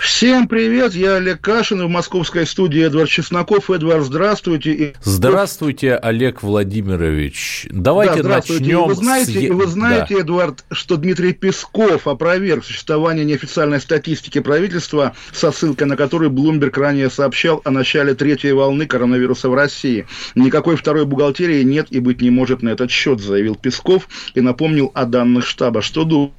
Всем 0.00 0.48
привет, 0.48 0.94
я 0.94 1.16
Олег 1.16 1.42
Кашин, 1.42 1.84
в 1.84 1.90
московской 1.90 2.46
студии 2.46 2.82
Эдвард 2.86 3.10
Чесноков. 3.10 3.70
Эдвард, 3.70 4.02
здравствуйте. 4.02 4.94
Здравствуйте, 5.02 5.94
Олег 5.94 6.42
Владимирович. 6.42 7.66
Давайте 7.70 8.22
да, 8.22 8.36
начнем. 8.36 8.84
И 8.86 8.88
вы 8.88 8.94
знаете, 8.94 9.32
с... 9.32 9.36
и 9.36 9.50
вы 9.50 9.66
знаете 9.66 10.14
да. 10.14 10.20
Эдвард, 10.22 10.64
что 10.72 10.96
Дмитрий 10.96 11.34
Песков 11.34 12.06
опроверг 12.06 12.64
существование 12.64 13.26
неофициальной 13.26 13.78
статистики 13.78 14.40
правительства, 14.40 15.14
со 15.32 15.52
ссылкой 15.52 15.86
на 15.86 15.98
которую 15.98 16.30
Блумберг 16.30 16.78
ранее 16.78 17.10
сообщал 17.10 17.60
о 17.64 17.70
начале 17.70 18.14
третьей 18.14 18.52
волны 18.52 18.86
коронавируса 18.86 19.50
в 19.50 19.54
России. 19.54 20.06
Никакой 20.34 20.76
второй 20.76 21.04
бухгалтерии 21.04 21.62
нет 21.62 21.88
и 21.90 22.00
быть 22.00 22.22
не 22.22 22.30
может 22.30 22.62
на 22.62 22.70
этот 22.70 22.90
счет, 22.90 23.20
заявил 23.20 23.54
Песков 23.54 24.08
и 24.34 24.40
напомнил 24.40 24.90
о 24.94 25.04
данных 25.04 25.46
штаба. 25.46 25.82
Что 25.82 26.04
думаете? 26.04 26.34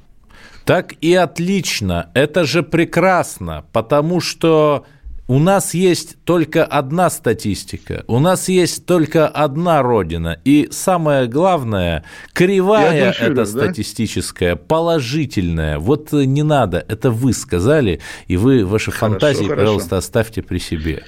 Так 0.64 0.94
и 1.00 1.14
отлично, 1.14 2.10
это 2.14 2.44
же 2.44 2.62
прекрасно, 2.62 3.64
потому 3.72 4.20
что 4.20 4.86
у 5.28 5.38
нас 5.38 5.74
есть 5.74 6.16
только 6.24 6.64
одна 6.64 7.08
статистика, 7.10 8.04
у 8.06 8.18
нас 8.18 8.48
есть 8.48 8.86
только 8.86 9.26
одна 9.28 9.82
родина, 9.82 10.38
и 10.44 10.68
самое 10.70 11.26
главное, 11.26 12.04
кривая 12.32 13.12
эта 13.12 13.34
да? 13.34 13.46
статистическая, 13.46 14.56
положительная, 14.56 15.78
вот 15.78 16.12
не 16.12 16.42
надо, 16.42 16.84
это 16.88 17.10
вы 17.10 17.32
сказали, 17.32 18.00
и 18.26 18.36
вы 18.36 18.64
ваши 18.64 18.90
хорошо, 18.90 19.12
фантазии, 19.12 19.44
хорошо. 19.44 19.56
пожалуйста, 19.56 19.96
оставьте 19.96 20.42
при 20.42 20.58
себе. 20.58 21.04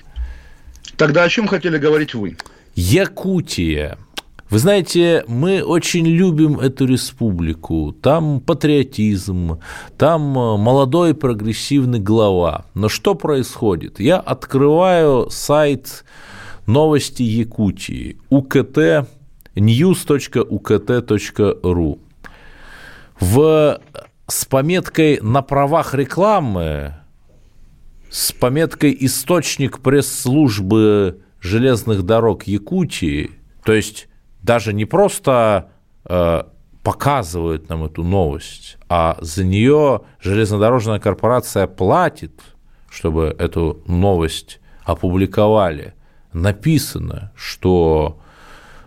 Тогда 0.97 1.25
о 1.25 1.29
чем 1.29 1.47
хотели 1.47 1.77
говорить 1.77 2.15
вы? 2.15 2.37
Якутия. 2.75 3.99
Вы 4.55 4.61
знаете, 4.61 5.25
мы 5.27 5.65
очень 5.65 6.07
любим 6.07 6.61
эту 6.61 6.87
республику. 6.87 7.91
Там 7.91 8.41
патриотизм, 8.41 9.59
там 9.99 10.39
э, 10.39 10.57
молодой 10.57 11.13
прогрессивный 11.13 11.99
глава. 11.99 12.65
Но 12.73 12.89
что 12.89 13.17
происходит? 13.17 13.99
Я 13.99 14.21
открываю 14.21 15.29
сайт 15.29 16.05
новости 16.67 17.25
Якутии, 17.25 18.21
УКТ, 18.31 19.09
news.ukt.ru. 19.57 20.39
В, 23.19 23.81
с 24.29 24.45
пометкой 24.45 25.19
«На 25.21 25.43
правах 25.43 25.95
рекламы», 25.95 26.95
с 28.09 28.31
пометкой 28.31 28.97
«Источник 29.01 29.81
пресс-службы 29.81 31.23
железных 31.41 32.05
дорог 32.05 32.45
Якутии», 32.45 33.33
то 33.65 33.73
есть 33.73 34.07
даже 34.45 34.75
не 34.75 34.85
просто 34.85 35.71
э, 36.05 36.43
показывают 36.83 37.69
нам 37.71 37.85
эту 37.85 38.05
новость, 38.05 38.77
а 38.89 39.17
за 39.21 39.43
нее 39.43 40.03
железнодорожная 40.21 41.01
корпорация 41.01 41.67
платит, 41.67 42.43
чтобы 42.91 43.35
эту 43.39 43.83
новость 43.87 44.61
опубликовали. 44.85 45.95
Написано, 46.35 47.33
что 47.35 48.21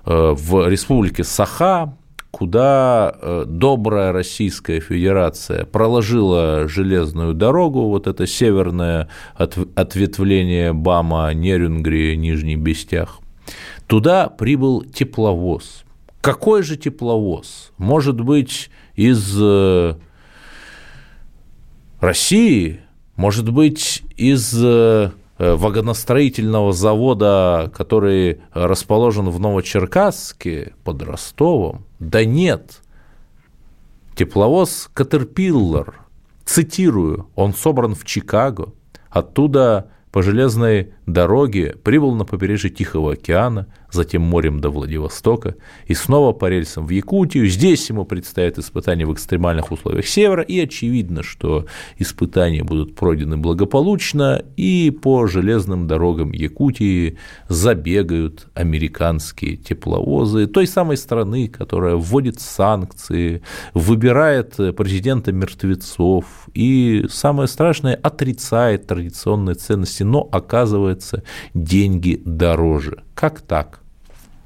э, 0.06 0.36
в 0.38 0.70
республике 0.70 1.24
Саха, 1.24 1.98
куда 2.30 3.16
э, 3.20 3.46
добрая 3.48 4.12
Российская 4.12 4.80
Федерация 4.80 5.66
проложила 5.66 6.68
железную 6.68 7.34
дорогу, 7.34 7.88
вот 7.88 8.06
это 8.06 8.28
северное 8.28 9.10
ответвление 9.34 10.72
БАМа, 10.72 11.34
Нерюнгри, 11.34 12.16
Нижний 12.16 12.58
Бестях, 12.58 13.22
Туда 13.88 14.28
прибыл 14.28 14.84
тепловоз. 14.84 15.86
Какой 16.22 16.62
же 16.62 16.76
тепловоз? 16.76 17.72
Может 17.78 18.20
быть, 18.20 18.70
из 18.96 19.36
э, 19.42 19.96
России? 22.02 22.82
Может 23.16 23.50
быть, 23.50 24.04
из 24.18 24.54
э, 24.62 25.12
вагоностроительного 25.38 26.74
завода, 26.74 27.72
который 27.74 28.42
расположен 28.54 29.30
в 29.30 29.40
Новочеркасске 29.40 30.74
под 30.84 31.02
Ростовом? 31.04 31.86
Да 32.00 32.26
нет. 32.26 32.82
Тепловоз 34.16 34.90
Caterpillar, 34.94 35.94
цитирую, 36.44 37.30
он 37.36 37.54
собран 37.54 37.96
в 37.96 38.04
Чикаго, 38.04 38.74
оттуда 39.10 39.92
по 40.12 40.24
железной 40.24 40.94
дороге 41.08 41.76
прибыл 41.84 42.14
на 42.14 42.26
побережье 42.26 42.70
Тихого 42.70 43.14
океана, 43.14 43.68
затем 43.92 44.22
морем 44.22 44.60
до 44.60 44.70
Владивостока 44.70 45.56
и 45.86 45.94
снова 45.94 46.34
по 46.34 46.50
рельсам 46.50 46.86
в 46.86 46.90
Якутию. 46.90 47.48
Здесь 47.48 47.90
ему 47.90 48.06
предстоят 48.06 48.58
испытания 48.58 49.06
в 49.06 49.14
экстремальных 49.14 49.72
условиях 49.72 50.06
севера, 50.06 50.44
и 50.44 50.60
очевидно, 50.60 51.24
что 51.24 51.66
испытания 51.98 52.64
будут 52.64 52.96
пройдены 52.96 53.38
благополучно, 53.38 54.44
и 54.58 54.92
по 54.92 55.28
железным 55.28 55.88
дорогам 55.88 56.32
Якутии 56.32 57.18
забегают 57.48 58.48
американские 58.54 59.56
тепловозы 59.56 60.48
той 60.48 60.68
самой 60.68 60.98
страны, 60.98 61.48
которая 61.48 61.96
вводит 61.96 62.42
санкции, 62.42 63.42
выбирает 63.74 64.56
президента 64.76 65.32
мертвецов 65.32 66.26
и, 66.54 67.06
самое 67.10 67.48
страшное, 67.48 67.96
отрицает 67.96 68.88
традиционные 68.88 69.56
ценности, 69.56 70.04
но 70.04 70.28
оказывается 70.98 71.24
деньги 71.54 72.22
дороже. 72.26 73.04
Как 73.14 73.42
так? 73.42 73.82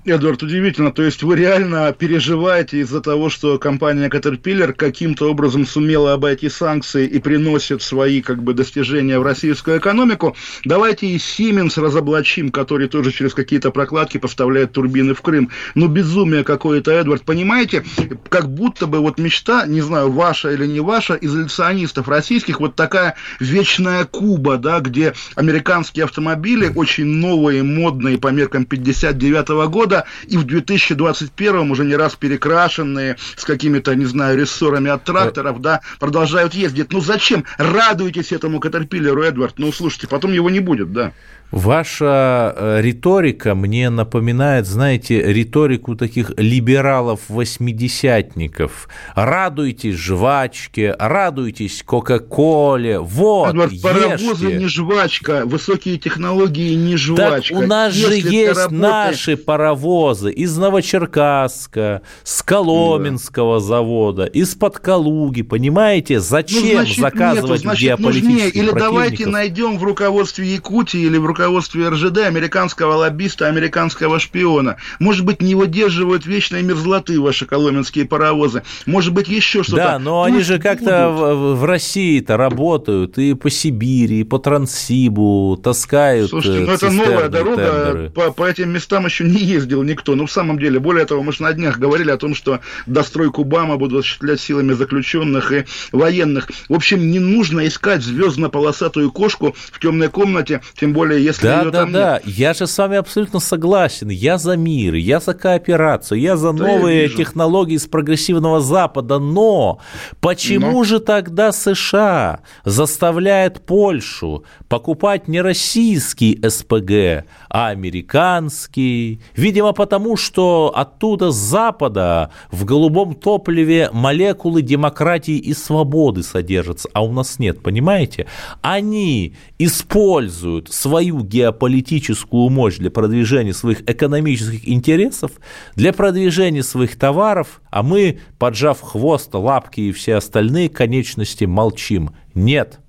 Эдвард, 0.04 0.42
удивительно. 0.42 0.92
То 0.92 1.04
есть 1.04 1.22
вы 1.22 1.36
реально 1.36 1.94
переживаете 1.94 2.80
из-за 2.80 3.02
того, 3.02 3.30
что 3.30 3.60
компания 3.60 4.10
Caterpillar 4.10 4.74
каким-то 4.74 5.30
образом 5.30 5.68
сумела 5.68 6.14
обойти 6.14 6.50
санкции 6.50 7.06
и 7.06 7.20
приносит 7.20 7.84
свои 7.84 8.22
как 8.22 8.42
бы 8.42 8.56
достижения 8.56 9.20
в 9.20 9.24
российскую 9.24 9.78
экономику. 9.78 10.36
Давайте 10.66 11.06
и 11.06 11.18
Siemens 11.18 11.80
разоблачим, 11.80 12.50
который 12.50 12.88
тоже 12.88 13.12
через 13.12 13.36
какие-то 13.36 13.70
прокладки 13.70 14.18
поставляет 14.18 14.72
турбины 14.72 15.14
в 15.14 15.22
Крым. 15.22 15.52
Ну, 15.76 15.88
безумие 15.88 16.44
какое-то, 16.44 16.92
Эдвард. 16.92 17.22
Понимаете, 17.24 17.84
как 18.30 18.52
будто 18.52 18.88
бы 18.88 19.00
вот 19.00 19.20
мечта, 19.20 19.68
не 19.68 19.82
знаю, 19.82 20.12
ваша 20.12 20.52
или 20.52 20.66
не 20.66 20.80
ваша, 20.80 21.14
изоляционистов 21.14 22.08
российских, 22.08 22.60
вот 22.60 22.76
такая 22.76 23.16
вечная 23.40 24.06
Куба, 24.06 24.58
да, 24.58 24.80
где 24.80 25.14
американские 25.36 26.06
автомобили, 26.06 26.72
очень 26.76 27.06
новые, 27.06 27.62
модные 27.62 28.18
по 28.18 28.30
меркам 28.30 28.66
59 28.66 29.50
-го 29.50 29.68
года, 29.68 29.91
года, 29.92 30.06
и 30.28 30.38
в 30.38 30.44
2021 30.46 31.72
уже 31.72 31.84
не 31.84 31.96
раз 31.96 32.16
перекрашенные 32.16 33.18
с 33.36 33.44
какими-то, 33.44 33.96
не 33.96 34.06
знаю, 34.06 34.38
рессорами 34.38 34.90
от 34.90 35.04
тракторов, 35.04 35.62
да, 35.62 35.82
продолжают 36.00 36.54
ездить. 36.54 36.92
Ну 36.92 37.02
зачем? 37.02 37.44
Радуйтесь 37.58 38.32
этому 38.32 38.60
Катерпиллеру, 38.60 39.24
Эдвард. 39.24 39.60
Ну, 39.60 39.72
слушайте, 39.72 40.08
потом 40.08 40.32
его 40.32 40.50
не 40.50 40.60
будет, 40.60 40.94
да. 40.94 41.12
Ваша 41.52 42.54
э, 42.56 42.80
риторика 42.82 43.56
мне 43.56 43.90
напоминает, 43.90 44.66
знаете, 44.66 45.22
риторику 45.22 45.98
таких 45.98 46.32
либералов-восьмидесятников. 46.38 48.88
Радуйтесь 49.16 49.96
жвачке, 49.96 50.96
радуйтесь 50.98 51.84
Кока-Коле, 51.84 53.00
вот, 53.00 53.50
Эдвард, 53.50 53.74
ешьте. 53.74 53.88
паровозы 53.88 54.54
не 54.54 54.68
жвачка, 54.68 55.46
высокие 55.46 55.98
технологии 55.98 56.74
не 56.76 56.96
жвачка. 56.96 57.54
Так 57.54 57.64
у 57.64 57.68
нас 57.68 57.94
Если 57.96 58.22
же 58.22 58.30
есть 58.30 58.58
работаешь... 58.58 58.82
наши 58.82 59.36
паровозы 59.36 60.32
из 60.32 60.58
Новочеркасска, 60.58 62.02
с 62.24 62.42
Коломенского 62.44 63.60
да. 63.60 63.66
завода, 63.66 64.24
из-под 64.24 64.80
Калуги, 64.80 65.42
понимаете? 65.42 66.22
Зачем 66.22 66.64
ну, 66.64 66.72
значит, 66.72 66.98
заказывать 66.98 67.44
нету, 67.44 67.58
значит, 67.58 67.84
геополитических 67.84 68.30
нужнее. 68.30 68.50
Или 68.52 68.72
давайте 68.72 69.28
найдем 69.28 69.78
в 69.78 69.84
руководстве 69.84 70.54
Якутии 70.54 71.02
или 71.02 71.18
в 71.18 71.26
руководстве 71.26 71.41
руководстве 71.42 71.90
РЖД 71.90 72.20
американского 72.20 72.94
лоббиста, 72.94 73.48
американского 73.48 74.20
шпиона. 74.20 74.78
Может 75.00 75.26
быть, 75.26 75.42
не 75.42 75.56
выдерживают 75.56 76.26
вечной 76.26 76.62
мерзлоты 76.64 77.20
ваши 77.20 77.46
коломенские 77.46 78.06
паровозы. 78.06 78.64
Может 78.86 79.14
быть, 79.14 79.28
еще 79.28 79.64
что-то. 79.64 79.84
Да, 79.84 80.00
но 80.00 80.24
Пусть 80.24 80.34
они 80.34 80.44
же 80.44 80.60
как-то 80.60 81.10
в, 81.10 81.56
в 81.56 81.66
России-то 81.66 82.38
работают 82.38 83.18
и 83.18 83.34
по 83.34 83.50
Сибири, 83.50 84.22
и 84.22 84.24
по 84.24 84.40
Транссибу 84.40 85.60
таскают 85.62 86.30
Слушайте, 86.30 86.66
ну 86.66 86.72
это 86.72 86.90
новая 86.90 87.30
дорога, 87.30 88.12
по, 88.14 88.32
по 88.32 88.48
этим 88.48 88.70
местам 88.70 89.06
еще 89.06 89.24
не 89.24 89.42
ездил 89.42 89.84
никто. 89.84 90.16
Ну, 90.16 90.26
в 90.26 90.32
самом 90.32 90.60
деле, 90.60 90.80
более 90.80 91.06
того, 91.06 91.24
мы 91.24 91.34
же 91.34 91.44
на 91.44 91.54
днях 91.54 91.80
говорили 91.80 92.12
о 92.12 92.18
том, 92.18 92.36
что 92.36 92.60
достройку 92.86 93.44
БАМа 93.44 93.78
будут 93.78 94.00
осуществлять 94.00 94.40
силами 94.40 94.74
заключенных 94.74 95.52
и 95.52 95.66
военных. 95.92 96.50
В 96.70 96.74
общем, 96.74 97.12
не 97.12 97.20
нужно 97.20 97.68
искать 97.68 98.04
звездно-полосатую 98.04 99.12
кошку 99.12 99.56
в 99.72 99.80
темной 99.80 100.10
комнате, 100.10 100.62
тем 100.80 100.94
более, 100.94 101.24
если 101.32 101.48
да, 101.48 101.62
ее 101.62 101.72
да, 101.72 101.80
там 101.80 101.92
да. 101.92 102.14
нет. 102.14 102.38
Я 102.38 102.54
же 102.54 102.68
с 102.68 102.78
вами 102.78 102.98
абсолютно 102.98 103.40
согласен. 103.40 104.10
Я 104.10 104.38
за 104.38 104.56
мир, 104.58 104.96
я 104.96 105.20
за 105.20 105.34
кооперацию, 105.34 106.20
я 106.20 106.38
за 106.38 106.54
Да, 106.54 106.68
я 106.70 106.78
новые 106.78 107.02
вижу. 107.04 107.18
технологии 107.18 107.78
с 107.78 107.88
прогрессивного 107.88 108.62
Запада. 108.62 109.20
Но 109.20 109.80
почему 110.20 110.72
Но. 110.80 110.84
же 110.84 111.00
тогда 111.00 111.52
США 111.52 112.40
заставляет 112.66 113.66
Польшу 113.66 114.44
покупать 114.68 115.28
не 115.28 115.42
российский 115.42 116.40
СПГ, 116.48 117.26
а 117.50 117.68
американский? 117.70 119.22
Видимо, 119.36 119.74
потому 119.74 120.18
что 120.18 120.72
оттуда 120.76 121.32
с 121.32 121.36
Запада 121.36 122.32
в 122.52 122.66
голубом 122.66 123.16
топливе 123.16 123.90
молекулы 123.92 124.62
демократии 124.62 125.38
и 125.38 125.54
свободы 125.54 126.24
содержатся, 126.24 126.90
а 126.94 127.04
у 127.04 127.12
нас 127.12 127.40
нет, 127.40 127.62
понимаете? 127.62 128.28
Они 128.62 129.36
используют 129.60 130.72
свою 130.72 131.21
геополитическую 131.24 132.50
мощь 132.50 132.78
для 132.78 132.92
продвижения 132.92 133.54
своих 133.54 133.82
экономических 133.90 134.68
интересов, 134.68 135.32
для 135.76 135.94
продвижения 135.94 136.64
своих 136.64 136.98
товаров, 136.98 137.62
а 137.70 137.84
мы, 137.84 138.20
поджав 138.38 138.82
хвост, 138.82 139.34
лапки 139.34 139.82
и 139.82 139.92
все 139.92 140.16
остальные 140.16 140.70
конечности, 140.70 141.46
молчим. 141.46 142.12
Нет. 142.34 142.80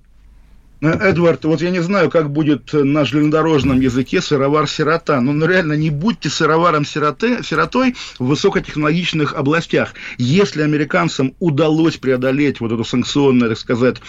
Ну, 0.83 0.89
Эдвард, 0.89 1.45
вот 1.45 1.61
я 1.61 1.69
не 1.69 1.81
знаю, 1.81 2.09
как 2.09 2.29
будет 2.29 2.73
на 2.73 3.05
железнодорожном 3.05 3.79
языке 3.79 4.19
сыровар-сирота, 4.19 5.21
но 5.21 5.31
ну, 5.31 5.45
реально 5.45 5.77
не 5.77 5.89
будьте 5.89 6.29
сыроваром-сиротой 6.29 7.95
в 8.19 8.25
высокотехнологичных 8.25 9.33
областях. 9.33 9.93
Если 10.17 10.61
американцам 10.61 11.35
удалось 11.39 11.95
преодолеть 11.95 12.59
вот 12.59 12.73
эту 12.73 12.83
санкционную, 12.83 13.51
так 13.51 13.59
сказать, 13.59 14.01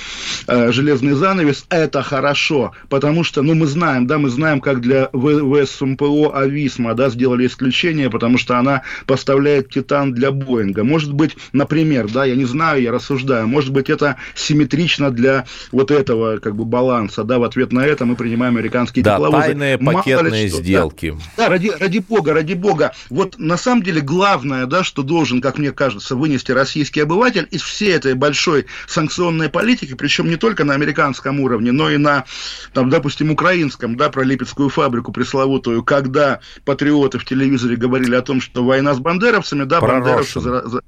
э, 0.49 0.73
железный 0.73 1.13
занавес, 1.13 1.65
это 1.69 2.03
хорошо, 2.03 2.73
потому 2.89 3.23
что, 3.23 3.43
ну, 3.43 3.55
мы 3.55 3.69
знаем, 3.69 4.09
да, 4.09 4.19
мы 4.19 4.29
знаем, 4.29 4.61
как 4.61 4.81
для 4.81 5.11
ВСМПО 5.13 6.37
Ависма, 6.37 6.95
да, 6.95 7.09
сделали 7.09 7.47
исключение, 7.47 8.11
потому 8.11 8.37
что 8.37 8.59
она 8.59 8.83
поставляет 9.07 9.71
титан 9.71 10.13
для 10.13 10.33
Боинга. 10.33 10.83
Может 10.83 11.13
быть, 11.13 11.37
например, 11.53 12.11
да, 12.11 12.25
я 12.25 12.35
не 12.35 12.47
знаю, 12.47 12.83
я 12.83 12.91
рассуждаю, 12.91 13.47
может 13.47 13.71
быть, 13.71 13.91
это 13.91 14.17
симметрично 14.35 15.13
для 15.13 15.47
вот 15.71 15.93
этого, 15.93 16.39
как 16.39 16.57
бы, 16.57 16.64
баланса, 16.65 17.25
да, 17.25 17.39
в 17.39 17.45
ответ 17.45 17.73
на 17.73 17.81
это 17.81 18.05
мы 18.05 18.17
принимаем 18.17 18.57
американские 18.57 19.05
Да, 19.05 19.15
тепловозы. 19.15 19.43
тайные 19.47 19.79
Мало 19.79 19.99
пакетные 19.99 20.49
что, 20.49 20.57
да. 20.59 20.63
сделки. 20.63 21.17
Да, 21.37 21.49
ради, 21.49 21.69
ради 21.69 21.99
бога, 21.99 22.33
ради 22.35 22.55
бога. 22.55 22.93
Вот 23.11 23.39
на 23.39 23.57
самом 23.57 23.83
деле 23.83 24.01
главное, 24.01 24.67
да, 24.67 24.85
что 24.85 25.03
должен, 25.03 25.41
как 25.41 25.59
мне 25.59 25.73
кажется, 25.73 26.17
вынести 26.17 26.53
российский 26.53 27.01
обыватель 27.01 27.47
из 27.51 27.63
всей 27.63 27.93
этой 27.93 28.15
большой 28.15 28.67
санкционной 28.87 29.49
политики, 29.49 29.95
причем 29.95 30.29
не 30.29 30.37
только 30.37 30.65
на 30.65 30.75
американском 30.75 31.41
уровне, 31.41 31.73
но 31.73 31.91
и 31.91 31.97
на, 31.97 32.25
там, 32.73 32.91
допустим, 32.91 33.31
украинском, 33.31 33.97
да, 33.97 34.09
про 34.11 34.25
Липецкую 34.25 34.69
фабрику 34.69 35.13
пресловутую, 35.13 35.83
когда 35.83 36.41
патриоты 36.65 37.19
в 37.19 37.25
телевизоре 37.25 37.77
говорили 37.77 38.15
о 38.15 38.23
том, 38.23 38.41
что 38.41 38.65
война 38.65 38.95
с 38.95 38.99
бандеровцами, 38.99 39.65
да, 39.65 39.81
Про 39.81 40.01
бандеровцы... 40.01 40.41
За- 40.41 40.81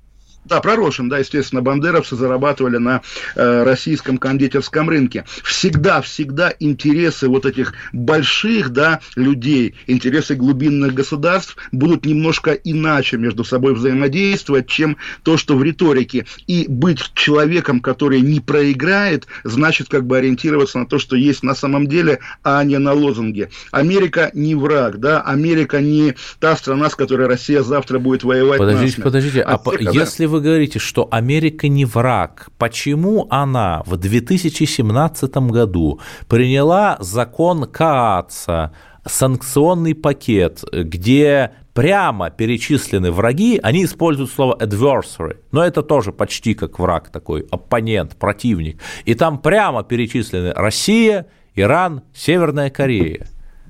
Да, 0.48 0.60
про 0.60 0.76
Рошин, 0.76 1.08
да, 1.08 1.18
естественно, 1.18 1.60
бандеровцы 1.60 2.14
зарабатывали 2.14 2.76
на 2.76 3.02
э, 3.34 3.64
российском 3.64 4.16
кондитерском 4.16 4.88
рынке. 4.88 5.24
Всегда, 5.42 6.00
всегда 6.00 6.52
интересы 6.60 7.28
вот 7.28 7.46
этих 7.46 7.74
больших, 7.92 8.70
да, 8.70 9.00
людей, 9.16 9.74
интересы 9.88 10.36
глубинных 10.36 10.94
государств 10.94 11.56
будут 11.72 12.06
немножко 12.06 12.52
иначе 12.52 13.16
между 13.16 13.42
собой 13.44 13.74
взаимодействовать, 13.74 14.68
чем 14.68 14.96
то, 15.24 15.36
что 15.36 15.56
в 15.56 15.64
риторике. 15.64 16.26
И 16.46 16.66
быть 16.68 17.00
человеком, 17.14 17.80
который 17.80 18.20
не 18.20 18.38
проиграет, 18.38 19.26
значит 19.42 19.88
как 19.88 20.06
бы 20.06 20.18
ориентироваться 20.18 20.78
на 20.78 20.86
то, 20.86 21.00
что 21.00 21.16
есть 21.16 21.42
на 21.42 21.56
самом 21.56 21.88
деле, 21.88 22.20
а 22.44 22.62
не 22.62 22.78
на 22.78 22.92
лозунге. 22.92 23.50
Америка 23.72 24.30
не 24.32 24.54
враг, 24.54 25.00
да, 25.00 25.22
Америка 25.22 25.80
не 25.80 26.14
та 26.38 26.54
страна, 26.56 26.88
с 26.88 26.94
которой 26.94 27.26
Россия 27.26 27.62
завтра 27.62 27.98
будет 27.98 28.22
воевать 28.22 28.58
Подождите, 28.58 29.02
подождите, 29.02 29.42
а 29.42 29.58
да. 29.58 29.90
если 29.90 30.26
вы 30.26 30.35
говорите, 30.40 30.78
что 30.78 31.08
Америка 31.10 31.68
не 31.68 31.84
враг, 31.84 32.48
почему 32.58 33.26
она 33.30 33.82
в 33.86 33.96
2017 33.96 35.36
году 35.36 36.00
приняла 36.28 36.96
закон 37.00 37.64
Кааца, 37.64 38.72
санкционный 39.04 39.94
пакет, 39.94 40.64
где 40.72 41.52
прямо 41.74 42.30
перечислены 42.30 43.12
враги, 43.12 43.60
они 43.62 43.84
используют 43.84 44.30
слово 44.30 44.56
adversary, 44.58 45.36
но 45.52 45.62
это 45.62 45.82
тоже 45.82 46.10
почти 46.12 46.54
как 46.54 46.78
враг 46.78 47.10
такой, 47.10 47.46
оппонент, 47.50 48.16
противник. 48.16 48.80
И 49.04 49.14
там 49.14 49.38
прямо 49.38 49.84
перечислены 49.84 50.52
Россия, 50.54 51.26
Иран, 51.54 52.02
Северная 52.14 52.70
Корея. 52.70 53.28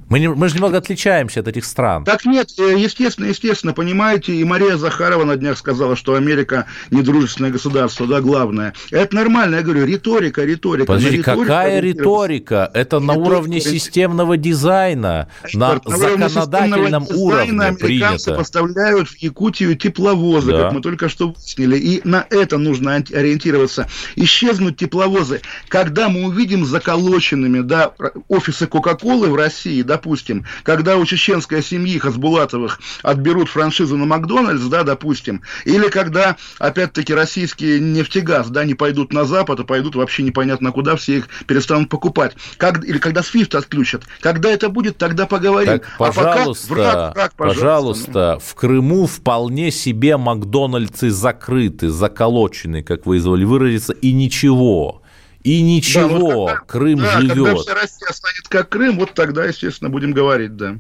Мы, 0.09 0.21
не- 0.21 0.29
мы 0.29 0.49
же 0.49 0.55
немного 0.55 0.79
отличаемся 0.79 1.41
от 1.41 1.49
этих 1.49 1.65
стран. 1.65 2.05
Так 2.05 2.25
нет, 2.25 2.51
э, 2.59 2.77
естественно, 2.79 3.27
естественно, 3.27 3.73
понимаете, 3.73 4.35
и 4.35 4.45
Мария 4.45 4.77
Захарова 4.77 5.25
на 5.25 5.35
днях 5.37 5.59
сказала, 5.59 5.97
что 5.97 6.15
Америка 6.15 6.67
недружественное 6.93 7.51
государство, 7.51 8.07
да, 8.07 8.21
главное. 8.21 8.73
Это 8.93 9.17
нормально, 9.17 9.57
я 9.57 9.63
говорю, 9.63 9.85
риторика, 9.85 10.45
риторика. 10.45 10.87
Подожди, 10.87 11.09
На 11.11 11.17
риторику 11.17 11.41
какая 11.43 11.81
риторика? 11.81 12.71
Это 12.73 13.01
на 13.01 13.13
Риторика, 13.13 13.29
уровне 13.29 13.57
риторика. 13.57 13.79
системного 13.81 14.37
дизайна, 14.37 15.29
на 15.55 15.73
Эдвард, 15.73 15.87
уровне 15.87 16.29
законодательном 16.29 17.03
системного 17.05 17.25
уровне 17.27 17.45
дизайна 17.53 17.67
американцы 17.67 18.25
принято. 18.25 18.35
поставляют 18.39 19.09
в 19.09 19.17
Якутию 19.17 19.77
тепловозы, 19.77 20.53
Да. 20.53 20.63
как 20.63 20.73
мы 20.73 20.81
только 20.83 21.09
что 21.09 21.31
выяснили, 21.31 21.77
и 21.79 22.01
на 22.05 22.25
это 22.31 22.59
нужно 22.59 22.95
ори- 22.95 23.13
ориентироваться. 23.13 23.89
Исчезнут 24.15 24.77
тепловозы. 24.77 25.41
Когда 25.69 26.09
мы 26.09 26.27
увидим 26.27 26.65
заколоченными 26.65 27.61
да, 27.61 27.91
офисы 28.29 28.69
Кока-Колы 28.69 29.31
в 29.31 29.35
России, 29.35 29.83
допустим, 29.97 30.45
когда 30.63 30.99
у 30.99 31.07
чеченской 31.07 31.63
семьи 31.63 31.99
Хасбулатовых 31.99 32.79
отберут 33.03 33.49
франшизу 33.49 33.97
на 33.97 34.05
Макдональдс, 34.05 34.65
да, 34.65 34.83
допустим, 34.83 35.41
или 35.65 35.89
когда, 35.89 36.37
опять-таки, 36.59 37.15
российские 37.15 37.81
нефтегаз, 37.81 38.49
да, 38.51 38.65
не 38.65 38.75
пойдут 38.75 39.15
на 39.15 39.25
Запад, 39.25 39.61
а 39.61 39.65
пойдут 39.65 39.97
вообще 39.97 40.23
непонятно 40.23 40.71
куда, 40.71 40.97
все 40.97 41.19
их 41.19 41.29
перестанут 41.47 41.89
покупать. 41.89 42.37
Как, 42.59 42.85
или 42.85 42.99
когда 42.99 43.23
SWIFT 43.23 43.57
отключат. 43.57 44.03
Когда 44.21 44.51
это 44.51 44.69
будет, 44.69 44.99
тогда 44.99 45.25
поговорим. 45.25 45.79
Так, 45.79 45.89
А 45.99 46.13
пока 46.13 46.33
пожалуйста, 46.33 46.75
враг, 46.75 47.15
враг, 47.15 47.33
пожалуйста, 47.37 48.39
в 48.45 48.55
Крыму 48.55 49.07
вполне 49.07 49.71
себе 49.71 50.19
Макдональдсы 50.19 51.11
закрыты, 51.11 51.89
заколочены, 51.89 52.83
как 52.83 53.07
вы 53.07 53.17
изволили 53.17 53.47
выразиться, 53.47 53.95
и 53.95 54.13
ничего. 54.13 55.01
И 55.47 55.61
Да, 55.61 55.65
ничего, 55.65 56.09
вот 56.19 56.47
когда- 56.49 56.61
Крым 56.67 56.99
да, 56.99 57.13
Когда 57.15 57.35
живет. 57.35 57.59
вся 57.61 57.75
Россия 57.75 58.09
станет 58.11 58.49
как 58.49 58.69
Крым, 58.69 58.99
вот 58.99 59.15
тогда, 59.15 59.45
естественно, 59.45 59.91
будем 59.91 60.11
говорить, 60.11 60.57
да. 60.57 60.79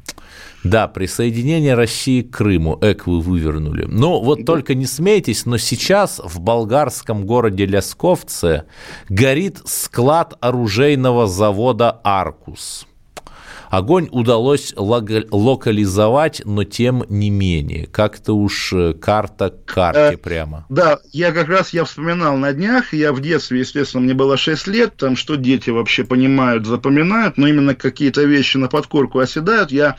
Да, 0.64 0.88
присоединение 0.88 1.74
России 1.74 2.22
к 2.22 2.36
Крыму, 2.36 2.76
эк 2.82 3.06
вы 3.06 3.20
вывернули. 3.20 3.84
Ну, 3.84 4.20
вот 4.20 4.44
только 4.44 4.74
не 4.74 4.86
смейтесь, 4.86 5.46
но 5.46 5.56
сейчас 5.56 6.18
в 6.24 6.40
болгарском 6.40 7.24
городе 7.26 7.64
Лясковце 7.66 8.64
горит 9.08 9.60
склад 9.66 10.34
оружейного 10.40 11.28
завода 11.28 12.00
«Аркус». 12.02 12.88
Огонь 13.76 14.08
удалось 14.10 14.72
локализовать, 14.74 16.40
но 16.46 16.64
тем 16.64 17.04
не 17.10 17.28
менее. 17.28 17.86
Как-то 17.86 18.32
уж 18.32 18.72
э, 18.72 18.94
карта 18.94 19.50
к 19.50 19.66
карте 19.66 20.14
Э, 20.14 20.16
прямо. 20.16 20.64
Да, 20.70 20.98
я 21.12 21.30
как 21.30 21.48
раз, 21.48 21.74
я 21.74 21.84
вспоминал 21.84 22.38
на 22.38 22.54
днях, 22.54 22.94
я 22.94 23.12
в 23.12 23.20
детстве, 23.20 23.58
естественно, 23.58 24.02
мне 24.02 24.14
было 24.14 24.38
6 24.38 24.66
лет, 24.68 24.96
там, 24.96 25.14
что 25.14 25.36
дети 25.36 25.68
вообще 25.68 26.04
понимают, 26.04 26.64
запоминают, 26.64 27.36
но 27.36 27.48
именно 27.48 27.74
какие-то 27.74 28.22
вещи 28.22 28.56
на 28.56 28.68
подкорку 28.68 29.18
оседают. 29.18 29.70
Я 29.70 29.96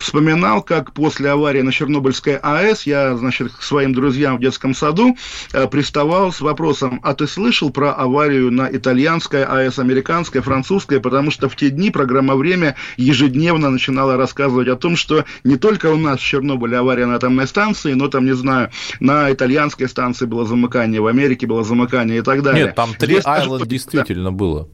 вспоминал, 0.00 0.62
как 0.62 0.92
после 0.92 1.30
аварии 1.30 1.62
на 1.62 1.70
Чернобыльской 1.70 2.36
АЭС 2.36 2.82
я, 2.82 3.16
значит, 3.16 3.52
к 3.52 3.62
своим 3.62 3.94
друзьям 3.94 4.38
в 4.38 4.40
детском 4.40 4.74
саду 4.74 5.16
э, 5.52 5.68
приставал 5.68 6.32
с 6.32 6.40
вопросом, 6.40 6.98
а 7.04 7.14
ты 7.14 7.28
слышал 7.28 7.70
про 7.70 7.92
аварию 7.92 8.50
на 8.50 8.68
итальянской 8.72 9.44
АЭС, 9.44 9.78
американской, 9.78 10.40
французской, 10.40 11.00
потому 11.00 11.30
что 11.30 11.48
в 11.48 11.54
те 11.54 11.70
дни 11.70 11.92
программа 11.92 12.34
«Время» 12.34 12.74
ежедневно 12.96 13.19
начинала 13.28 14.16
рассказывать 14.16 14.68
о 14.68 14.76
том, 14.76 14.96
что 14.96 15.24
не 15.44 15.56
только 15.56 15.86
у 15.86 15.96
нас 15.96 16.20
в 16.20 16.22
Чернобыле 16.24 16.78
авария 16.78 17.06
на 17.06 17.16
атомной 17.16 17.46
станции, 17.46 17.94
но 17.94 18.08
там, 18.08 18.24
не 18.24 18.34
знаю, 18.34 18.70
на 19.00 19.32
итальянской 19.32 19.88
станции 19.88 20.26
было 20.26 20.44
замыкание, 20.44 21.00
в 21.00 21.06
Америке 21.06 21.46
было 21.46 21.64
замыкание 21.64 22.18
и 22.18 22.22
так 22.22 22.42
далее. 22.42 22.66
Нет, 22.66 22.74
там 22.74 22.94
три 22.94 23.16
даже 23.16 23.28
Айленд 23.28 23.60
вот- 23.60 23.68
действительно 23.68 24.32
было. 24.32 24.68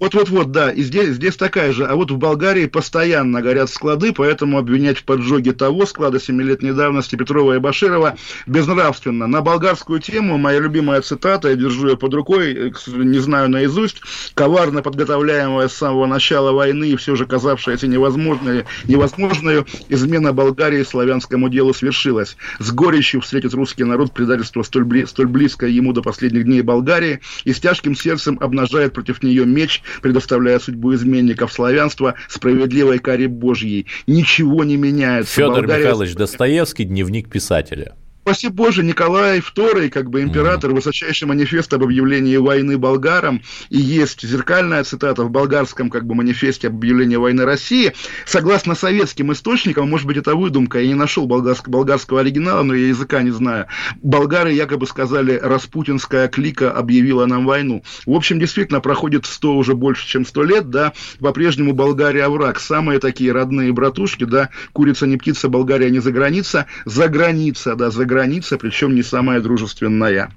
Вот-вот-вот, 0.00 0.52
да, 0.52 0.70
и 0.70 0.82
здесь, 0.82 1.14
здесь 1.14 1.36
такая 1.36 1.72
же. 1.72 1.84
А 1.84 1.96
вот 1.96 2.10
в 2.10 2.18
Болгарии 2.18 2.66
постоянно 2.66 3.42
горят 3.42 3.68
склады, 3.68 4.12
поэтому 4.12 4.58
обвинять 4.58 4.98
в 4.98 5.04
поджоге 5.04 5.52
того 5.52 5.86
склада 5.86 6.20
семилетней 6.20 6.72
давности 6.72 7.16
Петрова 7.16 7.56
и 7.56 7.58
Баширова 7.58 8.16
безнравственно. 8.46 9.26
На 9.26 9.40
болгарскую 9.40 9.98
тему 10.00 10.38
моя 10.38 10.60
любимая 10.60 11.00
цитата, 11.00 11.48
я 11.48 11.56
держу 11.56 11.88
ее 11.88 11.96
под 11.96 12.14
рукой, 12.14 12.52
э, 12.54 12.70
не 12.86 13.18
знаю 13.18 13.50
наизусть, 13.50 14.00
коварно 14.34 14.82
подготовляемая 14.82 15.66
с 15.66 15.74
самого 15.74 16.06
начала 16.06 16.52
войны 16.52 16.90
и 16.90 16.96
все 16.96 17.16
же 17.16 17.26
казавшаяся 17.26 17.88
невозможной, 17.88 18.66
невозможной, 18.84 19.64
измена 19.88 20.32
Болгарии 20.32 20.84
славянскому 20.84 21.48
делу 21.48 21.74
свершилась. 21.74 22.36
С 22.60 22.70
горечью 22.70 23.20
встретит 23.20 23.52
русский 23.52 23.82
народ 23.82 24.12
предательство 24.12 24.62
столь, 24.62 25.08
столь 25.08 25.26
близкое 25.26 25.70
ему 25.70 25.92
до 25.92 26.02
последних 26.02 26.44
дней 26.44 26.62
Болгарии 26.62 27.20
и 27.44 27.52
с 27.52 27.58
тяжким 27.58 27.96
сердцем 27.96 28.38
обнажает 28.40 28.92
против 28.92 29.24
нее 29.24 29.44
меч 29.44 29.82
предоставляя 30.02 30.58
судьбу 30.58 30.94
изменников 30.94 31.52
славянства 31.52 32.14
справедливой 32.28 32.98
каре 32.98 33.28
Божьей. 33.28 33.86
Ничего 34.06 34.64
не 34.64 34.76
меняется. 34.76 35.32
Федор 35.32 35.60
Болгария... 35.60 35.82
Михайлович 35.82 36.14
Достоевский, 36.14 36.84
дневник 36.84 37.30
писателя. 37.30 37.94
Спаси 38.28 38.48
Боже, 38.48 38.82
Николай 38.84 39.38
II, 39.38 39.88
как 39.88 40.10
бы 40.10 40.20
император, 40.20 40.72
mm. 40.72 40.74
высочайший 40.74 41.26
манифест 41.26 41.72
об 41.72 41.82
объявлении 41.82 42.36
войны 42.36 42.76
болгарам, 42.76 43.40
и 43.70 43.78
есть 43.78 44.20
зеркальная 44.20 44.84
цитата 44.84 45.24
в 45.24 45.30
болгарском 45.30 45.88
как 45.88 46.04
бы 46.04 46.14
манифесте 46.14 46.68
об 46.68 46.74
объявлении 46.74 47.16
войны 47.16 47.46
России. 47.46 47.94
Согласно 48.26 48.74
советским 48.74 49.32
источникам, 49.32 49.88
может 49.88 50.06
быть, 50.06 50.18
это 50.18 50.34
выдумка, 50.34 50.78
я 50.78 50.88
не 50.88 50.94
нашел 50.94 51.26
болгарского, 51.26 51.72
болгарского 51.72 52.20
оригинала, 52.20 52.62
но 52.64 52.74
я 52.74 52.88
языка 52.88 53.22
не 53.22 53.30
знаю. 53.30 53.64
Болгары 54.02 54.52
якобы 54.52 54.86
сказали, 54.86 55.40
распутинская 55.42 56.28
клика 56.28 56.70
объявила 56.70 57.24
нам 57.24 57.46
войну. 57.46 57.82
В 58.04 58.12
общем, 58.12 58.38
действительно, 58.38 58.82
проходит 58.82 59.24
100 59.24 59.56
уже 59.56 59.74
больше, 59.74 60.06
чем 60.06 60.26
100 60.26 60.42
лет, 60.42 60.68
да, 60.68 60.92
по-прежнему 61.18 61.72
Болгария 61.72 62.28
враг. 62.28 62.60
Самые 62.60 62.98
такие 62.98 63.32
родные 63.32 63.72
братушки, 63.72 64.24
да, 64.24 64.50
курица 64.74 65.06
не 65.06 65.16
птица, 65.16 65.48
Болгария 65.48 65.88
не 65.88 66.00
за 66.00 66.12
граница, 66.12 66.66
за 66.84 67.08
граница, 67.08 67.74
да, 67.74 67.90
за 67.90 68.04
граница 68.04 68.17
граница, 68.18 68.58
причем 68.58 68.96
не 68.96 69.02
самая 69.04 69.40
дружественная. 69.40 70.30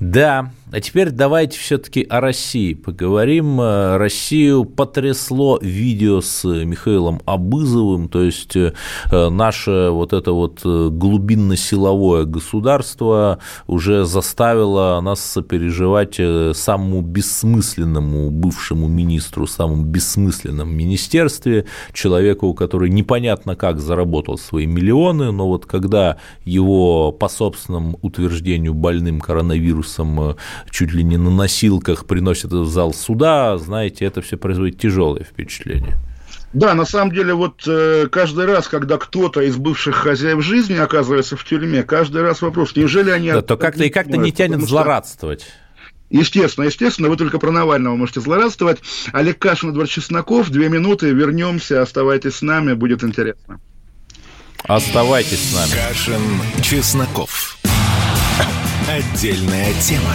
Да, 0.00 0.50
а 0.72 0.80
теперь 0.80 1.10
давайте 1.10 1.58
все-таки 1.58 2.02
о 2.02 2.20
России 2.20 2.72
поговорим. 2.72 3.60
Э, 3.60 3.98
Россию 3.98 4.64
потрясло 4.64 5.58
видео 5.60 6.22
с 6.22 6.44
Михаилом 6.44 7.20
Абызовым, 7.26 8.08
то 8.08 8.22
есть 8.22 8.56
э, 8.56 8.72
наше 9.10 9.90
вот 9.90 10.14
это 10.14 10.32
вот 10.32 10.62
э, 10.64 10.88
глубинно-силовое 10.90 12.24
государство 12.24 13.38
уже 13.66 14.06
заставило 14.06 14.98
нас 15.02 15.20
сопереживать 15.20 16.18
самому 16.56 17.02
бессмысленному 17.02 18.30
бывшему 18.30 18.88
министру, 18.88 19.46
самому 19.46 19.84
бессмысленном 19.84 20.74
министерстве, 20.74 21.66
человеку, 21.92 22.54
который 22.54 22.88
непонятно 22.88 23.56
как 23.56 23.78
заработал 23.78 24.38
свои 24.38 24.64
миллионы, 24.64 25.32
но 25.32 25.48
вот 25.48 25.66
когда 25.66 26.16
его 26.46 27.12
по 27.12 27.28
собственному 27.28 27.98
утверждению 28.00 28.72
больным 28.72 29.20
коронавирусом 29.20 30.36
чуть 30.70 30.92
ли 30.92 31.02
не 31.02 31.16
на 31.16 31.30
носилках 31.30 32.06
приносят 32.06 32.52
в 32.52 32.66
зал 32.66 32.92
суда, 32.92 33.58
знаете, 33.58 34.04
это 34.04 34.22
все 34.22 34.36
производит 34.36 34.78
тяжелое 34.78 35.24
впечатление. 35.24 35.96
Да, 36.52 36.74
на 36.74 36.84
самом 36.84 37.12
деле, 37.12 37.32
вот 37.32 37.62
э, 37.66 38.08
каждый 38.10 38.44
раз, 38.44 38.68
когда 38.68 38.98
кто-то 38.98 39.40
из 39.40 39.56
бывших 39.56 39.96
хозяев 39.96 40.44
жизни 40.44 40.74
оказывается 40.74 41.36
в 41.36 41.44
тюрьме, 41.44 41.82
каждый 41.82 42.22
раз 42.22 42.42
вопрос, 42.42 42.76
неужели 42.76 43.10
они... 43.10 43.32
Да, 43.32 43.40
то 43.40 43.56
как-то 43.56 43.84
и 43.84 43.88
как-то 43.90 44.18
не 44.18 44.32
тянет 44.32 44.60
злорадствовать. 44.60 45.46
Естественно, 46.10 46.66
естественно, 46.66 47.08
вы 47.08 47.16
только 47.16 47.38
про 47.38 47.50
Навального 47.50 47.96
можете 47.96 48.20
злорадствовать. 48.20 48.80
Олег 49.14 49.38
Кашин, 49.38 49.70
Эдвард 49.70 49.88
Чесноков, 49.88 50.50
две 50.50 50.68
минуты, 50.68 51.10
вернемся, 51.10 51.80
оставайтесь 51.80 52.36
с 52.36 52.42
нами, 52.42 52.74
будет 52.74 53.02
интересно. 53.02 53.60
Оставайтесь 54.64 55.50
с 55.50 55.54
нами. 55.54 55.70
Кашин, 55.70 56.62
Чесноков. 56.62 57.56
Отдельная 58.86 59.72
тема. 59.80 60.14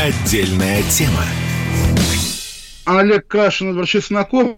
Отдельная 0.00 0.82
тема. 0.84 1.26
Олег 2.86 3.26
Кашин, 3.26 3.84
Чесноков 3.84 4.56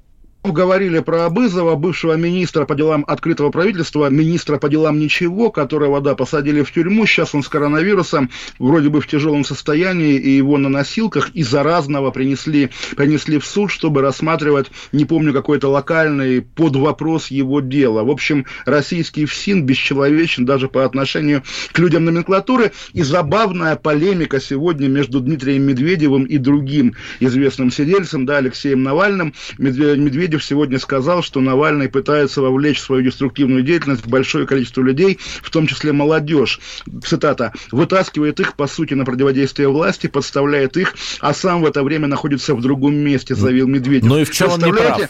говорили 0.50 0.99
про 0.99 1.26
Абызова, 1.26 1.76
бывшего 1.76 2.14
министра 2.14 2.64
по 2.64 2.75
делам 2.75 3.04
открытого 3.06 3.50
правительства, 3.50 4.11
министра 4.11 4.58
по 4.58 4.68
делам 4.68 4.99
ничего, 4.99 5.50
которого, 5.52 6.00
да, 6.00 6.16
посадили 6.16 6.62
в 6.62 6.72
тюрьму. 6.72 7.06
Сейчас 7.06 7.34
он 7.34 7.44
с 7.44 7.49
коронавирусом, 7.49 8.30
вроде 8.58 8.88
бы 8.88 9.00
в 9.00 9.06
тяжелом 9.06 9.44
состоянии, 9.44 10.14
и 10.14 10.30
его 10.30 10.58
на 10.58 10.68
носилках 10.68 11.30
и 11.34 11.44
заразного 11.44 12.11
принесли, 12.11 12.70
принесли 12.96 13.38
в 13.38 13.46
суд, 13.46 13.70
чтобы 13.70 14.00
рассматривать, 14.00 14.66
не 14.90 15.04
помню, 15.04 15.32
какой-то 15.32 15.68
локальный 15.68 16.42
под 16.42 16.75
вопрос 16.75 17.28
его 17.28 17.61
дела. 17.61 18.02
В 18.02 18.11
общем, 18.11 18.46
российский 18.64 19.26
ФСИН 19.26 19.64
бесчеловечен 19.64 20.44
даже 20.44 20.68
по 20.68 20.84
отношению 20.84 21.42
к 21.70 21.78
людям 21.78 22.04
номенклатуры. 22.04 22.72
И 22.94 23.02
забавная 23.02 23.76
полемика 23.76 24.40
сегодня 24.40 24.88
между 24.88 25.20
Дмитрием 25.20 25.62
Медведевым 25.62 26.25
и 26.25 26.38
другим 26.38 26.94
известным 27.20 27.70
сидельцем, 27.70 28.26
да, 28.26 28.38
Алексеем 28.38 28.82
Навальным. 28.82 29.34
Медведев 29.58 30.32
Медведев 30.33 30.45
сегодня 30.45 30.79
сказал, 30.79 31.23
что 31.23 31.41
Навальный 31.41 31.91
пытается 31.91 32.41
вовлечь 32.41 32.79
в 32.79 32.85
свою 32.85 33.03
деструктивную 33.03 33.62
деятельность 33.62 34.07
большое 34.07 34.47
количество 34.47 34.81
людей, 34.81 35.19
в 35.43 35.51
том 35.51 35.67
числе 35.67 35.93
молодежь. 35.93 36.59
Цитата. 37.05 37.53
«Вытаскивает 37.71 38.41
их, 38.41 38.55
по 38.55 38.67
сути, 38.67 38.95
на 38.95 39.05
противодействие 39.05 39.69
власти, 39.69 40.07
подставляет 40.07 40.77
их, 40.79 40.95
а 41.21 41.35
сам 41.35 41.61
в 41.61 41.67
это 41.67 41.83
время 41.83 42.09
находится 42.09 42.55
в 42.55 42.62
другом 42.62 42.95
месте», 42.95 43.35
заявил 43.35 43.69
Медведев. 43.69 44.09
Ну 44.09 44.19
и 44.19 44.25
в 44.25 44.31
чем 44.31 44.53
он 44.53 44.62
не 44.62 44.73
прав? 44.73 45.01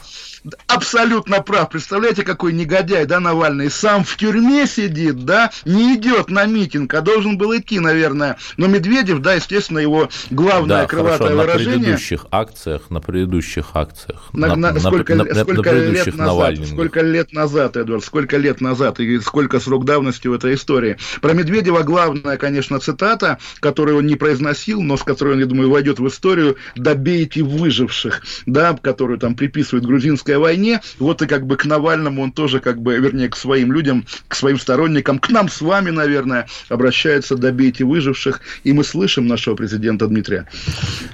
Абсолютно 0.67 1.41
прав. 1.43 1.71
Представляете, 1.71 2.23
какой 2.23 2.53
негодяй, 2.53 3.07
да, 3.07 3.21
Навальный? 3.21 3.71
Сам 3.71 4.05
в 4.05 4.17
тюрьме 4.17 4.67
сидит, 4.67 5.25
да, 5.25 5.51
не 5.65 5.97
идет 5.97 6.31
на 6.31 6.47
митинг, 6.47 6.93
а 6.95 7.01
должен 7.01 7.39
был 7.39 7.57
идти, 7.57 7.79
наверное. 7.81 8.37
Но 8.57 8.67
Медведев, 8.67 9.21
да, 9.21 9.35
естественно, 9.35 9.79
его 9.79 10.09
главное 10.31 10.83
да, 10.83 10.87
крылатое 10.87 11.29
хорошо, 11.29 11.43
выражение... 11.43 11.77
на 11.77 11.85
предыдущих 11.85 12.27
акциях, 12.31 12.91
на 12.91 13.01
предыдущих 13.01 13.67
акциях. 13.75 14.29
На, 14.33 14.57
на, 14.57 14.73
на, 14.73 14.81
сколько 14.81 15.15
на, 15.15 15.25
сколько 15.35 15.73
на 15.73 15.79
лет 15.79 16.17
назад, 16.17 16.59
сколько 16.67 17.01
лет 17.01 17.33
назад, 17.33 17.77
Эдвард, 17.77 18.05
сколько 18.05 18.37
лет 18.37 18.61
назад 18.61 19.01
и 19.01 19.21
сколько 19.21 19.61
срок 19.61 19.85
давности 19.85 20.29
в 20.29 20.33
этой 20.33 20.55
истории. 20.55 20.97
Про 21.21 21.35
Медведева 21.35 21.83
главная, 21.83 22.37
конечно, 22.37 22.79
цитата, 22.81 23.39
которую 23.61 23.99
он 23.99 24.07
не 24.07 24.17
произносил, 24.17 24.83
но 24.83 24.97
с 24.97 25.03
которой 25.03 25.35
он, 25.35 25.41
я 25.41 25.47
думаю, 25.47 25.71
войдет 25.71 25.99
в 25.99 26.09
историю, 26.09 26.57
добейте 26.77 27.43
выживших, 27.43 28.23
да, 28.47 28.77
которую 28.81 29.19
там 29.19 29.35
приписывает 29.35 29.87
грузинская 29.87 30.32
гражданской 30.33 30.39
войне, 30.39 30.81
вот 30.99 31.23
и 31.23 31.27
как 31.27 31.47
бы 31.47 31.57
к 31.57 31.65
Навальному 31.65 32.23
он 32.23 32.33
тоже 32.33 32.61
как 32.61 32.81
бы, 32.81 32.99
вернее, 32.99 33.29
к 33.29 33.37
своим 33.37 33.73
людям, 33.73 34.05
к 34.29 34.35
своим 34.35 34.59
сторонникам, 34.59 35.19
к 35.19 35.31
нам 35.31 35.49
с 35.49 35.61
вами, 35.61 35.91
наверное, 35.91 36.47
обращается 36.69 37.37
«добейте 37.37 37.85
выживших», 37.85 38.41
и 38.65 38.73
мы 38.73 38.85
слышим 38.85 39.27
нашего 39.27 39.57
президента 39.57 40.07
Дмитрия. 40.07 40.47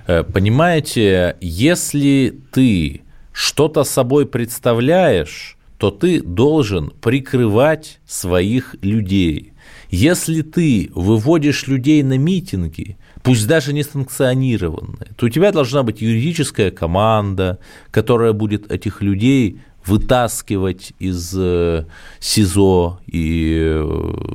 Э, 0.06 0.22
понимаете, 0.22 1.36
если 1.40 2.34
ты 2.52 3.02
что-то 3.32 3.84
собой 3.84 4.26
представляешь, 4.26 5.56
то 5.78 5.90
ты 5.90 6.20
должен 6.20 6.90
прикрывать 7.00 8.00
своих 8.06 8.74
людей. 8.82 9.52
Если 9.90 10.42
ты 10.42 10.90
выводишь 10.94 11.68
людей 11.68 12.02
на 12.02 12.18
митинги, 12.18 12.96
пусть 13.22 13.46
даже 13.46 13.72
не 13.72 13.82
санкционированные, 13.82 15.08
то 15.16 15.26
у 15.26 15.28
тебя 15.28 15.52
должна 15.52 15.82
быть 15.82 16.00
юридическая 16.00 16.70
команда, 16.70 17.58
которая 17.90 18.32
будет 18.32 18.70
этих 18.70 19.02
людей 19.02 19.60
вытаскивать 19.84 20.92
из 20.98 21.34
э, 21.36 21.86
СИЗО 22.20 23.00
и 23.06 23.58
э, 23.58 23.82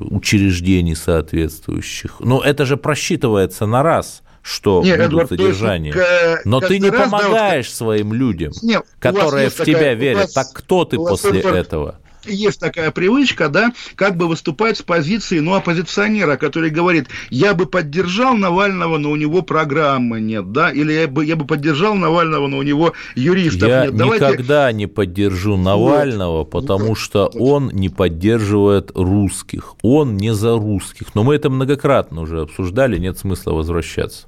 учреждений 0.10 0.96
соответствующих. 0.96 2.16
Но 2.20 2.42
это 2.42 2.66
же 2.66 2.76
просчитывается 2.78 3.66
на 3.66 3.84
раз 3.84 4.24
что 4.46 4.84
Нет, 4.84 4.98
будут 4.98 5.08
Эдвард, 5.08 5.30
содержания. 5.30 5.94
Есть, 5.96 6.46
Но 6.46 6.60
ты 6.60 6.78
не 6.78 6.90
раз, 6.90 7.10
помогаешь 7.10 7.70
да, 7.70 7.76
своим 7.76 8.12
людям, 8.12 8.52
Нет, 8.62 8.84
которые 9.00 9.50
в 9.50 9.56
тебя 9.56 9.78
такая, 9.78 9.94
верят. 9.94 10.22
Вас, 10.24 10.34
так 10.34 10.48
кто 10.54 10.84
ты 10.84 10.98
после 10.98 11.40
этого? 11.40 12.00
Есть 12.26 12.60
такая 12.60 12.92
привычка, 12.92 13.50
да, 13.50 13.74
как 13.96 14.18
бы 14.18 14.28
выступать 14.28 14.78
с 14.78 14.82
позиции, 14.82 15.40
ну, 15.40 15.54
оппозиционера, 15.54 16.38
который 16.38 16.70
говорит, 16.70 17.08
я 17.30 17.54
бы 17.54 17.66
поддержал 17.66 18.36
Навального, 18.36 18.98
но 18.98 19.12
у 19.12 19.16
него 19.16 19.42
программы 19.42 20.22
нет, 20.22 20.52
да, 20.52 20.72
или 20.72 20.92
я 20.94 21.08
бы, 21.08 21.26
я 21.26 21.36
бы 21.36 21.46
поддержал 21.46 21.96
Навального, 21.96 22.48
но 22.48 22.58
у 22.58 22.64
него 22.64 22.94
юристов 23.16 23.70
я 23.70 23.86
нет. 23.86 23.96
Давайте... 23.96 24.26
никогда 24.26 24.72
не 24.72 24.88
поддержу 24.88 25.58
Навального, 25.58 26.40
вот. 26.40 26.52
потому 26.52 26.90
вот. 26.90 26.98
что 26.98 27.28
он 27.28 27.70
не 27.74 27.90
поддерживает 27.90 28.92
русских, 28.96 29.76
он 29.82 30.18
не 30.18 30.34
за 30.34 30.58
русских, 30.58 31.16
но 31.16 31.24
мы 31.24 31.36
это 31.36 31.50
многократно 31.50 32.22
уже 32.22 32.42
обсуждали, 32.42 32.98
нет 32.98 33.18
смысла 33.18 33.52
возвращаться. 33.54 34.28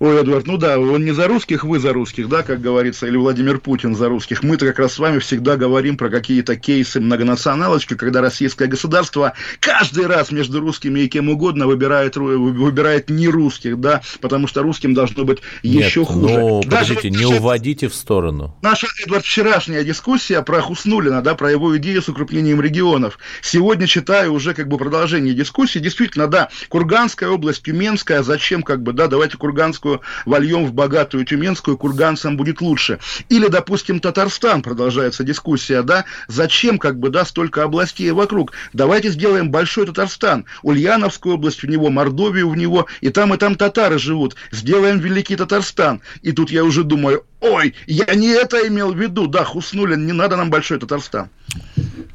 Ой, 0.00 0.22
Эдуард, 0.22 0.46
ну 0.46 0.56
да, 0.56 0.78
он 0.78 1.04
не 1.04 1.12
за 1.12 1.28
русских, 1.28 1.62
вы 1.62 1.78
за 1.78 1.92
русских, 1.92 2.26
да, 2.26 2.42
как 2.42 2.62
говорится, 2.62 3.06
или 3.06 3.18
Владимир 3.18 3.58
Путин 3.58 3.94
за 3.94 4.08
русских. 4.08 4.42
Мы-то 4.42 4.64
как 4.64 4.78
раз 4.78 4.94
с 4.94 4.98
вами 4.98 5.18
всегда 5.18 5.58
говорим 5.58 5.98
про 5.98 6.08
какие-то 6.08 6.56
кейсы 6.56 7.00
многонационалочки, 7.00 7.92
когда 7.92 8.22
российское 8.22 8.66
государство 8.66 9.34
каждый 9.60 10.06
раз 10.06 10.32
между 10.32 10.60
русскими 10.60 11.00
и 11.00 11.08
кем 11.08 11.28
угодно 11.28 11.66
выбирает, 11.66 12.16
выбирает 12.16 13.10
не 13.10 13.28
русских, 13.28 13.78
да, 13.78 14.00
потому 14.22 14.46
что 14.46 14.62
русским 14.62 14.94
должно 14.94 15.24
быть 15.24 15.40
еще 15.62 16.00
Нет, 16.00 16.08
хуже. 16.08 16.38
Ну, 16.38 16.62
Даже 16.62 16.94
подождите, 16.94 17.10
вот 17.10 17.18
не 17.18 17.38
уводите 17.38 17.88
в 17.88 17.94
сторону. 17.94 18.56
Наша, 18.62 18.86
Эдвард, 19.04 19.26
вчерашняя 19.26 19.84
дискуссия 19.84 20.40
про 20.40 20.62
Хуснулина, 20.62 21.20
да, 21.20 21.34
про 21.34 21.50
его 21.50 21.76
идею 21.76 22.00
с 22.00 22.08
укреплением 22.08 22.62
регионов. 22.62 23.18
Сегодня 23.42 23.86
читаю 23.86 24.32
уже 24.32 24.54
как 24.54 24.66
бы 24.66 24.78
продолжение 24.78 25.34
дискуссии. 25.34 25.78
Действительно, 25.78 26.26
да, 26.26 26.48
Курганская 26.70 27.28
область, 27.28 27.64
Тюменская, 27.64 28.22
зачем 28.22 28.62
как 28.62 28.82
бы, 28.82 28.94
да, 28.94 29.06
давайте 29.06 29.36
Курганскую 29.36 29.89
вольем 30.26 30.66
в 30.66 30.72
богатую 30.72 31.24
Тюменскую, 31.24 31.76
курганцам 31.76 32.36
будет 32.36 32.60
лучше. 32.60 32.98
Или, 33.28 33.48
допустим, 33.48 34.00
Татарстан, 34.00 34.62
продолжается 34.62 35.24
дискуссия, 35.24 35.82
да, 35.82 36.04
зачем, 36.28 36.78
как 36.78 36.98
бы, 36.98 37.10
да, 37.10 37.24
столько 37.24 37.64
областей 37.64 38.10
вокруг? 38.10 38.52
Давайте 38.72 39.10
сделаем 39.10 39.50
большой 39.50 39.86
Татарстан, 39.86 40.44
Ульяновскую 40.62 41.34
область 41.34 41.62
в 41.62 41.66
него, 41.66 41.90
Мордовию 41.90 42.48
в 42.48 42.56
него, 42.56 42.86
и 43.00 43.10
там, 43.10 43.34
и 43.34 43.36
там 43.36 43.54
татары 43.54 43.98
живут. 43.98 44.36
Сделаем 44.50 44.98
Великий 44.98 45.36
Татарстан. 45.36 46.00
И 46.22 46.32
тут 46.32 46.50
я 46.50 46.64
уже 46.64 46.84
думаю, 46.84 47.24
ой, 47.40 47.74
я 47.86 48.14
не 48.14 48.28
это 48.28 48.66
имел 48.68 48.92
в 48.92 48.98
виду, 48.98 49.26
да, 49.26 49.44
Хуснулин, 49.44 50.06
не 50.06 50.12
надо 50.12 50.36
нам 50.36 50.50
большой 50.50 50.78
Татарстан. 50.78 51.28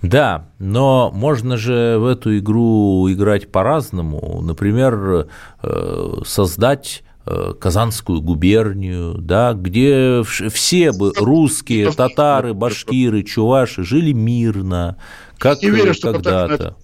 Да, 0.01 0.49
но 0.59 1.11
можно 1.11 1.57
же 1.57 1.97
в 1.97 2.05
эту 2.05 2.37
игру 2.37 3.11
играть 3.11 3.51
по-разному. 3.51 4.41
Например, 4.41 5.27
э, 5.63 6.13
создать 6.25 7.03
Казанскую 7.59 8.21
губернию, 8.21 9.15
да, 9.17 9.53
где 9.53 10.23
все 10.23 10.91
бы 10.91 11.11
русские, 11.15 11.91
татары, 11.91 12.53
башкиры, 12.53 13.23
чуваши 13.23 13.83
жили 13.83 14.11
мирно, 14.11 14.97
как 15.37 15.59
когда-то. 15.59 16.75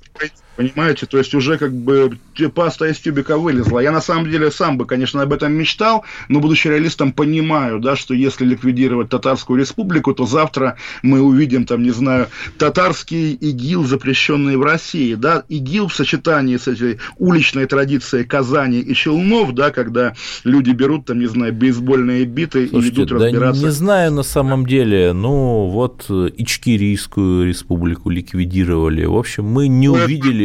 Понимаете, 0.58 1.06
то 1.06 1.18
есть 1.18 1.34
уже 1.34 1.58
как 1.58 1.72
бы 1.72 2.18
паста 2.54 2.88
из 2.88 3.00
тюбика 3.00 3.38
вылезла. 3.38 3.80
Я 3.80 3.92
на 3.92 4.02
самом 4.02 4.30
деле 4.30 4.52
сам 4.52 4.78
бы, 4.78 4.86
конечно, 4.86 5.22
об 5.22 5.32
этом 5.32 5.54
мечтал, 5.54 6.04
но 6.28 6.40
будучи 6.40 6.68
реалистом, 6.68 7.14
понимаю, 7.14 7.80
да, 7.80 7.96
что 7.96 8.14
если 8.14 8.46
ликвидировать 8.46 9.10
Татарскую 9.10 9.60
республику, 9.60 10.14
то 10.14 10.26
завтра 10.26 10.76
мы 11.04 11.22
увидим, 11.22 11.66
там, 11.66 11.84
не 11.84 11.92
знаю, 11.92 12.28
татарский 12.58 13.34
ИГИЛ, 13.34 13.86
запрещенный 13.86 14.58
в 14.58 14.64
России, 14.64 15.14
да, 15.16 15.44
ИГИЛ 15.48 15.88
в 15.88 15.96
сочетании 15.96 16.58
с 16.58 16.68
этой 16.68 17.00
уличной 17.18 17.66
традицией 17.66 18.26
Казани 18.26 18.80
и 18.80 18.94
Челнов, 18.94 19.54
да, 19.54 19.72
когда 19.72 20.16
люди 20.44 20.72
берут, 20.72 21.06
там, 21.06 21.20
не 21.20 21.28
знаю, 21.28 21.54
бейсбольные 21.54 22.26
биты 22.26 22.68
Слушайте, 22.68 23.02
и 23.02 23.06
идут 23.06 23.20
да 23.20 23.26
разбираться. 23.26 23.64
не 23.64 23.70
знаю 23.70 24.12
на 24.12 24.24
самом 24.24 24.66
деле, 24.66 25.14
ну, 25.14 25.68
вот 25.68 26.08
Ичкирийскую 26.10 27.48
республику 27.48 28.10
ликвидировали, 28.10 29.06
в 29.06 29.16
общем, 29.16 29.46
мы 29.46 29.70
не 29.70 29.88
увидели 29.88 30.41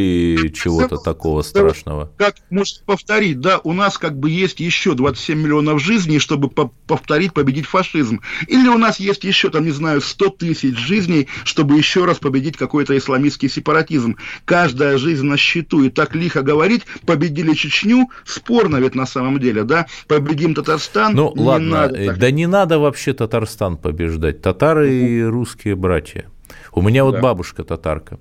чего-то 0.55 0.97
такого 0.99 1.43
страшного. 1.43 2.13
Как 2.17 2.37
может 2.51 2.85
повторить, 2.85 3.41
да, 3.41 3.59
у 3.65 3.73
нас 3.73 3.99
как 3.99 4.19
бы 4.19 4.31
есть 4.31 4.61
еще 4.61 4.95
27 4.95 5.39
миллионов 5.39 5.83
жизней, 5.83 6.19
чтобы 6.19 6.49
по 6.49 6.73
повторить, 6.87 7.33
победить 7.33 7.67
фашизм. 7.67 8.21
Или 8.47 8.69
у 8.69 8.79
нас 8.79 9.01
есть 9.01 9.25
еще, 9.25 9.51
там, 9.51 9.65
не 9.65 9.73
знаю, 9.73 10.01
100 10.01 10.29
тысяч 10.31 10.77
жизней, 10.79 11.27
чтобы 11.45 11.77
еще 11.77 12.05
раз 12.05 12.19
победить 12.19 12.57
какой-то 12.57 12.97
исламистский 12.97 13.49
сепаратизм. 13.49 14.17
Каждая 14.45 14.97
жизнь 14.99 15.27
на 15.27 15.37
счету. 15.37 15.83
И 15.83 15.91
так 15.91 16.15
лихо 16.15 16.43
говорить, 16.43 16.83
победили 17.05 17.55
Чечню, 17.55 18.09
спорно 18.25 18.77
ведь 18.77 18.95
на 18.95 19.07
самом 19.07 19.41
деле, 19.41 19.65
да, 19.65 19.87
победим 20.07 20.55
Татарстан, 20.55 21.15
Ну, 21.15 21.33
не 21.35 21.43
ладно, 21.43 21.69
надо 21.71 21.97
э, 21.99 22.07
так. 22.07 22.19
да 22.19 22.31
не 22.31 22.47
надо 22.47 22.79
вообще 22.79 23.13
Татарстан 23.13 23.77
побеждать. 23.77 24.43
Татары 24.43 24.93
и 24.95 25.23
русские 25.23 25.75
братья. 25.75 26.27
У 26.73 26.83
меня 26.83 27.05
вот 27.05 27.13
Да. 27.17 27.21
бабушка 27.21 27.65
татарка. 27.65 28.19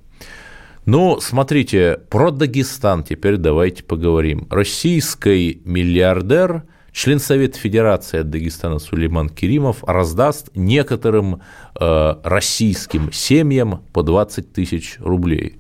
Ну, 0.86 1.20
смотрите, 1.20 2.00
про 2.12 2.30
Дагестан 2.30 3.04
теперь 3.04 3.38
давайте 3.38 3.84
поговорим. 3.84 4.48
Российский 4.52 5.60
миллиардер, 5.66 6.64
член 6.92 7.18
Совета 7.18 7.58
Федерации 7.58 8.20
от 8.20 8.30
Дагестана 8.30 8.78
Сулейман 8.78 9.30
Керимов 9.30 9.84
раздаст 9.84 10.52
некоторым 10.54 11.42
э, 11.80 12.16
российским 12.24 13.12
семьям 13.12 13.82
по 13.94 14.04
20 14.04 14.54
тысяч 14.54 14.98
рублей. 15.00 15.58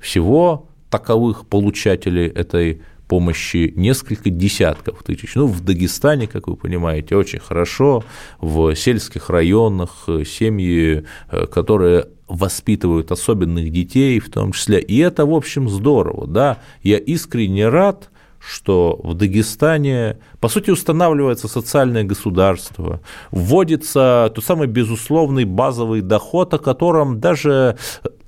Всего 0.00 0.68
таковых 0.90 1.46
получателей 1.46 2.26
этой 2.26 2.82
помощи 3.08 3.72
несколько 3.76 4.30
десятков 4.30 5.02
тысяч. 5.02 5.34
Ну, 5.34 5.46
в 5.46 5.60
Дагестане, 5.60 6.26
как 6.26 6.48
вы 6.48 6.56
понимаете, 6.56 7.16
очень 7.16 7.38
хорошо, 7.38 8.04
в 8.40 8.74
сельских 8.74 9.30
районах 9.30 10.04
э, 10.08 10.24
семьи, 10.24 11.04
э, 11.30 11.46
которые 11.46 12.08
воспитывают 12.28 13.12
особенных 13.12 13.70
детей 13.70 14.18
в 14.18 14.30
том 14.30 14.52
числе. 14.52 14.80
И 14.80 14.98
это, 14.98 15.26
в 15.26 15.34
общем, 15.34 15.68
здорово, 15.68 16.26
да. 16.26 16.58
Я 16.82 16.98
искренне 16.98 17.68
рад, 17.68 18.10
что 18.38 19.00
в 19.02 19.14
Дагестане, 19.14 20.18
по 20.40 20.48
сути, 20.48 20.70
устанавливается 20.70 21.48
социальное 21.48 22.04
государство, 22.04 23.00
вводится 23.30 24.30
тот 24.34 24.44
самый 24.44 24.66
безусловный 24.66 25.44
базовый 25.44 26.00
доход, 26.00 26.54
о 26.54 26.58
котором 26.58 27.20
даже 27.20 27.76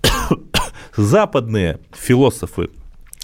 западные 0.96 1.80
философы 1.92 2.70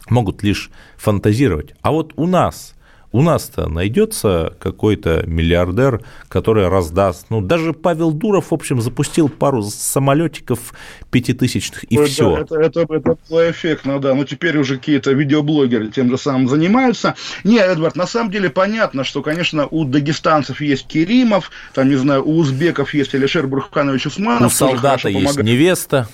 могут 0.09 0.43
лишь 0.43 0.71
фантазировать. 0.97 1.75
А 1.83 1.93
вот 1.93 2.13
у 2.17 2.27
нас, 2.27 2.75
у 3.13 3.23
нас-то 3.23 3.69
найдется 3.69 4.57
какой-то 4.59 5.23
миллиардер, 5.27 6.03
который 6.29 6.67
раздаст. 6.69 7.27
Ну, 7.31 7.41
даже 7.41 7.73
Павел 7.73 8.11
Дуров, 8.11 8.51
в 8.51 8.55
общем, 8.55 8.81
запустил 8.81 9.29
пару 9.29 9.63
самолетиков 9.63 10.75
пятитысячных, 11.13 11.85
и 11.85 11.97
да, 11.97 12.05
все. 12.07 12.39
это, 12.39 12.57
это, 12.57 12.81
это 12.81 13.17
было 13.31 13.51
эффектно, 13.51 14.01
да. 14.01 14.15
Но 14.15 14.25
теперь 14.25 14.59
уже 14.59 14.79
какие-то 14.79 15.13
видеоблогеры 15.13 15.93
тем 15.93 16.11
же 16.11 16.19
самым 16.19 16.49
занимаются. 16.49 17.15
Не, 17.45 17.59
Эдвард, 17.59 17.95
на 17.95 18.09
самом 18.09 18.33
деле 18.33 18.51
понятно, 18.51 19.05
что, 19.05 19.23
конечно, 19.23 19.69
у 19.71 19.85
дагестанцев 19.85 20.61
есть 20.61 20.89
Керимов, 20.89 21.53
там, 21.73 21.89
не 21.89 21.97
знаю, 21.97 22.25
у 22.25 22.37
узбеков 22.37 22.95
есть 22.95 23.15
Алишер 23.15 23.47
Бурханович 23.47 24.07
Усманов. 24.07 24.53
У 24.53 24.55
солдата 24.55 25.09
есть 25.09 25.25
помогает. 25.25 25.47
невеста, 25.47 26.09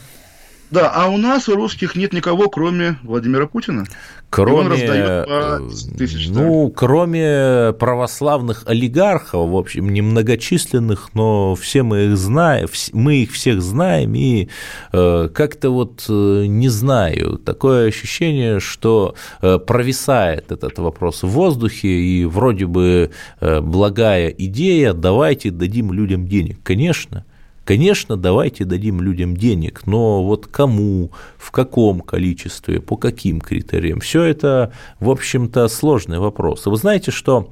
Да, 0.71 0.89
а 0.95 1.09
у 1.09 1.17
нас, 1.17 1.49
у 1.49 1.57
русских, 1.57 1.97
нет 1.97 2.13
никого, 2.13 2.49
кроме 2.49 2.97
Владимира 3.03 3.47
Путина. 3.47 3.85
кроме, 4.31 4.77
э, 4.79 5.61
тысяч, 5.99 6.29
да. 6.29 6.41
ну, 6.41 6.71
кроме 6.71 7.73
православных 7.73 8.63
олигархов, 8.67 9.51
в 9.51 9.57
общем, 9.57 9.93
немногочисленных, 9.93 11.11
но 11.15 11.57
все 11.57 11.83
мы 11.83 12.05
их 12.05 12.17
знаем, 12.17 12.69
мы 12.93 13.17
их 13.17 13.33
всех 13.33 13.61
знаем, 13.63 14.15
и 14.15 14.49
э, 14.93 15.29
как-то 15.35 15.71
вот 15.71 16.05
э, 16.09 16.45
не 16.47 16.69
знаю, 16.69 17.39
такое 17.39 17.89
ощущение, 17.89 18.61
что 18.61 19.17
провисает 19.41 20.53
этот 20.53 20.79
вопрос 20.79 21.25
в 21.25 21.29
воздухе, 21.29 21.89
и 21.89 22.25
вроде 22.25 22.67
бы 22.67 23.11
благая 23.41 24.29
идея, 24.29 24.93
давайте 24.93 25.51
дадим 25.51 25.93
людям 25.93 26.29
денег. 26.29 26.59
Конечно, 26.63 27.25
Конечно, 27.71 28.17
давайте 28.17 28.65
дадим 28.65 29.01
людям 29.01 29.37
денег, 29.37 29.87
но 29.87 30.25
вот 30.25 30.49
кому, 30.49 31.13
в 31.39 31.53
каком 31.53 32.01
количестве, 32.01 32.81
по 32.81 32.97
каким 32.97 33.41
критериям, 33.41 34.01
все 34.01 34.25
это, 34.25 34.73
в 34.99 35.09
общем-то, 35.09 35.69
сложный 35.69 36.19
вопрос. 36.19 36.67
И 36.67 36.69
вы 36.69 36.77
знаете, 36.77 37.13
что 37.13 37.51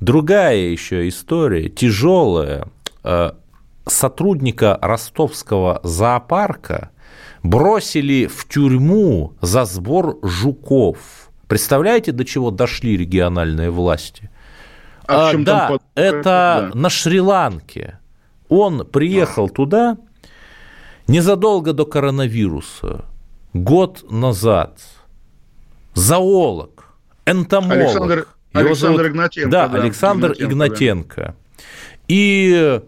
другая 0.00 0.56
еще 0.56 1.06
история, 1.06 1.68
тяжелая, 1.68 2.66
э, 3.04 3.30
сотрудника 3.86 4.76
ростовского 4.82 5.78
зоопарка 5.84 6.90
бросили 7.44 8.26
в 8.26 8.48
тюрьму 8.48 9.34
за 9.40 9.66
сбор 9.66 10.18
жуков. 10.24 10.98
Представляете, 11.46 12.10
до 12.10 12.24
чего 12.24 12.50
дошли 12.50 12.96
региональные 12.96 13.70
власти? 13.70 14.30
А 15.06 15.30
А, 15.30 15.34
да, 15.38 15.68
под- 15.68 15.82
это 15.94 16.22
да. 16.24 16.70
на 16.74 16.90
Шри-Ланке. 16.90 17.99
Он 18.50 18.84
приехал 18.84 19.48
туда 19.48 19.96
незадолго 21.08 21.72
до 21.72 21.86
коронавируса, 21.86 23.04
год 23.54 24.04
назад. 24.10 24.80
Зоолог, 25.94 26.84
энтомолог. 27.26 27.72
Александр- 27.72 28.26
Александр 28.52 29.06
Игнатенко, 29.06 29.50
Да, 29.50 29.68
да, 29.68 29.78
Александр 29.82 30.32
Игнатенко, 30.32 30.44
Игнатенко. 30.54 31.36
И 32.08 32.80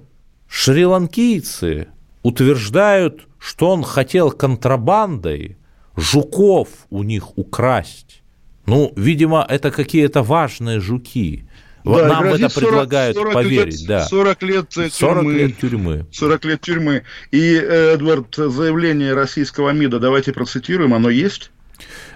шри-ланкийцы 0.49 1.89
утверждают, 2.23 3.27
что 3.39 3.71
он 3.71 3.83
хотел 3.85 4.31
контрабандой 4.33 5.57
жуков 5.97 6.69
у 6.91 7.03
них 7.05 7.39
украсть. 7.39 8.23
Ну, 8.67 8.93
видимо, 8.97 9.45
это 9.49 9.71
какие-то 9.71 10.23
важные 10.23 10.81
жуки. 10.81 11.49
Вот 11.85 11.99
Да, 12.03 12.09
нам 12.09 12.25
это 12.25 12.49
40 12.49 12.55
предлагают 12.55 13.17
40 13.17 13.33
поверить, 13.35 13.81
лет, 13.81 13.89
да. 13.89 14.05
40 14.05 14.43
лет 14.43 14.77
э, 14.79 14.89
40 14.91 15.15
тюрьмы. 15.17 15.35
лет 15.35 15.59
тюрьмы. 15.59 16.07
40 16.13 16.45
лет 16.45 16.61
тюрьмы. 16.61 17.03
И, 17.33 17.55
э, 17.55 17.95
Эдвард, 17.95 18.35
заявление 18.37 19.15
российского 19.15 19.71
МИДа, 19.71 19.99
давайте 19.99 20.33
процитируем, 20.33 20.95
оно 20.95 21.11
есть? 21.11 21.51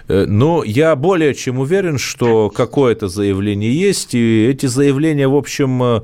Э, 0.07 0.25
но 0.27 0.63
я 0.63 0.95
более 0.95 1.33
чем 1.33 1.59
уверен, 1.59 1.97
что 1.97 2.49
какое-то 2.49 3.07
заявление 3.07 3.73
есть, 3.73 4.15
и 4.15 4.45
эти 4.47 4.65
заявления, 4.65 5.27
в 5.27 5.35
общем, 5.35 5.83
э, 5.83 6.01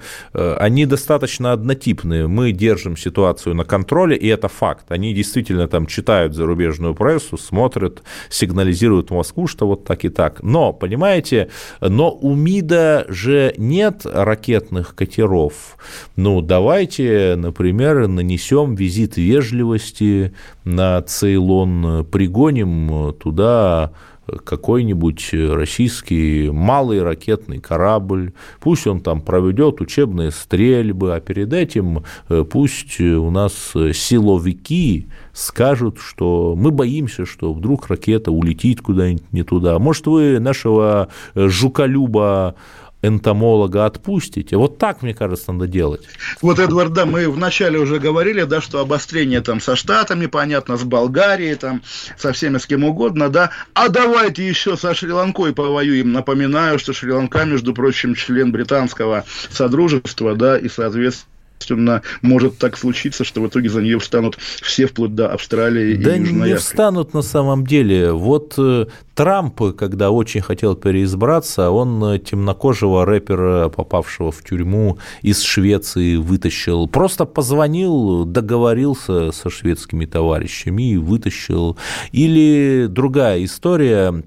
они 0.60 0.86
достаточно 0.86 1.52
однотипные. 1.52 2.28
Мы 2.28 2.52
держим 2.52 2.98
ситуацию 2.98 3.56
на 3.56 3.64
контроле, 3.64 4.16
и 4.16 4.28
это 4.28 4.48
факт. 4.48 4.86
Они 4.92 5.14
действительно 5.14 5.68
там 5.68 5.86
читают 5.86 6.36
зарубежную 6.36 6.96
прессу, 6.96 7.38
смотрят, 7.38 8.04
сигнализируют 8.30 9.12
Москву, 9.12 9.48
что 9.48 9.68
вот 9.68 9.86
так 9.86 10.06
и 10.06 10.10
так. 10.10 10.44
Но, 10.44 10.74
понимаете, 10.74 11.50
но 11.82 12.12
у 12.12 12.36
МИДа 12.36 13.06
же 13.10 13.54
нет 13.58 14.06
ракетных 14.06 14.96
катеров. 14.96 15.78
Ну, 16.16 16.42
давайте, 16.42 17.36
например, 17.38 18.08
нанесем 18.08 18.76
визит 18.76 19.18
вежливости 19.18 20.34
на 20.64 21.02
Цейлон, 21.02 22.06
пригоним 22.06 23.14
туда 23.14 23.92
какой-нибудь 24.46 25.32
российский 25.34 26.50
малый 26.50 27.04
ракетный 27.04 27.60
корабль, 27.60 28.34
пусть 28.62 28.88
он 28.88 29.02
там 29.02 29.22
проведет 29.22 29.82
учебные 29.82 30.32
стрельбы, 30.32 31.16
а 31.16 31.20
перед 31.20 31.52
этим 31.52 32.04
э, 32.30 32.46
пусть 32.50 33.00
у 33.02 33.30
нас 33.32 33.54
силовики 33.74 35.08
скажут, 35.34 35.98
что 36.00 36.56
мы 36.58 36.72
боимся, 36.72 37.26
что 37.26 37.54
вдруг 37.54 37.88
ракета 37.88 38.32
улетит 38.32 38.82
куда-нибудь 38.82 39.34
не 39.34 39.44
туда. 39.44 39.78
Может, 39.80 40.08
вы 40.08 40.40
нашего 40.40 41.10
жуколюба 41.36 42.56
энтомолога 43.04 43.86
отпустите. 43.86 44.58
Вот 44.58 44.80
так, 44.80 45.04
мне 45.04 45.14
кажется, 45.14 45.52
надо 45.52 45.68
делать. 45.68 46.08
Вот, 46.42 46.58
Эдвард, 46.58 46.94
да, 46.94 47.06
мы 47.06 47.30
вначале 47.30 47.78
уже 47.78 48.00
говорили, 48.00 48.44
да, 48.44 48.62
что 48.62 48.80
обострение 48.80 49.42
там 49.42 49.60
со 49.62 49.76
Штатами, 49.76 50.26
понятно, 50.26 50.78
с 50.78 50.84
Болгарией, 50.84 51.56
там, 51.56 51.84
со 52.18 52.32
всеми 52.34 52.58
с 52.58 52.66
кем 52.66 52.84
угодно, 52.84 53.30
да. 53.30 53.52
А 53.74 53.90
давайте 53.90 54.48
еще 54.48 54.78
со 54.78 54.96
Шри-Ланкой 54.96 55.54
повоюем. 55.54 56.14
Напоминаю, 56.14 56.80
что 56.80 56.94
Шри-Ланка, 56.94 57.44
между 57.44 57.74
прочим, 57.74 58.16
член 58.16 58.52
британского 58.52 59.26
содружества, 59.52 60.36
да, 60.36 60.58
и, 60.58 60.70
соответственно, 60.70 61.33
естественно, 61.64 62.02
может 62.22 62.58
так 62.58 62.78
случиться, 62.78 63.24
что 63.24 63.42
в 63.42 63.48
итоге 63.48 63.70
за 63.70 63.82
нее 63.82 64.00
встанут 64.00 64.38
все, 64.62 64.86
вплоть 64.86 65.16
до 65.16 65.32
Австралии 65.32 65.96
да 65.96 66.16
и 66.16 66.20
Южной 66.20 66.34
не 66.34 66.42
Африки. 66.42 66.58
встанут 66.58 67.14
на 67.14 67.22
самом 67.22 67.66
деле. 67.66 68.12
Вот 68.12 68.56
э, 68.58 68.88
Трамп, 69.16 69.76
когда 69.76 70.12
очень 70.12 70.42
хотел 70.42 70.76
переизбраться, 70.76 71.70
он 71.70 72.04
э, 72.04 72.20
темнокожего 72.20 73.06
рэпера, 73.06 73.70
попавшего 73.70 74.32
в 74.32 74.44
тюрьму 74.44 74.98
из 75.22 75.42
Швеции, 75.42 76.18
вытащил. 76.18 76.88
Просто 76.88 77.26
позвонил, 77.26 78.26
договорился 78.26 79.32
со 79.32 79.50
шведскими 79.50 80.06
товарищами 80.06 80.92
и 80.92 80.98
вытащил. 80.98 81.78
Или 82.12 82.88
другая 82.90 83.44
история, 83.44 84.24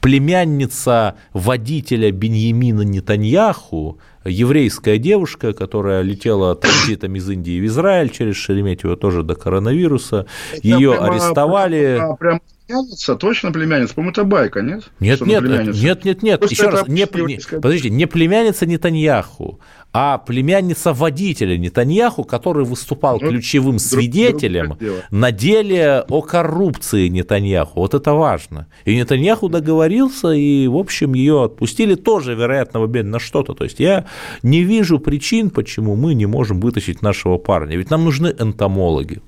племянница 0.00 1.14
водителя 1.32 2.10
Беньямина 2.10 2.82
Нетаньяху, 2.82 3.98
еврейская 4.24 4.98
девушка, 4.98 5.52
которая 5.52 6.02
летела 6.02 6.54
транзитом 6.54 7.14
из 7.16 7.28
Индии 7.28 7.60
в 7.60 7.66
Израиль 7.66 8.10
через 8.10 8.36
Шереметьево 8.36 8.96
тоже 8.96 9.22
до 9.22 9.34
коронавируса. 9.34 10.26
Ее 10.62 10.92
прямо- 10.92 11.06
арестовали. 11.12 11.96
прямо- 11.98 12.16
прямо 12.16 12.40
племянница, 12.66 13.16
точно 13.16 13.52
племянница? 13.52 13.94
По-моему, 13.94 14.12
это 14.12 14.24
байка, 14.24 14.62
нет? 14.62 14.84
Нет, 15.00 15.16
Что 15.16 15.26
нет, 15.26 15.42
нет, 15.74 16.04
нет, 16.04 16.22
нет. 16.22 16.40
Просто 16.40 16.54
Еще 16.54 16.68
раз, 16.70 16.88
не, 16.88 17.00
не- 17.26 17.60
подождите, 17.60 17.90
не 17.90 18.06
племянница 18.06 18.64
Нетаньяху, 18.66 19.60
а 19.92 20.18
племянница 20.18 20.92
водителя 20.92 21.56
Нетаньяху, 21.56 22.24
который 22.24 22.64
выступал 22.64 23.20
Ну, 23.20 23.28
ключевым 23.28 23.78
свидетелем 23.78 24.76
на 25.10 25.30
деле 25.30 26.04
о 26.08 26.20
коррупции 26.22 27.06
Нетаньяху. 27.08 27.78
Вот 27.80 27.94
это 27.94 28.12
важно. 28.14 28.66
И 28.86 28.96
Нетаньяху 28.96 29.48
договорился, 29.48 30.32
и, 30.32 30.66
в 30.66 30.76
общем, 30.76 31.14
ее 31.14 31.44
отпустили 31.44 31.94
тоже, 31.94 32.34
вероятно, 32.34 32.80
в 32.80 32.84
обмен 32.84 33.10
на 33.10 33.20
что-то. 33.20 33.52
То 33.54 33.64
есть 33.64 33.78
я 33.78 34.06
не 34.42 34.62
вижу 34.62 34.98
причин, 34.98 35.50
почему 35.50 35.96
мы 35.96 36.14
не 36.14 36.26
можем 36.26 36.60
вытащить 36.60 37.02
нашего 37.02 37.38
парня. 37.38 37.76
Ведь 37.76 37.90
нам 37.90 38.04
нужны 38.04 38.34
энтомологи. 38.38 39.20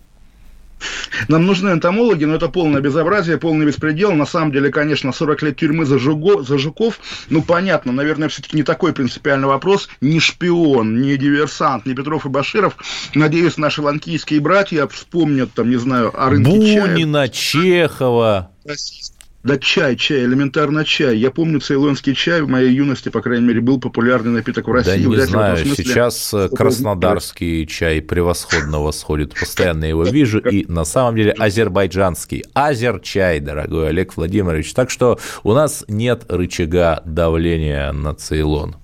Нам 1.28 1.46
нужны 1.46 1.70
энтомологи, 1.70 2.24
но 2.24 2.34
это 2.34 2.48
полное 2.48 2.80
безобразие, 2.80 3.38
полный 3.38 3.66
беспредел. 3.66 4.12
На 4.12 4.26
самом 4.26 4.52
деле, 4.52 4.70
конечно, 4.70 5.12
40 5.12 5.42
лет 5.42 5.56
тюрьмы 5.56 5.86
за, 5.86 5.98
Жуго, 5.98 6.42
за 6.42 6.58
Жуков, 6.58 7.00
ну, 7.30 7.42
понятно, 7.42 7.92
наверное, 7.92 8.28
все-таки 8.28 8.56
не 8.56 8.62
такой 8.62 8.92
принципиальный 8.92 9.48
вопрос. 9.48 9.88
Ни 10.00 10.18
шпион, 10.18 11.00
ни 11.00 11.16
диверсант, 11.16 11.86
ни 11.86 11.94
Петров 11.94 12.26
и 12.26 12.28
Баширов. 12.28 12.76
Надеюсь, 13.14 13.56
наши 13.56 13.82
ланкийские 13.82 14.40
братья 14.40 14.86
вспомнят, 14.86 15.52
там, 15.54 15.70
не 15.70 15.76
знаю, 15.76 16.12
о 16.14 16.30
рынке 16.30 16.50
чая. 16.50 16.86
Бунина, 16.86 17.28
Чехова. 17.28 18.50
Да 19.46 19.58
чай, 19.58 19.94
чай, 19.94 20.24
элементарно 20.24 20.84
чай. 20.84 21.16
Я 21.16 21.30
помню, 21.30 21.60
цейлонский 21.60 22.16
чай 22.16 22.40
в 22.40 22.48
моей 22.48 22.72
юности, 22.74 23.10
по 23.10 23.22
крайней 23.22 23.46
мере, 23.46 23.60
был 23.60 23.78
популярный 23.78 24.32
напиток 24.32 24.66
в 24.66 24.72
России. 24.72 24.90
Да 24.90 24.96
не 24.96 25.06
Вряд 25.06 25.28
знаю, 25.28 25.56
смысле 25.58 25.84
сейчас 25.84 26.34
э, 26.34 26.48
краснодарский 26.48 27.64
чай 27.68 28.02
превосходно 28.02 28.80
восходит, 28.80 29.38
постоянно 29.38 29.84
его 29.84 30.02
вижу, 30.02 30.40
и 30.40 30.66
на 30.66 30.84
самом 30.84 31.14
деле 31.14 31.30
азербайджанский, 31.30 32.42
азер-чай, 32.54 33.38
дорогой 33.38 33.90
Олег 33.90 34.16
Владимирович. 34.16 34.72
Так 34.74 34.90
что 34.90 35.20
у 35.44 35.52
нас 35.52 35.84
нет 35.86 36.24
рычага 36.28 37.04
давления 37.06 37.92
на 37.92 38.14
Цейлон. 38.14 38.74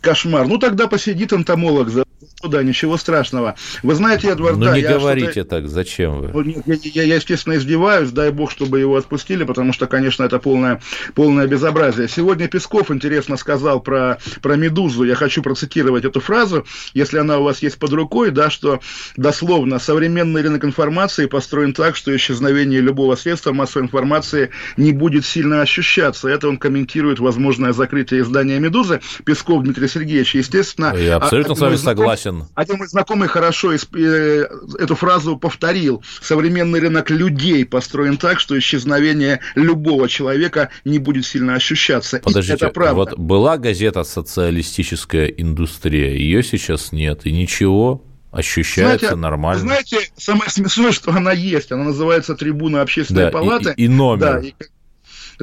Кошмар. 0.00 0.48
Ну, 0.48 0.58
тогда 0.58 0.88
посидит 0.88 1.32
энтомолог 1.32 1.88
за 1.88 2.04
туда, 2.42 2.62
ничего 2.62 2.96
страшного. 2.98 3.54
Вы 3.82 3.94
знаете, 3.94 4.28
Эдвард, 4.28 4.56
Ну 4.58 4.64
да, 4.66 4.74
не 4.74 4.82
я 4.82 4.98
говорите 4.98 5.44
так, 5.44 5.68
зачем 5.68 6.20
вы? 6.20 6.30
Ну, 6.34 6.42
нет, 6.42 6.62
Я, 6.66 7.02
я- 7.02 7.02
я, 7.04 7.14
естественно, 7.16 7.54
издеваюсь, 7.56 8.10
дай 8.10 8.30
бог, 8.30 8.50
чтобы 8.50 8.80
его 8.80 8.96
отпустили, 8.96 9.44
потому 9.44 9.72
что, 9.72 9.86
конечно, 9.86 10.24
это 10.24 10.38
полное, 10.38 10.80
полное 11.14 11.46
безобразие. 11.46 12.08
Сегодня 12.08 12.48
Песков 12.48 12.90
интересно 12.90 13.36
сказал 13.36 13.80
про, 13.80 14.18
про 14.42 14.56
«Медузу». 14.56 15.04
Я 15.04 15.14
хочу 15.14 15.42
процитировать 15.42 16.04
эту 16.04 16.20
фразу, 16.20 16.66
если 16.94 17.18
она 17.18 17.38
у 17.38 17.44
вас 17.44 17.62
есть 17.62 17.78
под 17.78 17.92
рукой, 17.92 18.30
да, 18.30 18.50
что 18.50 18.80
дословно 19.16 19.78
«современный 19.78 20.42
рынок 20.42 20.64
информации 20.64 21.26
построен 21.26 21.72
так, 21.72 21.94
что 21.96 22.14
исчезновение 22.14 22.80
любого 22.80 23.14
средства 23.14 23.52
массовой 23.52 23.84
информации 23.86 24.50
не 24.76 24.92
будет 24.92 25.24
сильно 25.24 25.60
ощущаться». 25.62 26.28
Это 26.28 26.48
он 26.48 26.56
комментирует 26.58 27.20
возможное 27.20 27.72
закрытие 27.72 28.22
издания 28.22 28.58
«Медузы». 28.58 29.00
Песков 29.24 29.62
Дмитрий 29.62 29.88
Сергеевич, 29.88 30.34
естественно... 30.34 30.92
Я 30.96 31.16
абсолютно 31.16 31.52
один 31.52 31.56
с 31.56 31.60
вами 31.60 31.76
знакомый- 31.76 32.06
согласен. 32.40 32.52
один 32.54 32.76
мой 32.78 32.88
знакомый 32.88 33.28
хорошо 33.28 33.74
исп- 33.74 33.98
э, 33.98 34.48
эту 34.78 34.94
фразу 34.94 35.36
повторил. 35.36 36.02
Современный 36.20 36.80
рынок 36.80 37.10
людей 37.10 37.64
построен 37.64 38.16
так, 38.16 38.40
что 38.40 38.58
исчезновение 38.58 39.40
любого 39.54 40.08
человека 40.08 40.70
не 40.84 40.98
будет 40.98 41.24
сильно 41.26 41.54
ощущаться. 41.54 42.16
И 42.18 42.20
Подождите, 42.22 42.54
это 42.54 42.68
правда. 42.70 42.94
вот 42.94 43.18
была 43.18 43.56
газета 43.58 44.02
«Социалистическая 44.04 45.26
индустрия», 45.26 46.12
ее 46.14 46.42
сейчас 46.42 46.92
нет, 46.92 47.26
и 47.26 47.32
ничего, 47.32 48.04
ощущается 48.30 48.98
Знаете, 49.06 49.16
нормально. 49.16 49.60
Знаете, 49.60 49.98
самое 50.16 50.50
смешное, 50.50 50.92
что 50.92 51.10
она 51.12 51.32
есть. 51.32 51.70
Она 51.72 51.84
называется 51.84 52.34
«Трибуна 52.34 52.80
общественной 52.80 53.24
Да, 53.26 53.30
палаты». 53.30 53.74
и- 53.76 53.84
и 53.84 53.88
номер. 53.88 54.20
Да, 54.20 54.38
и- 54.40 54.54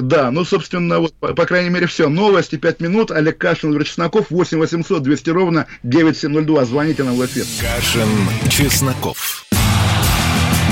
да, 0.00 0.30
ну, 0.30 0.44
собственно, 0.44 1.00
вот, 1.00 1.14
по, 1.14 1.34
по 1.34 1.46
крайней 1.46 1.70
мере, 1.70 1.86
все. 1.86 2.08
Новости, 2.08 2.56
5 2.56 2.80
минут. 2.80 3.10
Олег 3.10 3.38
Кашин, 3.38 3.70
Игорь 3.70 3.84
Чесноков, 3.84 4.30
8 4.30 4.58
800 4.58 5.02
200 5.02 5.30
ровно 5.30 5.66
9702. 5.82 6.64
Звоните 6.64 7.04
нам 7.04 7.16
в 7.16 7.24
эфир. 7.24 7.44
Кашин, 7.60 8.08
Чесноков. 8.48 9.44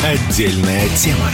Отдельная 0.05 0.89
тема. 0.97 1.31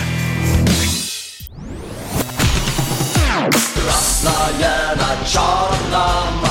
Красное 3.84 4.96
на 4.96 5.26
черном 5.26 6.44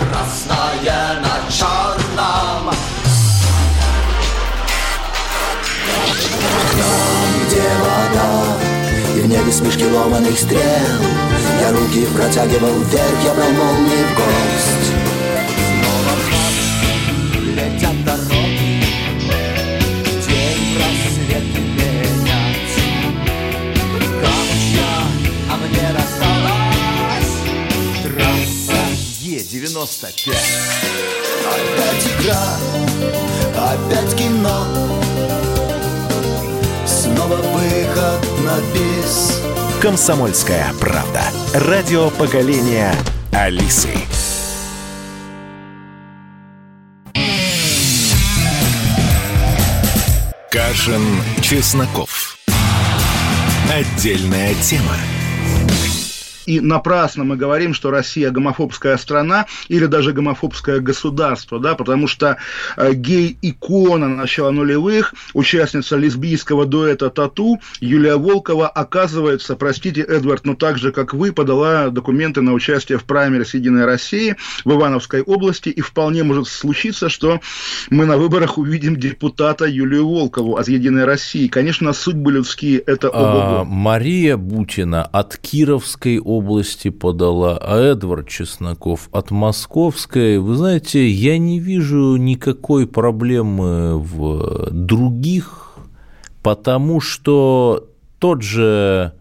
Красное 0.00 1.20
на 1.20 1.50
черном 1.50 2.74
Там, 6.78 7.21
где 7.52 7.60
вода 7.60 8.56
И 9.16 9.20
в 9.20 9.26
небе 9.26 9.52
смешки 9.52 9.84
ломаных 9.84 10.38
стрел. 10.38 10.60
Я 11.60 11.70
руки 11.72 12.06
протягивал 12.06 12.78
вверх 12.80 13.24
Я 13.24 13.34
брал 13.34 13.50
молнии 13.50 14.04
в 14.04 14.14
гость 14.16 14.88
Снова 15.68 16.12
в 16.16 16.24
марш 16.32 16.66
летят 17.56 18.04
дороги 18.04 18.82
День 20.26 20.64
просвет 20.76 21.46
менять 21.76 22.76
Камушья, 24.22 24.92
а 25.50 25.56
мне 25.58 25.86
досталась 25.92 27.32
трасса 28.02 28.82
Е-95 29.20 30.34
Опять 31.52 32.06
игра, 32.18 32.44
опять 33.54 34.16
кино 34.16 35.51
Снова 37.32 37.46
выход 37.56 38.44
на 38.44 38.58
бис 38.74 39.40
Комсомольская 39.80 40.66
правда. 40.78 41.22
Радио 41.54 42.10
поколения 42.10 42.94
Алисы. 43.32 43.88
Кашин, 50.50 51.02
Чесноков. 51.40 52.36
Отдельная 53.72 54.54
тема. 54.56 54.96
И 56.46 56.60
напрасно 56.60 57.24
мы 57.24 57.36
говорим, 57.36 57.74
что 57.74 57.90
Россия 57.90 58.30
гомофобская 58.30 58.96
страна 58.96 59.46
или 59.68 59.86
даже 59.86 60.12
гомофобское 60.12 60.80
государство, 60.80 61.58
да, 61.58 61.74
потому 61.74 62.08
что 62.08 62.38
э, 62.76 62.92
гей-икона 62.92 64.08
начала 64.08 64.50
нулевых, 64.50 65.14
участница 65.34 65.96
лесбийского 65.96 66.66
дуэта 66.66 67.10
«Тату» 67.10 67.60
Юлия 67.80 68.16
Волкова, 68.16 68.68
оказывается, 68.68 69.56
простите, 69.56 70.02
Эдвард, 70.02 70.44
но 70.44 70.54
так 70.54 70.78
же, 70.78 70.92
как 70.92 71.14
вы, 71.14 71.32
подала 71.32 71.90
документы 71.90 72.40
на 72.40 72.52
участие 72.52 72.98
в 72.98 73.04
праймере 73.04 73.44
«Единой 73.52 73.84
России» 73.84 74.36
в 74.64 74.72
Ивановской 74.72 75.22
области, 75.22 75.68
и 75.68 75.80
вполне 75.80 76.22
может 76.22 76.48
случиться, 76.48 77.08
что 77.08 77.40
мы 77.90 78.06
на 78.06 78.16
выборах 78.16 78.58
увидим 78.58 78.96
депутата 78.96 79.66
Юлию 79.66 80.08
Волкову 80.08 80.56
от 80.56 80.68
«Единой 80.68 81.04
России». 81.04 81.48
Конечно, 81.48 81.92
судьбы 81.92 82.32
людские– 82.32 82.78
это 82.86 83.08
ого 83.10 83.60
А, 83.60 83.64
Мария 83.64 84.36
Бутина 84.36 85.04
от 85.04 85.36
Кировской 85.36 86.18
области 86.18 86.31
подала, 86.90 87.58
а 87.60 87.78
Эдвард 87.78 88.28
Чесноков 88.28 89.08
от 89.12 89.30
Московской. 89.30 90.38
Вы 90.38 90.54
знаете, 90.54 91.08
я 91.08 91.36
не 91.38 91.58
вижу 91.58 92.16
никакой 92.16 92.86
проблемы 92.86 93.98
в 93.98 94.70
других, 94.70 95.74
потому 96.42 97.00
что 97.00 97.88
тот 98.18 98.42
же 98.42 99.12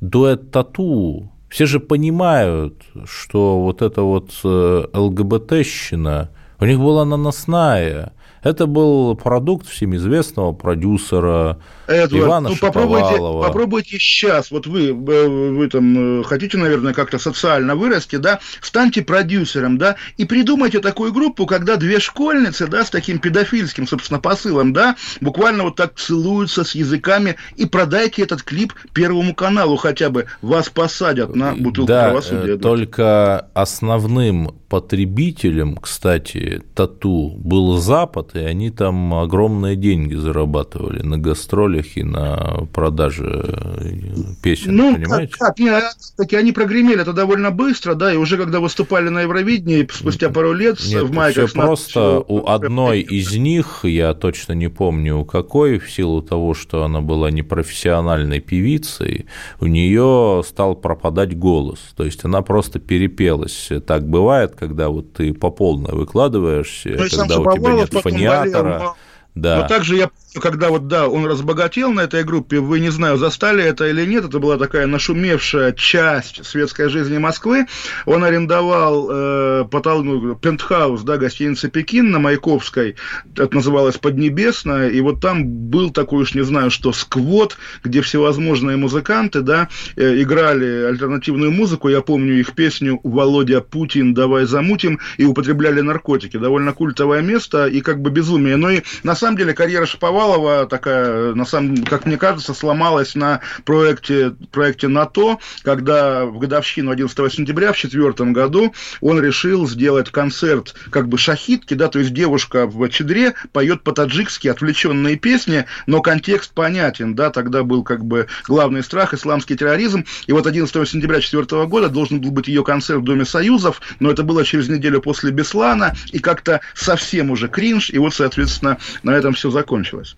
дуэт 0.00 0.50
Тату, 0.50 1.30
все 1.48 1.66
же 1.66 1.80
понимают, 1.80 2.82
что 3.04 3.60
вот 3.60 3.82
эта 3.82 4.02
вот 4.02 4.30
э, 4.44 4.84
ЛГБТщина, 4.92 6.30
у 6.58 6.64
них 6.64 6.78
была 6.78 7.04
наносная, 7.04 8.12
это 8.46 8.66
был 8.66 9.16
продукт 9.16 9.68
всем 9.68 9.96
известного 9.96 10.52
продюсера 10.52 11.58
Эдвард, 11.88 12.24
Ивана 12.24 12.48
ну 12.50 12.56
попробуйте, 12.56 13.06
Шаповалова. 13.06 13.46
попробуйте 13.46 13.98
сейчас, 13.98 14.50
вот 14.50 14.66
вы, 14.66 14.88
э, 14.88 14.92
вы 14.92 15.68
там 15.68 16.20
э, 16.20 16.24
хотите, 16.24 16.56
наверное, 16.56 16.94
как-то 16.94 17.18
социально 17.18 17.74
вырасти, 17.74 18.16
да, 18.16 18.40
станьте 18.60 19.02
продюсером, 19.02 19.78
да, 19.78 19.96
и 20.16 20.24
придумайте 20.24 20.80
такую 20.80 21.12
группу, 21.12 21.46
когда 21.46 21.76
две 21.76 21.98
школьницы, 21.98 22.66
да, 22.66 22.84
с 22.84 22.90
таким 22.90 23.18
педофильским, 23.18 23.86
собственно, 23.86 24.20
посылом, 24.20 24.72
да, 24.72 24.96
буквально 25.20 25.64
вот 25.64 25.76
так 25.76 25.94
целуются 25.96 26.64
с 26.64 26.74
языками, 26.74 27.36
и 27.56 27.66
продайте 27.66 28.22
этот 28.22 28.42
клип 28.42 28.74
Первому 28.92 29.34
каналу 29.34 29.76
хотя 29.76 30.10
бы, 30.10 30.26
вас 30.42 30.68
посадят 30.68 31.34
на 31.34 31.54
бутылку 31.54 31.88
да, 31.88 32.04
правосудия. 32.04 32.54
Эдвард. 32.54 32.62
только 32.62 33.48
основным 33.54 34.56
потребителем, 34.68 35.76
кстати, 35.76 36.62
тату 36.74 37.34
был 37.38 37.76
Запад, 37.78 38.35
и 38.36 38.44
они 38.44 38.70
там 38.70 39.14
огромные 39.14 39.76
деньги 39.76 40.14
зарабатывали 40.14 41.02
на 41.02 41.18
гастролях 41.18 41.96
и 41.96 42.02
на 42.02 42.66
продаже 42.72 43.44
э, 43.80 43.94
песен, 44.42 44.76
Ну, 44.76 44.94
понимаете? 44.94 45.32
как, 45.38 45.48
как, 45.48 45.58
не, 45.58 45.72
таки 46.16 46.36
они 46.36 46.52
прогремели 46.52 47.00
это 47.02 47.12
довольно 47.12 47.50
быстро, 47.50 47.94
да, 47.94 48.12
и 48.12 48.16
уже 48.16 48.36
когда 48.36 48.60
выступали 48.60 49.08
на 49.08 49.22
Евровидении, 49.22 49.88
спустя 49.90 50.30
пару 50.30 50.52
лет 50.52 50.78
Нет, 50.86 51.02
в 51.04 51.12
майках... 51.12 51.48
все 51.48 51.60
просто 51.60 52.20
у 52.20 52.46
одной 52.46 53.00
из 53.00 53.34
них, 53.34 53.80
я 53.84 54.14
точно 54.14 54.52
не 54.52 54.68
помню 54.68 55.18
у 55.18 55.24
какой, 55.24 55.78
в 55.78 55.90
силу 55.90 56.22
того, 56.22 56.54
что 56.54 56.84
она 56.84 57.00
была 57.00 57.30
непрофессиональной 57.30 58.40
певицей, 58.40 59.26
у 59.60 59.66
нее 59.66 60.42
стал 60.46 60.76
пропадать 60.76 61.36
голос. 61.38 61.78
То 61.96 62.04
есть 62.04 62.24
она 62.24 62.42
просто 62.42 62.78
перепелась. 62.78 63.70
Так 63.86 64.08
бывает, 64.08 64.54
когда 64.56 64.88
вот 64.88 65.12
ты 65.14 65.32
по 65.32 65.50
полной 65.50 65.94
выкладываешься, 65.94 66.90
Ну, 66.90 67.08
когда 67.08 67.40
у 67.40 67.52
тебя 67.52 67.72
нет 67.72 67.90
потом 67.90 68.15
болел, 68.40 68.52
но- 68.78 68.96
Да. 69.34 69.56
Но 69.62 69.68
также 69.68 69.96
я 69.96 70.10
когда 70.40 70.68
вот, 70.68 70.88
да, 70.88 71.08
он 71.08 71.26
разбогател 71.26 71.92
на 71.92 72.00
этой 72.00 72.24
группе, 72.24 72.58
вы, 72.58 72.80
не 72.80 72.90
знаю, 72.90 73.16
застали 73.16 73.62
это 73.64 73.86
или 73.86 74.04
нет, 74.04 74.24
это 74.24 74.38
была 74.38 74.56
такая 74.56 74.86
нашумевшая 74.86 75.72
часть 75.72 76.44
светской 76.44 76.88
жизни 76.88 77.18
Москвы. 77.18 77.66
Он 78.04 78.24
арендовал 78.24 79.08
э, 79.10 79.64
потол- 79.70 80.02
ну, 80.02 80.34
пентхаус, 80.34 81.02
да, 81.02 81.16
гостиницы 81.16 81.68
«Пекин» 81.68 82.10
на 82.10 82.18
Маяковской, 82.18 82.96
это 83.36 83.54
называлось 83.54 83.98
«Поднебесная», 83.98 84.88
и 84.88 85.00
вот 85.00 85.20
там 85.20 85.46
был 85.46 85.90
такой 85.90 86.22
уж, 86.22 86.34
не 86.34 86.44
знаю, 86.44 86.70
что, 86.70 86.92
сквот, 86.92 87.56
где 87.82 88.00
всевозможные 88.00 88.76
музыканты, 88.76 89.40
да, 89.40 89.68
э, 89.96 90.22
играли 90.22 90.84
альтернативную 90.84 91.50
музыку, 91.50 91.88
я 91.88 92.00
помню 92.00 92.38
их 92.38 92.54
песню 92.54 93.00
«Володя 93.02 93.60
Путин, 93.60 94.14
давай 94.14 94.44
замутим», 94.44 95.00
и 95.16 95.24
употребляли 95.24 95.80
наркотики. 95.80 96.36
Довольно 96.36 96.72
культовое 96.72 97.22
место 97.22 97.66
и 97.66 97.80
как 97.80 98.00
бы 98.00 98.10
безумие. 98.10 98.56
Но 98.56 98.70
и 98.70 98.82
на 99.02 99.14
самом 99.14 99.36
деле 99.36 99.54
карьера 99.54 99.86
Шаповалова 99.86 100.25
такая, 100.68 101.34
на 101.34 101.44
самом, 101.44 101.84
как 101.84 102.06
мне 102.06 102.16
кажется, 102.16 102.54
сломалась 102.54 103.14
на 103.14 103.40
проекте, 103.64 104.34
проекте 104.50 104.88
НАТО, 104.88 105.38
когда 105.62 106.24
в 106.26 106.38
годовщину 106.38 106.90
11 106.90 107.32
сентября 107.32 107.72
в 107.72 107.76
четвертом 107.76 108.32
году 108.32 108.74
он 109.00 109.20
решил 109.20 109.68
сделать 109.68 110.10
концерт 110.10 110.74
как 110.90 111.08
бы 111.08 111.18
шахитки, 111.18 111.74
да, 111.74 111.88
то 111.88 111.98
есть 111.98 112.12
девушка 112.12 112.66
в 112.66 112.88
чадре 112.88 113.34
поет 113.52 113.82
по-таджикски 113.82 114.48
отвлеченные 114.48 115.16
песни, 115.16 115.66
но 115.86 116.00
контекст 116.00 116.52
понятен, 116.52 117.14
да, 117.14 117.30
тогда 117.30 117.62
был 117.62 117.82
как 117.82 118.04
бы 118.04 118.26
главный 118.46 118.82
страх, 118.82 119.14
исламский 119.14 119.56
терроризм, 119.56 120.04
и 120.26 120.32
вот 120.32 120.46
11 120.46 120.88
сентября 120.88 121.20
четвертого 121.20 121.66
года 121.66 121.88
должен 121.88 122.20
был 122.20 122.30
быть 122.30 122.48
ее 122.48 122.64
концерт 122.64 123.00
в 123.00 123.04
Доме 123.04 123.24
Союзов, 123.24 123.80
но 124.00 124.10
это 124.10 124.22
было 124.22 124.44
через 124.44 124.68
неделю 124.68 125.00
после 125.00 125.30
Беслана, 125.30 125.94
и 126.12 126.18
как-то 126.18 126.60
совсем 126.74 127.30
уже 127.30 127.48
кринж, 127.48 127.90
и 127.90 127.98
вот, 127.98 128.14
соответственно, 128.14 128.78
на 129.02 129.10
этом 129.10 129.34
все 129.34 129.50
закончилось. 129.50 130.15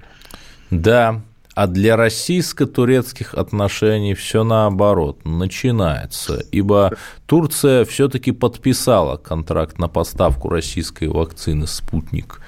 Да, 0.70 1.22
а 1.54 1.66
для 1.66 1.96
российско-турецких 1.96 3.35
отношений 3.35 4.14
все 4.14 4.44
наоборот 4.44 5.24
начинается, 5.24 6.40
ибо 6.52 6.92
Турция 7.26 7.85
все-таки 7.85 8.31
подписала 8.31 9.16
контракт 9.16 9.78
на 9.78 9.88
поставку 9.88 10.48
российской 10.48 11.09
вакцины 11.09 11.66
«Спутник». 11.66 12.40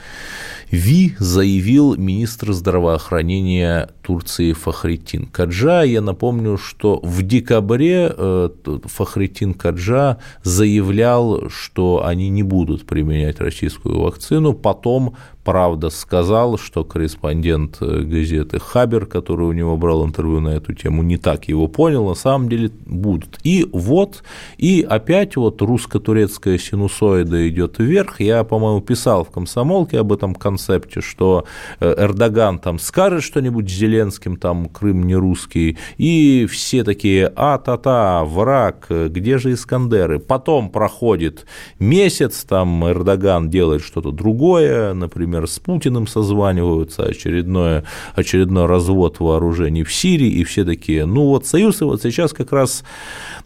Ви 0.70 1.12
заявил 1.18 1.96
министр 1.96 2.52
здравоохранения 2.52 3.88
Турции 4.02 4.52
Фахритин 4.52 5.26
Каджа. 5.26 5.82
Я 5.82 6.00
напомню, 6.00 6.58
что 6.58 7.00
в 7.02 7.22
декабре 7.22 8.12
э, 8.16 8.48
Фахритин 8.84 9.54
Каджа 9.54 10.18
заявлял, 10.44 11.48
что 11.48 12.04
они 12.04 12.28
не 12.28 12.42
будут 12.42 12.86
применять 12.86 13.40
российскую 13.40 14.00
вакцину. 14.00 14.52
Потом, 14.52 15.16
правда, 15.44 15.90
сказал, 15.90 16.56
что 16.56 16.84
корреспондент 16.84 17.78
э, 17.80 18.02
газеты 18.02 18.60
Хабер, 18.60 19.06
который 19.06 19.46
у 19.46 19.52
него 19.52 19.76
брал 19.76 20.06
интервью 20.06 20.40
на 20.40 20.50
эту 20.50 20.72
тему, 20.72 21.02
не 21.02 21.16
так 21.16 21.48
его 21.48 21.66
понял. 21.66 22.08
На 22.08 22.14
самом 22.14 22.48
деле 22.48 22.70
будут. 22.86 23.38
И 23.42 23.66
вот, 23.72 24.22
и 24.56 24.86
опять 24.88 25.36
вот 25.36 25.60
русско-турецкая 25.62 26.58
синусоида 26.58 27.48
идет 27.48 27.78
вверх. 27.78 28.20
Я, 28.20 28.44
по-моему, 28.44 28.80
писал 28.80 29.24
в 29.24 29.30
комсомолке 29.30 29.98
об 29.98 30.12
этом 30.12 30.34
концепте, 30.60 31.00
что 31.00 31.44
э, 31.80 31.94
Эрдоган 31.96 32.58
там 32.58 32.78
скажет 32.78 33.22
что-нибудь 33.22 33.68
Зеленским, 33.68 34.36
там 34.36 34.68
Крым 34.68 35.06
не 35.06 35.14
русский, 35.14 35.78
и 35.98 36.46
все 36.50 36.84
такие, 36.84 37.32
а-та-та, 37.34 38.24
враг, 38.24 38.86
где 38.88 39.38
же 39.38 39.52
Искандеры? 39.52 40.18
Потом 40.18 40.70
проходит 40.70 41.46
месяц, 41.78 42.44
там 42.44 42.86
Эрдоган 42.88 43.50
делает 43.50 43.82
что-то 43.82 44.10
другое, 44.10 44.94
например, 44.94 45.46
с 45.46 45.58
Путиным 45.58 46.06
созваниваются, 46.06 47.04
очередное, 47.04 47.84
очередной 48.14 48.66
развод 48.66 49.20
вооружений 49.20 49.84
в 49.84 49.92
Сирии, 49.92 50.30
и 50.30 50.44
все 50.44 50.64
такие, 50.64 51.06
ну 51.06 51.26
вот 51.26 51.46
Союз, 51.46 51.80
вот 51.80 52.02
сейчас 52.02 52.32
как 52.32 52.52
раз 52.52 52.84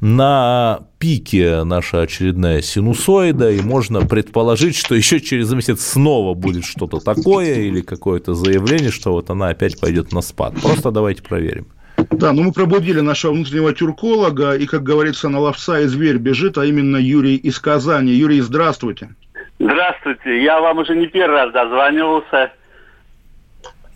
на 0.00 0.80
пике 1.04 1.64
наша 1.64 2.00
очередная 2.00 2.62
синусоида, 2.62 3.50
и 3.50 3.60
можно 3.60 4.00
предположить, 4.06 4.74
что 4.74 4.94
еще 4.94 5.20
через 5.20 5.52
месяц 5.52 5.82
снова 5.82 6.32
будет 6.32 6.64
что-то 6.64 6.98
такое 6.98 7.56
или 7.56 7.82
какое-то 7.82 8.32
заявление, 8.32 8.90
что 8.90 9.12
вот 9.12 9.28
она 9.28 9.48
опять 9.48 9.78
пойдет 9.78 10.12
на 10.12 10.22
спад. 10.22 10.54
Просто 10.62 10.90
давайте 10.90 11.22
проверим. 11.22 11.66
Да, 12.10 12.32
ну 12.32 12.44
мы 12.44 12.52
пробудили 12.52 13.00
нашего 13.00 13.32
внутреннего 13.32 13.74
тюрколога, 13.74 14.54
и, 14.54 14.64
как 14.64 14.82
говорится, 14.82 15.28
на 15.28 15.40
ловца 15.40 15.78
и 15.80 15.84
зверь 15.84 16.16
бежит, 16.16 16.56
а 16.56 16.64
именно 16.64 16.96
Юрий 16.96 17.36
из 17.36 17.58
Казани. 17.58 18.10
Юрий, 18.10 18.40
здравствуйте. 18.40 19.10
Здравствуйте, 19.58 20.42
я 20.42 20.58
вам 20.58 20.78
уже 20.78 20.96
не 20.96 21.06
первый 21.06 21.36
раз 21.36 21.52
дозванивался. 21.52 22.50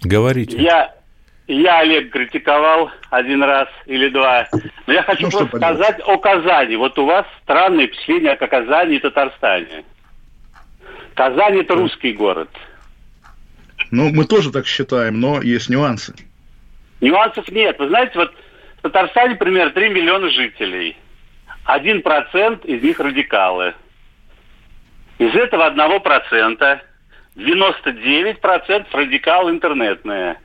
Говорите. 0.03 0.59
Я, 0.63 0.93
я 1.55 1.81
Олег 1.81 2.11
критиковал 2.11 2.91
один 3.11 3.43
раз 3.43 3.69
или 3.87 4.09
два. 4.11 4.47
Но 4.87 4.93
я 4.93 5.03
хочу 5.03 5.25
Ну, 5.25 5.31
просто 5.31 5.57
сказать 5.57 6.01
о 6.05 6.19
Казани. 6.19 6.77
Вот 6.77 6.99
у 6.99 7.07
вас 7.07 7.27
странные 7.43 7.89
впечатления 7.89 8.33
о 8.33 8.47
Казани 8.47 8.97
и 8.97 8.99
Татарстане. 8.99 9.85
Казань 11.15 11.59
это 11.61 11.75
русский 11.75 12.13
город. 12.13 12.51
Ну, 13.91 14.11
мы 14.11 14.25
тоже 14.27 14.53
так 14.53 14.67
считаем, 14.67 15.21
но 15.21 15.41
есть 15.41 15.71
нюансы. 15.71 16.15
Нюансов 17.01 17.49
нет. 17.49 17.79
Вы 17.79 17.89
знаете, 17.89 18.13
вот 18.19 18.35
в 18.79 18.83
Татарстане, 18.83 19.37
примерно, 19.37 19.71
3 19.73 19.89
миллиона 19.89 20.29
жителей. 20.31 20.97
Один 21.65 22.03
процент 22.03 22.65
из 22.67 22.83
них 22.83 23.01
радикалы. 23.01 23.75
Из 25.19 25.35
этого 25.35 25.67
одного 25.67 26.01
процента 26.01 26.83
99% 27.37 28.87
радикалы 28.93 29.51
интернетные. 29.51 30.37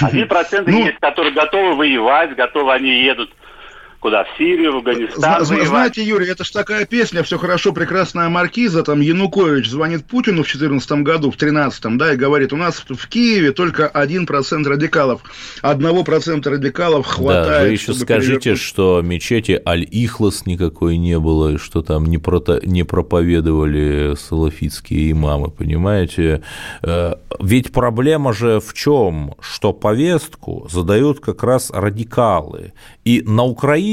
Один 0.00 0.28
процент 0.28 0.66
Ну- 0.68 0.78
есть, 0.78 0.98
которые 0.98 1.32
готовы 1.32 1.74
воевать, 1.74 2.34
готовы, 2.34 2.72
они 2.72 2.90
едут 3.02 3.30
куда? 4.02 4.24
В 4.24 4.36
Сирию, 4.36 4.72
в 4.72 4.76
Афганистан 4.78 5.44
Зна-. 5.44 5.64
Знаете, 5.64 6.02
Юрий, 6.02 6.26
это 6.26 6.42
ж 6.42 6.50
такая 6.50 6.84
песня 6.86 7.22
«Все 7.22 7.38
хорошо, 7.38 7.72
прекрасная 7.72 8.28
маркиза». 8.28 8.82
Там 8.82 9.00
Янукович 9.00 9.68
звонит 9.70 10.04
Путину 10.04 10.42
в 10.42 10.46
2014 10.46 10.90
году, 11.02 11.30
в 11.30 11.36
2013, 11.36 11.96
да, 11.96 12.12
и 12.12 12.16
говорит, 12.16 12.52
у 12.52 12.56
нас 12.56 12.84
в 12.88 13.08
Киеве 13.08 13.52
только 13.52 13.90
1% 13.94 14.64
радикалов. 14.64 15.22
Одного 15.62 16.02
процента 16.02 16.50
радикалов 16.50 17.06
хватает. 17.06 17.46
Да, 17.46 17.60
вы 17.62 17.68
еще 17.68 17.94
скажите, 17.94 18.38
перевернуть. 18.40 18.60
что 18.60 19.00
мечети 19.02 19.62
Аль-Ихлас 19.64 20.46
никакой 20.46 20.96
не 20.96 21.18
было, 21.20 21.54
и 21.54 21.58
что 21.58 21.82
там 21.82 22.06
не, 22.06 22.18
прото- 22.18 22.66
не 22.66 22.82
проповедовали 22.82 24.16
салафитские 24.18 25.12
имамы, 25.12 25.50
понимаете? 25.50 26.42
Э, 26.82 27.14
Ведь 27.38 27.70
проблема 27.70 28.32
же 28.32 28.58
в 28.58 28.74
чем? 28.74 29.36
Что 29.40 29.72
повестку 29.72 30.66
задают 30.68 31.20
как 31.20 31.44
раз 31.44 31.70
радикалы. 31.70 32.72
И 33.04 33.22
на 33.24 33.44
Украине 33.44 33.91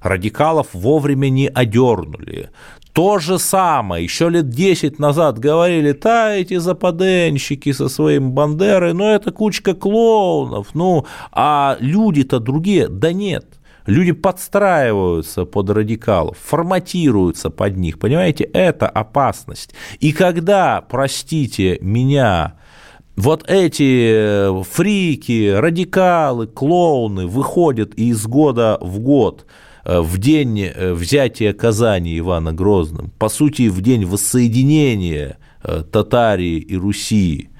радикалов 0.00 0.68
вовремя 0.72 1.28
не 1.28 1.48
одернули. 1.48 2.50
То 2.92 3.18
же 3.18 3.38
самое, 3.38 4.02
еще 4.02 4.28
лет 4.28 4.48
10 4.48 4.98
назад 4.98 5.38
говорили, 5.38 5.92
та 5.92 6.32
эти 6.32 6.56
западенщики 6.58 7.72
со 7.72 7.88
своим 7.88 8.32
Бандерой, 8.32 8.94
ну 8.94 9.08
это 9.08 9.30
кучка 9.30 9.74
клоунов, 9.74 10.74
ну, 10.74 11.06
а 11.30 11.76
люди-то 11.78 12.40
другие, 12.40 12.88
да 12.88 13.12
нет. 13.12 13.46
Люди 13.86 14.12
подстраиваются 14.12 15.44
под 15.44 15.70
радикалов, 15.70 16.36
форматируются 16.38 17.48
под 17.50 17.76
них, 17.76 17.98
понимаете, 17.98 18.44
это 18.44 18.88
опасность. 18.88 19.72
И 20.00 20.12
когда, 20.12 20.80
простите 20.80 21.78
меня, 21.80 22.54
вот 23.20 23.44
эти 23.48 24.12
э, 24.12 24.62
фрики, 24.68 25.50
радикалы, 25.50 26.46
клоуны 26.46 27.26
выходят 27.26 27.94
из 27.94 28.26
года 28.26 28.78
в 28.80 28.98
год 28.98 29.46
э, 29.84 30.00
в 30.00 30.18
день 30.18 30.60
э, 30.60 30.92
взятия 30.94 31.52
Казани 31.52 32.18
Ивана 32.18 32.52
Грозным, 32.52 33.10
по 33.18 33.28
сути, 33.28 33.68
в 33.68 33.80
день 33.82 34.04
воссоединения 34.04 35.36
Татарии 35.92 36.56
и 36.56 36.74
Руси, 36.74 37.50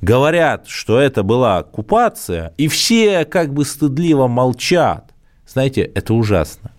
говорят, 0.00 0.68
что 0.68 1.00
это 1.00 1.24
была 1.24 1.58
оккупация, 1.58 2.54
и 2.56 2.68
все 2.68 3.24
как 3.24 3.52
бы 3.52 3.64
стыдливо 3.64 4.28
молчат. 4.28 5.12
Знаете, 5.48 5.82
это 5.82 6.14
ужасно. 6.14 6.70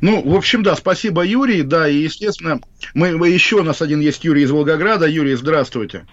Ну, 0.00 0.22
в 0.22 0.34
общем, 0.34 0.62
да, 0.62 0.74
спасибо, 0.76 1.22
Юрий, 1.22 1.62
да, 1.62 1.88
и, 1.88 1.96
естественно, 1.96 2.60
мы, 2.94 3.16
мы- 3.16 3.28
еще 3.28 3.56
у 3.56 3.62
нас 3.62 3.82
один 3.82 4.00
есть 4.00 4.24
Юрий 4.24 4.42
из 4.42 4.50
Волгограда. 4.50 5.06
Юрий, 5.06 5.34
здравствуйте. 5.34 6.06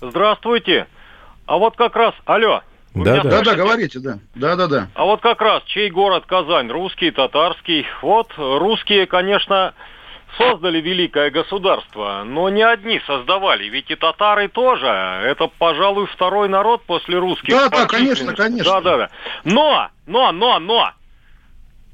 Здравствуйте. 0.00 0.86
А 1.46 1.56
вот 1.58 1.76
как 1.76 1.94
раз, 1.96 2.14
алло. 2.24 2.62
вы 2.92 3.04
Да, 3.04 3.12
меня 3.12 3.22
да. 3.22 3.30
Да-да, 3.30 3.44
слышите? 3.44 3.62
говорите, 3.62 3.98
да. 4.00 4.18
Да-да-да. 4.34 4.88
А 4.94 5.04
вот 5.04 5.20
как 5.20 5.40
раз, 5.40 5.62
чей 5.64 5.90
город 5.90 6.24
Казань? 6.26 6.70
Русский, 6.70 7.10
татарский. 7.10 7.86
Вот 8.02 8.32
русские, 8.36 9.06
конечно, 9.06 9.74
создали 10.36 10.80
великое 10.80 11.30
государство, 11.30 12.22
но 12.26 12.48
не 12.48 12.62
одни 12.62 13.00
создавали, 13.06 13.64
ведь 13.64 13.90
и 13.90 13.94
татары 13.94 14.48
тоже. 14.48 14.86
Это, 14.86 15.48
пожалуй, 15.58 16.06
второй 16.06 16.48
народ 16.48 16.82
после 16.84 17.18
русских. 17.18 17.50
Да, 17.50 17.68
да, 17.68 17.86
конечно, 17.86 18.34
конечно. 18.34 18.64
Да, 18.64 18.80
да, 18.80 18.96
да. 18.96 19.10
Но, 19.44 19.88
но, 20.06 20.32
но, 20.32 20.58
но, 20.58 20.90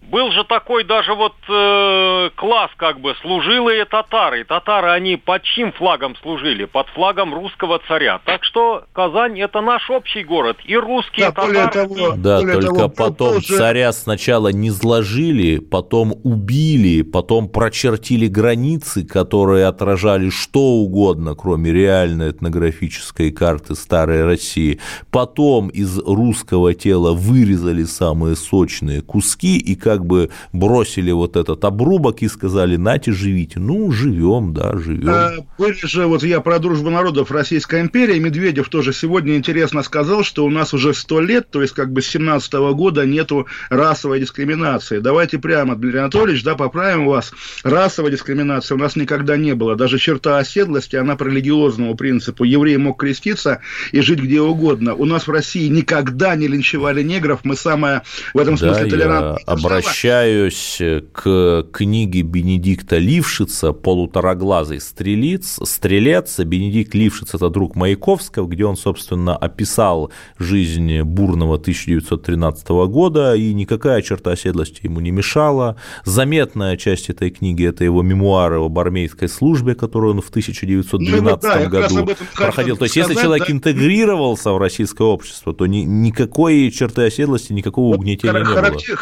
был 0.02 0.32
же 0.32 0.42
такой 0.44 0.82
даже 0.84 1.14
вот 1.14 1.34
э, 1.48 2.30
класс 2.34 2.70
как 2.76 3.00
бы 3.00 3.14
служилые 3.22 3.84
татары. 3.84 4.44
Татары 4.44 4.88
они 4.90 5.16
под 5.16 5.42
чьим 5.44 5.72
флагом 5.72 6.16
служили? 6.16 6.64
Под 6.64 6.88
флагом 6.88 7.32
русского 7.32 7.80
царя. 7.86 8.20
Так 8.24 8.42
что 8.42 8.84
Казань 8.92 9.38
это 9.40 9.60
наш 9.60 9.88
общий 9.88 10.24
город. 10.24 10.56
И 10.64 10.76
русские, 10.76 11.30
Да, 11.30 11.42
более 11.42 11.64
татарские. 11.66 11.96
того, 12.06 12.16
Да, 12.16 12.40
более 12.40 12.54
только 12.60 12.74
того, 12.76 12.88
потом 12.88 13.34
позже- 13.36 13.56
царя 13.56 13.92
сначала 13.92 14.48
не 14.48 14.70
сложили, 14.70 15.58
потом 15.58 16.14
убили, 16.24 17.02
потом 17.02 17.48
прочертили 17.48 18.26
границы, 18.26 19.04
которые 19.06 19.66
отражали 19.66 20.30
что 20.30 20.60
угодно, 20.60 21.36
кроме 21.36 21.70
реальной 21.72 22.30
этнографической 22.30 23.30
карты 23.30 23.76
старой 23.76 24.24
России. 24.24 24.80
Потом 25.12 25.68
из 25.68 25.98
русского 25.98 26.74
тела 26.74 27.12
вырезали 27.12 27.84
самые 27.84 28.34
сочные 28.34 29.02
куски 29.02 29.56
и 29.58 29.76
как 29.90 30.06
бы 30.06 30.30
бросили 30.52 31.10
вот 31.10 31.36
этот 31.36 31.64
обрубок 31.64 32.22
и 32.22 32.28
сказали, 32.28 32.76
нате, 32.76 33.10
живите. 33.10 33.58
Ну, 33.58 33.90
живем, 33.90 34.54
да, 34.54 34.78
живем. 34.78 35.08
А, 35.08 35.32
Были 35.58 35.74
же, 35.84 36.06
вот 36.06 36.22
я 36.22 36.40
про 36.40 36.60
дружбу 36.60 36.90
народов 36.90 37.32
Российской 37.32 37.80
империи, 37.80 38.20
Медведев 38.20 38.68
тоже 38.68 38.92
сегодня 38.92 39.36
интересно 39.36 39.82
сказал, 39.82 40.22
что 40.22 40.44
у 40.44 40.50
нас 40.50 40.72
уже 40.74 40.94
сто 40.94 41.20
лет, 41.20 41.50
то 41.50 41.60
есть 41.60 41.74
как 41.74 41.92
бы 41.92 42.02
с 42.02 42.06
17 42.06 42.52
года 42.72 43.04
нету 43.04 43.48
расовой 43.68 44.20
дискриминации. 44.20 45.00
Давайте 45.00 45.38
прямо, 45.40 45.74
Дмитрий 45.74 45.98
Анатольевич, 45.98 46.44
да, 46.44 46.54
поправим 46.54 47.06
вас. 47.06 47.32
Расовой 47.64 48.12
дискриминации 48.12 48.74
у 48.74 48.78
нас 48.78 48.94
никогда 48.94 49.36
не 49.36 49.56
было. 49.56 49.74
Даже 49.74 49.98
черта 49.98 50.38
оседлости, 50.38 50.94
она 50.94 51.16
по 51.16 51.24
религиозному 51.24 51.96
принципу. 51.96 52.44
Еврей 52.44 52.76
мог 52.76 53.00
креститься 53.00 53.60
и 53.90 54.00
жить 54.00 54.20
где 54.20 54.40
угодно. 54.40 54.94
У 54.94 55.04
нас 55.04 55.26
в 55.26 55.30
России 55.32 55.66
никогда 55.66 56.36
не 56.36 56.46
линчевали 56.46 57.02
негров. 57.02 57.40
Мы 57.42 57.56
самая 57.56 58.04
в 58.34 58.38
этом 58.38 58.54
Да, 58.54 58.66
смысле 58.66 58.84
я 58.84 58.90
толерантная 58.90 59.56
держава. 59.80 60.20
обращаюсь 60.20 60.78
к 61.12 61.66
книге 61.72 62.22
Бенедикта 62.22 62.98
Лившица 62.98 63.72
«Полутораглазый 63.72 64.80
стрелец». 64.80 65.58
стрелец. 65.64 66.38
Бенедикт 66.40 66.94
Лившиц– 66.94 67.34
это 67.34 67.48
друг 67.50 67.76
Маяковского, 67.76 68.46
где 68.46 68.64
он, 68.64 68.76
собственно, 68.76 69.36
описал 69.36 70.10
жизнь 70.38 71.02
бурного 71.02 71.56
1913 71.56 72.68
года, 72.88 73.34
и 73.34 73.52
никакая 73.54 74.02
черта 74.02 74.32
оседлости 74.32 74.80
ему 74.84 75.00
не 75.00 75.10
мешала. 75.10 75.76
Заметная 76.04 76.76
часть 76.76 77.10
этой 77.10 77.30
книги– 77.30 77.64
это 77.66 77.84
его 77.84 78.02
мемуары 78.02 78.56
об 78.64 78.78
армейской 78.78 79.28
службе, 79.28 79.74
которую 79.74 80.14
он 80.14 80.20
в 80.22 80.28
1912 80.30 81.20
Ну, 81.20 81.38
да, 81.40 81.58
как 81.64 81.72
раз 81.74 81.92
году 81.92 82.14
проходил. 82.36 82.76
То 82.76 82.84
есть, 82.84 82.96
если 82.96 83.12
сказать, 83.12 83.24
человек 83.24 83.46
да. 83.48 83.52
интегрировался 83.52 84.52
в 84.52 84.58
российское 84.58 85.04
общество, 85.06 85.52
то 85.54 85.66
ни- 85.66 85.78
никакой 85.84 86.70
черты 86.70 87.02
оседлости, 87.02 87.52
никакого 87.52 87.88
Вот 87.88 87.98
угнетения 87.98 88.32
хар- 88.32 88.38
не 88.40 88.44
было. 88.46 88.54
характер- 88.54 88.96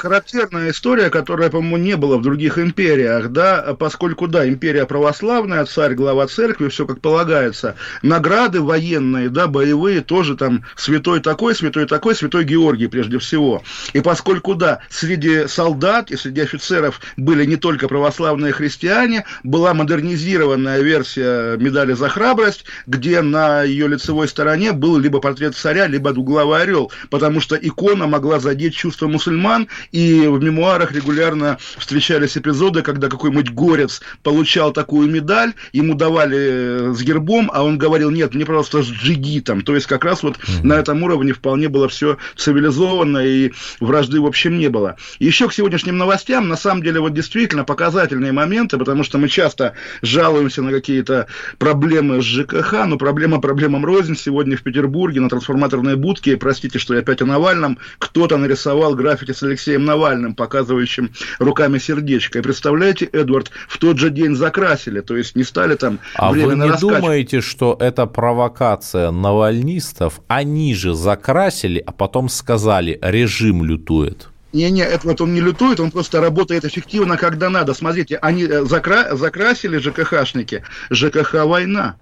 Характерная 0.68 0.70
история, 0.70 1.10
которая, 1.10 1.50
по-моему, 1.50 1.76
не 1.76 1.96
было 1.96 2.18
в 2.18 2.22
других 2.22 2.58
империях, 2.58 3.30
да, 3.30 3.74
поскольку, 3.78 4.26
да, 4.26 4.48
империя 4.48 4.84
православная, 4.84 5.64
царь, 5.64 5.94
глава 5.94 6.26
церкви, 6.26 6.68
все 6.68 6.86
как 6.86 7.00
полагается, 7.00 7.76
награды 8.02 8.60
военные, 8.60 9.30
да, 9.30 9.46
боевые, 9.46 10.00
тоже 10.00 10.36
там 10.36 10.64
святой 10.76 11.20
такой, 11.20 11.54
святой 11.54 11.86
такой, 11.86 12.14
святой 12.14 12.44
Георгий 12.44 12.86
прежде 12.88 13.18
всего. 13.18 13.62
И 13.94 14.00
поскольку, 14.00 14.54
да, 14.54 14.80
среди 14.90 15.46
солдат 15.46 16.10
и 16.10 16.16
среди 16.16 16.42
офицеров 16.42 17.00
были 17.16 17.44
не 17.44 17.56
только 17.56 17.88
православные 17.88 18.52
христиане, 18.52 19.24
была 19.42 19.74
модернизированная 19.74 20.80
версия 20.80 21.56
медали 21.56 21.94
за 21.94 22.08
храбрость, 22.08 22.64
где 22.86 23.22
на 23.22 23.62
ее 23.62 23.88
лицевой 23.88 24.28
стороне 24.28 24.72
был 24.72 24.98
либо 24.98 25.20
портрет 25.20 25.56
царя, 25.56 25.86
либо 25.86 26.12
двуглавый 26.12 26.62
орел, 26.62 26.92
потому 27.10 27.40
что 27.40 27.56
икона 27.56 28.06
могла 28.06 28.38
задеть 28.38 28.74
чувства 28.74 29.08
мусульман, 29.08 29.68
и 29.92 30.26
в 30.26 30.38
мемуарах 30.58 30.92
регулярно 30.92 31.58
встречались 31.76 32.36
эпизоды, 32.36 32.82
когда 32.82 33.08
какой-нибудь 33.08 33.50
горец 33.50 34.00
получал 34.22 34.72
такую 34.72 35.08
медаль, 35.08 35.54
ему 35.72 35.94
давали 35.94 36.38
э, 36.38 36.94
с 36.94 37.02
гербом, 37.02 37.50
а 37.52 37.62
он 37.64 37.78
говорил, 37.78 38.10
нет, 38.10 38.34
мне 38.34 38.44
просто 38.44 38.82
с 38.82 38.86
джигитом, 38.86 39.62
то 39.62 39.74
есть 39.74 39.86
как 39.86 40.04
раз 40.04 40.22
вот 40.22 40.38
на 40.62 40.74
этом 40.74 41.02
уровне 41.02 41.32
вполне 41.32 41.68
было 41.68 41.88
все 41.88 42.18
цивилизованно, 42.36 43.18
и 43.18 43.52
вражды 43.80 44.20
в 44.20 44.26
общем 44.26 44.58
не 44.58 44.68
было. 44.68 44.96
Еще 45.18 45.48
к 45.48 45.52
сегодняшним 45.52 45.96
новостям, 45.96 46.48
на 46.48 46.56
самом 46.56 46.82
деле, 46.82 47.00
вот 47.00 47.14
действительно 47.14 47.64
показательные 47.64 48.32
моменты, 48.32 48.78
потому 48.78 49.04
что 49.04 49.18
мы 49.18 49.28
часто 49.28 49.74
жалуемся 50.02 50.62
на 50.62 50.72
какие-то 50.72 51.28
проблемы 51.58 52.20
с 52.20 52.24
ЖКХ, 52.24 52.86
но 52.86 52.98
проблема 52.98 53.40
проблемам 53.40 53.84
рознь. 53.84 54.16
Сегодня 54.16 54.56
в 54.56 54.62
Петербурге 54.62 55.20
на 55.20 55.28
трансформаторной 55.28 55.96
будке, 55.96 56.36
простите, 56.36 56.78
что 56.78 56.94
я 56.94 57.00
опять 57.00 57.22
о 57.22 57.26
Навальном, 57.26 57.78
кто-то 57.98 58.36
нарисовал 58.36 58.94
граффити 58.94 59.32
с 59.32 59.42
Алексеем 59.42 59.84
Навальным, 59.84 60.34
показывающим 60.48 61.10
руками 61.38 61.78
сердечко. 61.78 62.38
И 62.38 62.42
представляете, 62.42 63.04
Эдвард, 63.04 63.50
в 63.68 63.76
тот 63.78 63.98
же 63.98 64.08
день 64.08 64.34
закрасили, 64.34 65.00
то 65.00 65.14
есть 65.16 65.36
не 65.36 65.44
стали 65.44 65.74
там 65.74 65.98
А 66.14 66.30
вы 66.32 66.38
не 66.38 66.44
раскачивать. 66.68 66.80
думаете, 66.80 67.40
что 67.42 67.76
это 67.78 68.06
провокация 68.06 69.10
навальнистов? 69.10 70.20
Они 70.26 70.74
же 70.74 70.94
закрасили, 70.94 71.82
а 71.86 71.92
потом 71.92 72.28
сказали, 72.30 72.98
режим 73.02 73.62
лютует. 73.62 74.28
Не-не, 74.54 74.82
Эдвард, 74.82 75.20
он 75.20 75.34
не 75.34 75.42
лютует, 75.42 75.80
он 75.80 75.90
просто 75.90 76.22
работает 76.22 76.64
эффективно, 76.64 77.18
когда 77.18 77.50
надо. 77.50 77.74
Смотрите, 77.74 78.16
они 78.16 78.44
э, 78.44 78.62
закра- 78.62 79.14
закрасили 79.14 79.76
ЖКХшники, 79.76 80.62
ЖКХ 80.90 81.44
война. 81.44 81.96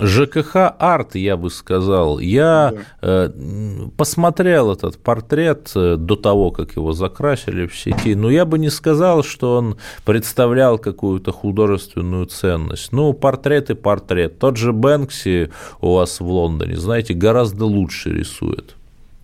ЖКХ 0.00 0.74
арт, 0.78 1.14
я 1.14 1.36
бы 1.36 1.50
сказал. 1.50 2.18
Я 2.18 2.74
да. 3.00 3.30
посмотрел 3.96 4.72
этот 4.72 4.98
портрет 4.98 5.70
до 5.74 6.16
того, 6.16 6.50
как 6.50 6.76
его 6.76 6.92
закрасили 6.92 7.66
в 7.66 7.76
сети, 7.76 8.14
но 8.14 8.30
я 8.30 8.44
бы 8.44 8.58
не 8.58 8.70
сказал, 8.70 9.22
что 9.22 9.56
он 9.56 9.76
представлял 10.04 10.78
какую-то 10.78 11.32
художественную 11.32 12.26
ценность. 12.26 12.92
Ну, 12.92 13.12
портрет 13.12 13.70
и 13.70 13.74
портрет. 13.74 14.38
Тот 14.38 14.56
же 14.56 14.72
Бэнкси 14.72 15.50
у 15.80 15.94
вас 15.94 16.20
в 16.20 16.26
Лондоне, 16.26 16.76
знаете, 16.76 17.14
гораздо 17.14 17.64
лучше 17.64 18.10
рисует. 18.10 18.76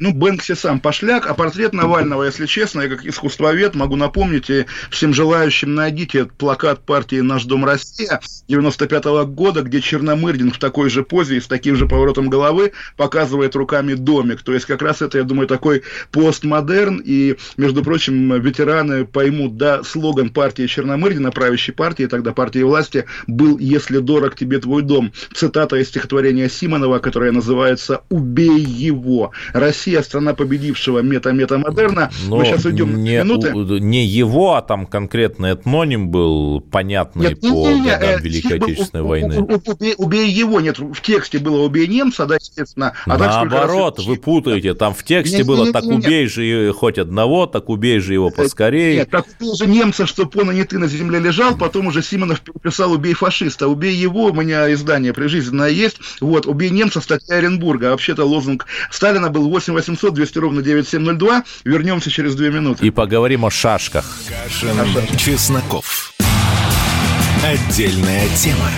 Ну, 0.02 0.12
Бэнкси 0.12 0.56
сам 0.56 0.80
пошляк, 0.80 1.28
а 1.28 1.34
портрет 1.34 1.72
Навального, 1.72 2.24
если 2.24 2.46
честно, 2.46 2.80
я 2.80 2.88
как 2.88 3.06
искусствовед 3.06 3.76
могу 3.76 3.94
напомнить, 3.94 4.50
и 4.50 4.66
всем 4.90 5.14
желающим 5.14 5.76
найдите 5.76 6.24
плакат 6.24 6.80
партии 6.84 7.20
«Наш 7.20 7.44
Дом 7.44 7.64
Россия» 7.64 8.20
95 8.48 9.04
-го 9.04 9.24
года, 9.26 9.62
где 9.62 9.80
Черномырдин 9.80 10.50
в 10.50 10.58
такой 10.58 10.90
же 10.90 11.04
позе 11.04 11.36
и 11.36 11.40
с 11.40 11.46
таким 11.46 11.76
же 11.76 11.86
поворотом 11.86 12.30
головы 12.30 12.72
показывает 12.96 13.54
руками 13.54 13.94
домик. 13.94 14.42
То 14.42 14.52
есть 14.52 14.66
как 14.66 14.82
раз 14.82 15.02
это, 15.02 15.18
я 15.18 15.24
думаю, 15.24 15.46
такой 15.46 15.84
постмодерн, 16.10 17.00
и, 17.04 17.36
между 17.56 17.84
прочим, 17.84 18.40
ветераны 18.40 19.04
поймут, 19.04 19.56
да, 19.56 19.84
слоган 19.84 20.30
партии 20.30 20.66
Черномырдина, 20.66 21.30
правящей 21.30 21.76
партии, 21.76 22.06
тогда 22.06 22.32
партии 22.32 22.64
власти, 22.64 23.04
был 23.28 23.56
«Если 23.56 23.98
дорог 23.98 24.34
тебе 24.34 24.58
твой 24.58 24.82
дом». 24.82 25.12
Цитата 25.32 25.76
из 25.76 25.86
стихотворения 25.90 26.48
Симонова, 26.48 26.98
которое 26.98 27.30
называется 27.30 28.00
«Убей 28.08 28.58
его». 28.58 29.30
Россия 29.52 29.91
Россия 29.92 30.02
страна 30.02 30.34
победившего 30.34 31.00
мета-мета-модерна. 31.00 32.10
Но 32.28 32.36
Мы 32.36 32.44
сейчас 32.46 32.64
уйдем 32.64 33.02
не, 33.02 33.22
на 33.22 33.24
минуты. 33.24 33.80
Не 33.80 34.04
его, 34.04 34.54
а 34.54 34.62
там 34.62 34.86
конкретный 34.86 35.52
этноним 35.52 36.08
был 36.08 36.60
понятный 36.60 37.28
нет, 37.28 37.40
по 37.40 37.46
не, 37.46 37.80
не, 37.80 37.90
годам 37.90 38.10
э, 38.10 38.20
Великой 38.20 38.58
Отечественной 38.58 39.04
войны. 39.04 39.38
Убей, 39.40 39.94
убей 39.96 40.30
его, 40.30 40.60
нет, 40.60 40.78
в 40.78 41.00
тексте 41.00 41.38
было 41.38 41.62
убей 41.62 41.86
немца, 41.86 42.26
да, 42.26 42.36
естественно. 42.36 42.94
А 43.06 43.18
Наоборот, 43.18 44.00
вы 44.00 44.16
путаете, 44.16 44.74
там 44.74 44.94
в 44.94 45.04
тексте 45.04 45.38
нет, 45.38 45.46
было 45.46 45.64
нет, 45.64 45.72
так 45.72 45.84
нет, 45.84 46.04
убей 46.04 46.22
нет. 46.22 46.32
же 46.32 46.72
хоть 46.72 46.98
одного, 46.98 47.46
так 47.46 47.68
убей 47.68 48.00
же 48.00 48.14
его 48.14 48.30
поскорее. 48.30 48.96
Нет, 48.96 49.10
так 49.10 49.26
убей 49.40 49.56
же 49.56 49.66
немца, 49.66 50.06
чтобы 50.06 50.40
он 50.40 50.54
не 50.54 50.64
ты 50.64 50.78
на 50.78 50.86
земле 50.86 51.18
лежал, 51.18 51.56
потом 51.56 51.88
уже 51.88 52.02
Симонов 52.02 52.40
переписал 52.40 52.92
убей 52.92 53.14
фашиста, 53.14 53.68
убей 53.68 53.94
его, 53.94 54.26
у 54.26 54.32
меня 54.32 54.72
издание 54.72 55.12
прижизненное 55.12 55.70
есть, 55.70 55.98
вот, 56.20 56.46
убей 56.46 56.70
немца, 56.70 57.00
статья 57.00 57.36
Оренбурга, 57.36 57.86
вообще-то 57.86 58.24
лозунг 58.24 58.66
Сталина 58.90 59.30
был 59.30 59.48
8 59.48 59.81
800 59.82 60.14
200 60.14 60.38
ровно 60.38 60.62
9702. 60.62 61.44
Вернемся 61.64 62.10
через 62.10 62.34
две 62.34 62.50
минуты. 62.50 62.86
И 62.86 62.90
поговорим 62.90 63.44
о 63.44 63.50
шашках. 63.50 64.04
Кашин, 64.28 64.76
Чесноков. 65.16 66.12
Отдельная 67.44 68.28
тема. 68.36 68.70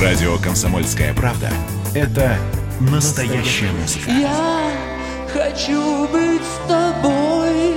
Радио 0.00 0.38
«Комсомольская 0.38 1.14
правда»— 1.14 1.50
это 1.94 2.38
настоящая 2.80 3.70
музыка. 3.72 4.10
Я 4.10 4.70
хочу 5.32 6.08
быть 6.08 6.42
с 6.42 6.68
тобой. 6.68 7.74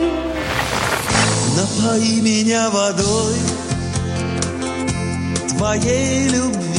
Напои 1.57 2.21
меня 2.21 2.69
водой 2.69 3.35
твоей 5.49 6.29
любви. 6.29 6.78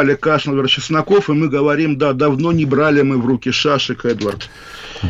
Олег 0.00 0.26
Эдвард 0.26 0.70
Чесноков, 0.70 1.28
и 1.28 1.32
мы 1.32 1.48
говорим, 1.48 1.98
да, 1.98 2.12
давно 2.12 2.52
не 2.52 2.64
брали 2.64 3.02
мы 3.02 3.18
в 3.18 3.26
руки 3.26 3.50
шашек, 3.50 4.04
Эдвард. 4.04 4.48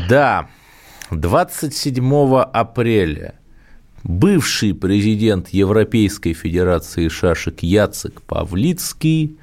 Да, 0.09 0.49
27 1.11 2.41
апреля 2.53 3.35
бывший 4.07 4.73
президент 4.73 5.49
Европейской 5.49 6.33
Федерации 6.33 7.09
шашек 7.09 7.63
Яцек 7.63 8.23
Павлицкий 8.23 9.37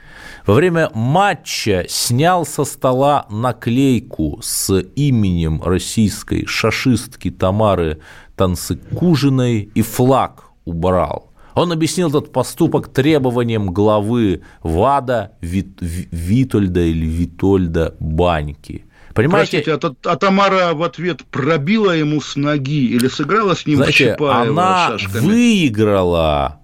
во 0.45 0.53
время 0.53 0.89
матча 0.93 1.85
снял 1.89 2.45
со 2.45 2.63
стола 2.63 3.25
наклейку 3.29 4.39
с 4.41 4.73
именем 4.95 5.61
российской 5.61 6.45
шашистки 6.45 7.29
Тамары 7.29 7.99
Танцыкужиной 8.35 9.69
и 9.73 9.81
флаг 9.81 10.45
убрал. 10.65 11.32
Он 11.55 11.71
объяснил 11.71 12.09
этот 12.09 12.31
поступок 12.31 12.87
требованием 12.87 13.71
главы 13.71 14.41
ВАДА 14.61 15.33
Вит, 15.41 15.77
Витольда 15.81 16.81
или 16.81 17.05
Витольда 17.05 17.95
Баньки. 17.99 18.85
Понимаете? 19.13 19.61
Простите, 19.63 19.87
а, 20.05 20.11
а 20.11 20.15
Тамара 20.15 20.73
в 20.73 20.81
ответ 20.81 21.23
пробила 21.25 21.91
ему 21.91 22.19
с 22.19 22.35
ноги 22.35 22.85
или 22.85 23.07
сыграла 23.07 23.53
с 23.53 23.65
ним 23.65 23.77
Знаете, 23.77 24.15
она 24.19 24.97
шашками? 24.97 25.25
выиграла 25.25 26.62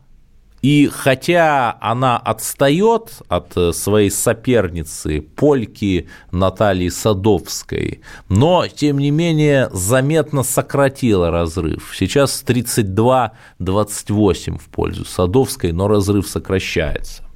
и 0.61 0.87
хотя 0.87 1.77
она 1.79 2.17
отстает 2.17 3.21
от 3.27 3.55
э, 3.55 3.71
своей 3.73 4.09
соперницы, 4.11 5.21
польки 5.21 6.09
Натальи 6.31 6.89
Садовской, 6.89 8.01
но, 8.27 8.67
тем 8.67 8.99
не 8.99 9.11
менее, 9.11 9.69
заметно 9.71 10.43
сократила 10.43 11.31
разрыв. 11.31 11.93
Сейчас 11.95 12.43
32-28 12.45 14.57
в 14.57 14.67
пользу 14.69 15.05
Садовской, 15.05 15.71
но 15.71 15.87
разрыв 15.87 16.27
сокращается. 16.27 17.28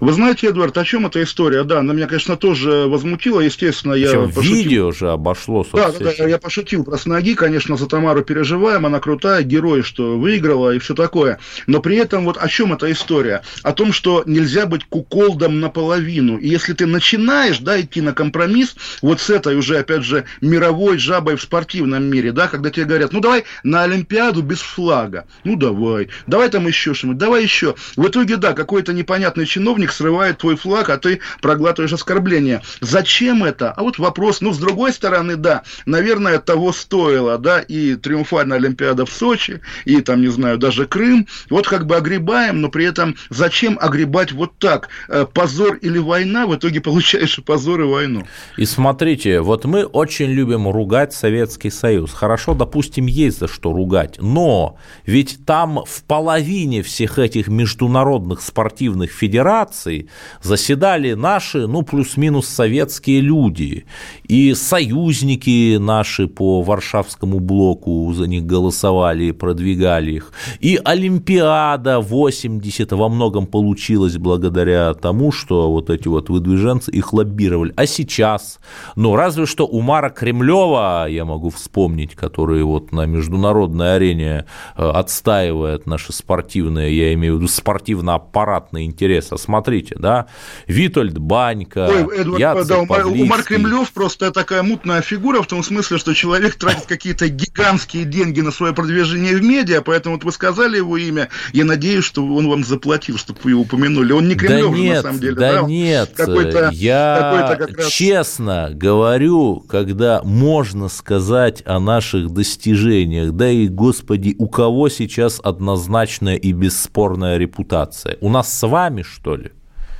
Вы 0.00 0.12
знаете, 0.12 0.46
Эдвард, 0.46 0.78
о 0.78 0.84
чем 0.84 1.06
эта 1.06 1.22
история? 1.22 1.64
Да, 1.64 1.80
она 1.80 1.92
меня, 1.92 2.06
конечно, 2.06 2.36
тоже 2.36 2.86
возмутила. 2.86 3.40
Естественно, 3.40 3.94
я 3.94 4.10
Причем 4.10 4.32
пошутил. 4.32 4.56
Видео 4.56 4.92
же 4.92 5.10
обошло 5.10 5.66
Да, 5.72 5.90
да, 5.90 6.12
да, 6.16 6.26
я 6.26 6.38
пошутил 6.38 6.84
про 6.84 6.96
сноги. 6.98 7.34
Конечно, 7.34 7.76
за 7.76 7.88
Тамару 7.88 8.22
переживаем. 8.22 8.86
Она 8.86 9.00
крутая, 9.00 9.42
герой, 9.42 9.82
что 9.82 10.16
выиграла 10.16 10.74
и 10.74 10.78
все 10.78 10.94
такое. 10.94 11.40
Но 11.66 11.80
при 11.80 11.96
этом 11.96 12.24
вот 12.24 12.36
о 12.36 12.46
чем 12.48 12.72
эта 12.72 12.90
история? 12.92 13.42
О 13.64 13.72
том, 13.72 13.92
что 13.92 14.22
нельзя 14.24 14.66
быть 14.66 14.84
куколдом 14.84 15.58
наполовину. 15.58 16.38
И 16.38 16.48
если 16.48 16.74
ты 16.74 16.86
начинаешь, 16.86 17.58
да, 17.58 17.80
идти 17.80 18.00
на 18.00 18.12
компромисс, 18.12 18.76
вот 19.02 19.20
с 19.20 19.30
этой 19.30 19.56
уже, 19.56 19.78
опять 19.78 20.04
же, 20.04 20.26
мировой 20.40 20.98
жабой 20.98 21.36
в 21.36 21.42
спортивном 21.42 22.04
мире, 22.04 22.30
да, 22.30 22.46
когда 22.46 22.70
тебе 22.70 22.84
говорят, 22.84 23.12
ну 23.12 23.20
давай 23.20 23.44
на 23.64 23.82
Олимпиаду 23.82 24.42
без 24.42 24.60
флага. 24.60 25.26
Ну 25.42 25.56
давай. 25.56 26.08
Давай 26.28 26.50
там 26.50 26.68
еще 26.68 26.94
что-нибудь. 26.94 27.18
Давай 27.18 27.42
еще. 27.42 27.74
В 27.96 28.06
итоге, 28.06 28.36
да, 28.36 28.52
какой-то 28.52 28.92
непонятный 28.92 29.46
чиновник 29.46 29.87
них 29.88 29.92
срывает 29.92 30.38
твой 30.38 30.56
флаг, 30.56 30.90
а 30.90 30.98
ты 30.98 31.20
проглатываешь 31.40 31.92
оскорбление. 31.92 32.62
Зачем 32.80 33.44
это? 33.44 33.72
А 33.72 33.82
вот 33.82 33.98
вопрос, 33.98 34.40
ну, 34.40 34.52
с 34.52 34.58
другой 34.58 34.92
стороны, 34.92 35.36
да, 35.36 35.62
наверное, 35.86 36.38
того 36.38 36.72
стоило, 36.72 37.38
да, 37.38 37.60
и 37.60 37.94
триумфальная 37.94 38.58
Олимпиада 38.58 39.06
в 39.06 39.10
Сочи, 39.10 39.60
и 39.84 40.00
там, 40.00 40.20
не 40.20 40.28
знаю, 40.28 40.58
даже 40.58 40.86
Крым. 40.86 41.26
Вот 41.50 41.66
как 41.66 41.86
бы 41.86 41.96
огребаем, 41.96 42.60
но 42.60 42.68
при 42.68 42.84
этом 42.84 43.16
зачем 43.30 43.78
огребать 43.80 44.32
вот 44.32 44.58
так? 44.58 44.88
Э, 45.08 45.26
позор 45.32 45.76
или 45.76 45.98
война, 45.98 46.46
в 46.46 46.54
итоге 46.54 46.80
получаешь 46.80 47.38
и 47.38 47.42
позор, 47.42 47.80
и 47.80 47.84
войну. 47.84 48.26
И 48.56 48.66
смотрите, 48.66 49.40
вот 49.40 49.64
мы 49.64 49.84
очень 49.84 50.30
любим 50.30 50.68
ругать 50.68 51.12
Советский 51.12 51.70
Союз. 51.70 52.12
Хорошо, 52.12 52.54
допустим, 52.54 53.06
есть 53.06 53.38
за 53.38 53.48
что 53.48 53.72
ругать, 53.72 54.16
но 54.20 54.76
ведь 55.06 55.44
там 55.46 55.84
в 55.86 56.02
половине 56.04 56.82
всех 56.82 57.18
этих 57.18 57.48
международных 57.48 58.42
спортивных 58.42 59.10
федераций 59.10 59.77
организаций 59.78 60.08
заседали 60.42 61.14
наши, 61.14 61.66
ну, 61.66 61.82
плюс-минус 61.82 62.46
советские 62.46 63.20
люди. 63.20 63.84
И 64.28 64.54
союзники 64.54 65.78
наши 65.78 66.26
по 66.26 66.62
Варшавскому 66.62 67.40
блоку 67.40 68.12
за 68.14 68.26
них 68.26 68.44
голосовали 68.44 69.32
продвигали 69.32 70.12
их. 70.12 70.32
И 70.60 70.80
Олимпиада 70.84 72.00
80 72.00 72.92
во 72.92 73.08
многом 73.08 73.46
получилась 73.46 74.16
благодаря 74.16 74.94
тому, 74.94 75.32
что 75.32 75.70
вот 75.70 75.90
эти 75.90 76.08
вот 76.08 76.30
выдвиженцы 76.30 76.90
их 76.90 77.12
лоббировали. 77.12 77.72
А 77.76 77.86
сейчас, 77.86 78.58
ну, 78.96 79.16
разве 79.16 79.46
что 79.46 79.66
Умара 79.66 80.10
Кремлева, 80.10 81.06
я 81.08 81.24
могу 81.24 81.50
вспомнить, 81.50 82.14
который 82.14 82.62
вот 82.62 82.92
на 82.92 83.06
международной 83.06 83.96
арене 83.96 84.44
э, 84.76 84.90
отстаивает 84.90 85.86
наши 85.86 86.12
спортивные, 86.12 86.96
я 86.96 87.14
имею 87.14 87.34
в 87.34 87.36
виду 87.38 87.48
спортивно-аппаратные 87.48 88.86
интересы. 88.86 89.36
Смотрите, 89.38 89.67
смотрите, 89.68 89.96
да, 89.98 90.26
Витольд 90.66 91.18
Банька, 91.18 91.88
Ой, 91.88 92.20
Эдвард, 92.20 92.40
Яцек 92.40 92.66
да, 92.66 92.84
Павлицкий. 92.86 93.22
Умар 93.24 93.42
Кремлев 93.42 93.92
просто 93.92 94.30
такая 94.30 94.62
мутная 94.62 95.02
фигура 95.02 95.42
в 95.42 95.46
том 95.46 95.62
смысле, 95.62 95.98
что 95.98 96.14
человек 96.14 96.54
тратит 96.56 96.86
какие-то 96.86 97.28
гигантские 97.28 98.04
деньги 98.04 98.40
на 98.40 98.50
свое 98.50 98.72
продвижение 98.72 99.36
в 99.36 99.42
медиа, 99.42 99.82
поэтому 99.82 100.16
вот 100.16 100.24
вы 100.24 100.32
сказали 100.32 100.78
его 100.78 100.96
имя, 100.96 101.28
я 101.52 101.64
надеюсь, 101.64 102.04
что 102.04 102.24
он 102.24 102.48
вам 102.48 102.64
заплатил, 102.64 103.18
чтобы 103.18 103.40
вы 103.44 103.50
его 103.50 103.62
упомянули. 103.62 104.12
Он 104.12 104.26
не 104.26 104.34
Кремлев 104.34 104.70
да 104.70 104.78
нет, 104.78 104.96
на 104.96 105.02
самом 105.02 105.20
деле, 105.20 105.34
да, 105.34 105.60
да? 105.60 105.62
нет, 105.62 106.10
Какой-то, 106.16 106.70
я 106.72 107.18
какой-то 107.20 107.66
как 107.66 107.78
раз... 107.78 107.88
честно 107.88 108.70
говорю, 108.72 109.64
когда 109.68 110.22
можно 110.22 110.88
сказать 110.88 111.62
о 111.66 111.78
наших 111.78 112.30
достижениях, 112.30 113.32
да 113.32 113.50
и, 113.50 113.68
господи, 113.68 114.34
у 114.38 114.48
кого 114.48 114.88
сейчас 114.88 115.40
однозначная 115.42 116.36
и 116.36 116.52
бесспорная 116.52 117.36
репутация? 117.36 118.16
У 118.20 118.30
нас 118.30 118.52
с 118.52 118.66
вами, 118.66 119.02
что 119.02 119.36
ли? 119.36 119.52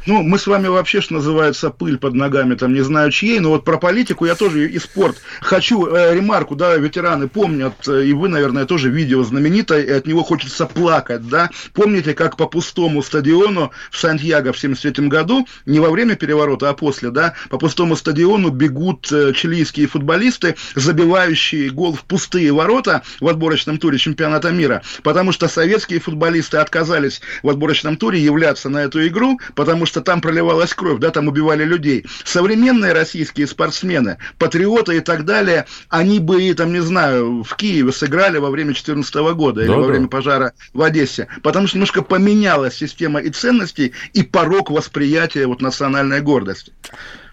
Ну, 0.09 0.23
мы 0.23 0.39
с 0.39 0.47
вами 0.47 0.69
вообще, 0.69 1.03
что 1.03 1.13
называется, 1.13 1.69
пыль 1.69 1.99
под 1.99 2.15
ногами, 2.15 2.55
там, 2.55 2.73
не 2.73 2.81
знаю 2.81 3.11
чьей, 3.11 3.41
но 3.41 3.51
вот 3.51 3.67
про 3.67 3.77
политику 3.77 4.25
я 4.25 4.35
тоже 4.37 4.67
и 4.67 4.79
спорт. 4.79 5.19
Хочу 5.43 5.85
э, 5.85 6.15
ремарку, 6.15 6.57
да, 6.57 6.75
ветераны 6.77 7.29
помнят, 7.29 7.87
э, 7.87 8.07
и 8.07 8.15
вы, 8.15 8.31
наверное, 8.31 8.65
тоже 8.65 8.89
видео 8.89 9.23
знаменитое, 9.23 9.83
и 9.83 9.91
от 9.91 10.07
него 10.07 10.25
хочется 10.25 10.65
плакать, 10.65 11.29
да. 11.29 11.51
Помните, 11.75 12.15
как 12.15 12.39
по 12.39 12.47
пустому 12.47 13.03
стадиону 13.03 13.71
в 13.91 13.99
Сантьяго 13.99 14.55
в 14.55 14.59
73 14.59 15.09
году, 15.09 15.47
не 15.67 15.79
во 15.79 15.91
время 15.91 16.15
переворота, 16.15 16.71
а 16.71 16.73
после, 16.73 17.11
да, 17.11 17.35
по 17.51 17.59
пустому 17.59 17.95
стадиону 17.95 18.49
бегут 18.49 19.13
э, 19.13 19.35
чилийские 19.35 19.89
футболисты, 19.89 20.57
забивающие 20.75 21.69
гол 21.69 21.93
в 21.93 22.05
пустые 22.05 22.51
ворота 22.51 23.03
в 23.21 23.29
отборочном 23.29 23.77
туре 23.77 23.99
чемпионата 23.99 24.53
мира, 24.53 24.81
потому 25.03 25.33
что 25.33 25.49
советские 25.49 26.01
футболисты 26.01 26.57
отказались 26.57 27.21
в 27.43 27.51
отборочном 27.51 27.99
туре 27.99 28.19
являться 28.19 28.71
на 28.71 28.79
эту 28.79 29.07
игру, 29.07 29.39
потому 29.55 29.85
что 29.85 29.98
там 30.01 30.21
проливалась 30.21 30.75
кровь, 30.75 31.01
да, 31.01 31.11
там 31.11 31.29
убивали 31.29 31.65
людей. 31.65 32.07
Современные 32.25 32.93
российские 32.93 33.47
спортсмены, 33.47 34.19
патриоты 34.39 34.97
и 34.97 35.01
так 35.01 35.25
далее, 35.25 35.67
они 35.89 36.21
бы, 36.21 36.53
там, 36.55 36.73
не 36.73 36.81
знаю, 36.81 37.43
в 37.43 37.57
Киеве 37.57 37.93
сыграли 37.93 38.39
во 38.39 38.51
время 38.51 38.69
2014 38.69 39.15
года 39.35 39.61
или 39.61 39.69
Да-да. 39.69 39.81
во 39.81 39.87
время 39.87 40.09
пожара 40.09 40.53
в 40.73 40.83
Одессе, 40.83 41.29
потому 41.43 41.67
что 41.67 41.77
немножко 41.77 42.03
поменялась 42.03 42.75
система 42.75 43.21
и 43.21 43.31
ценностей, 43.31 43.93
и 44.13 44.23
порог 44.23 44.71
восприятия 44.71 45.47
вот 45.47 45.61
национальной 45.61 46.21
гордости. 46.21 46.73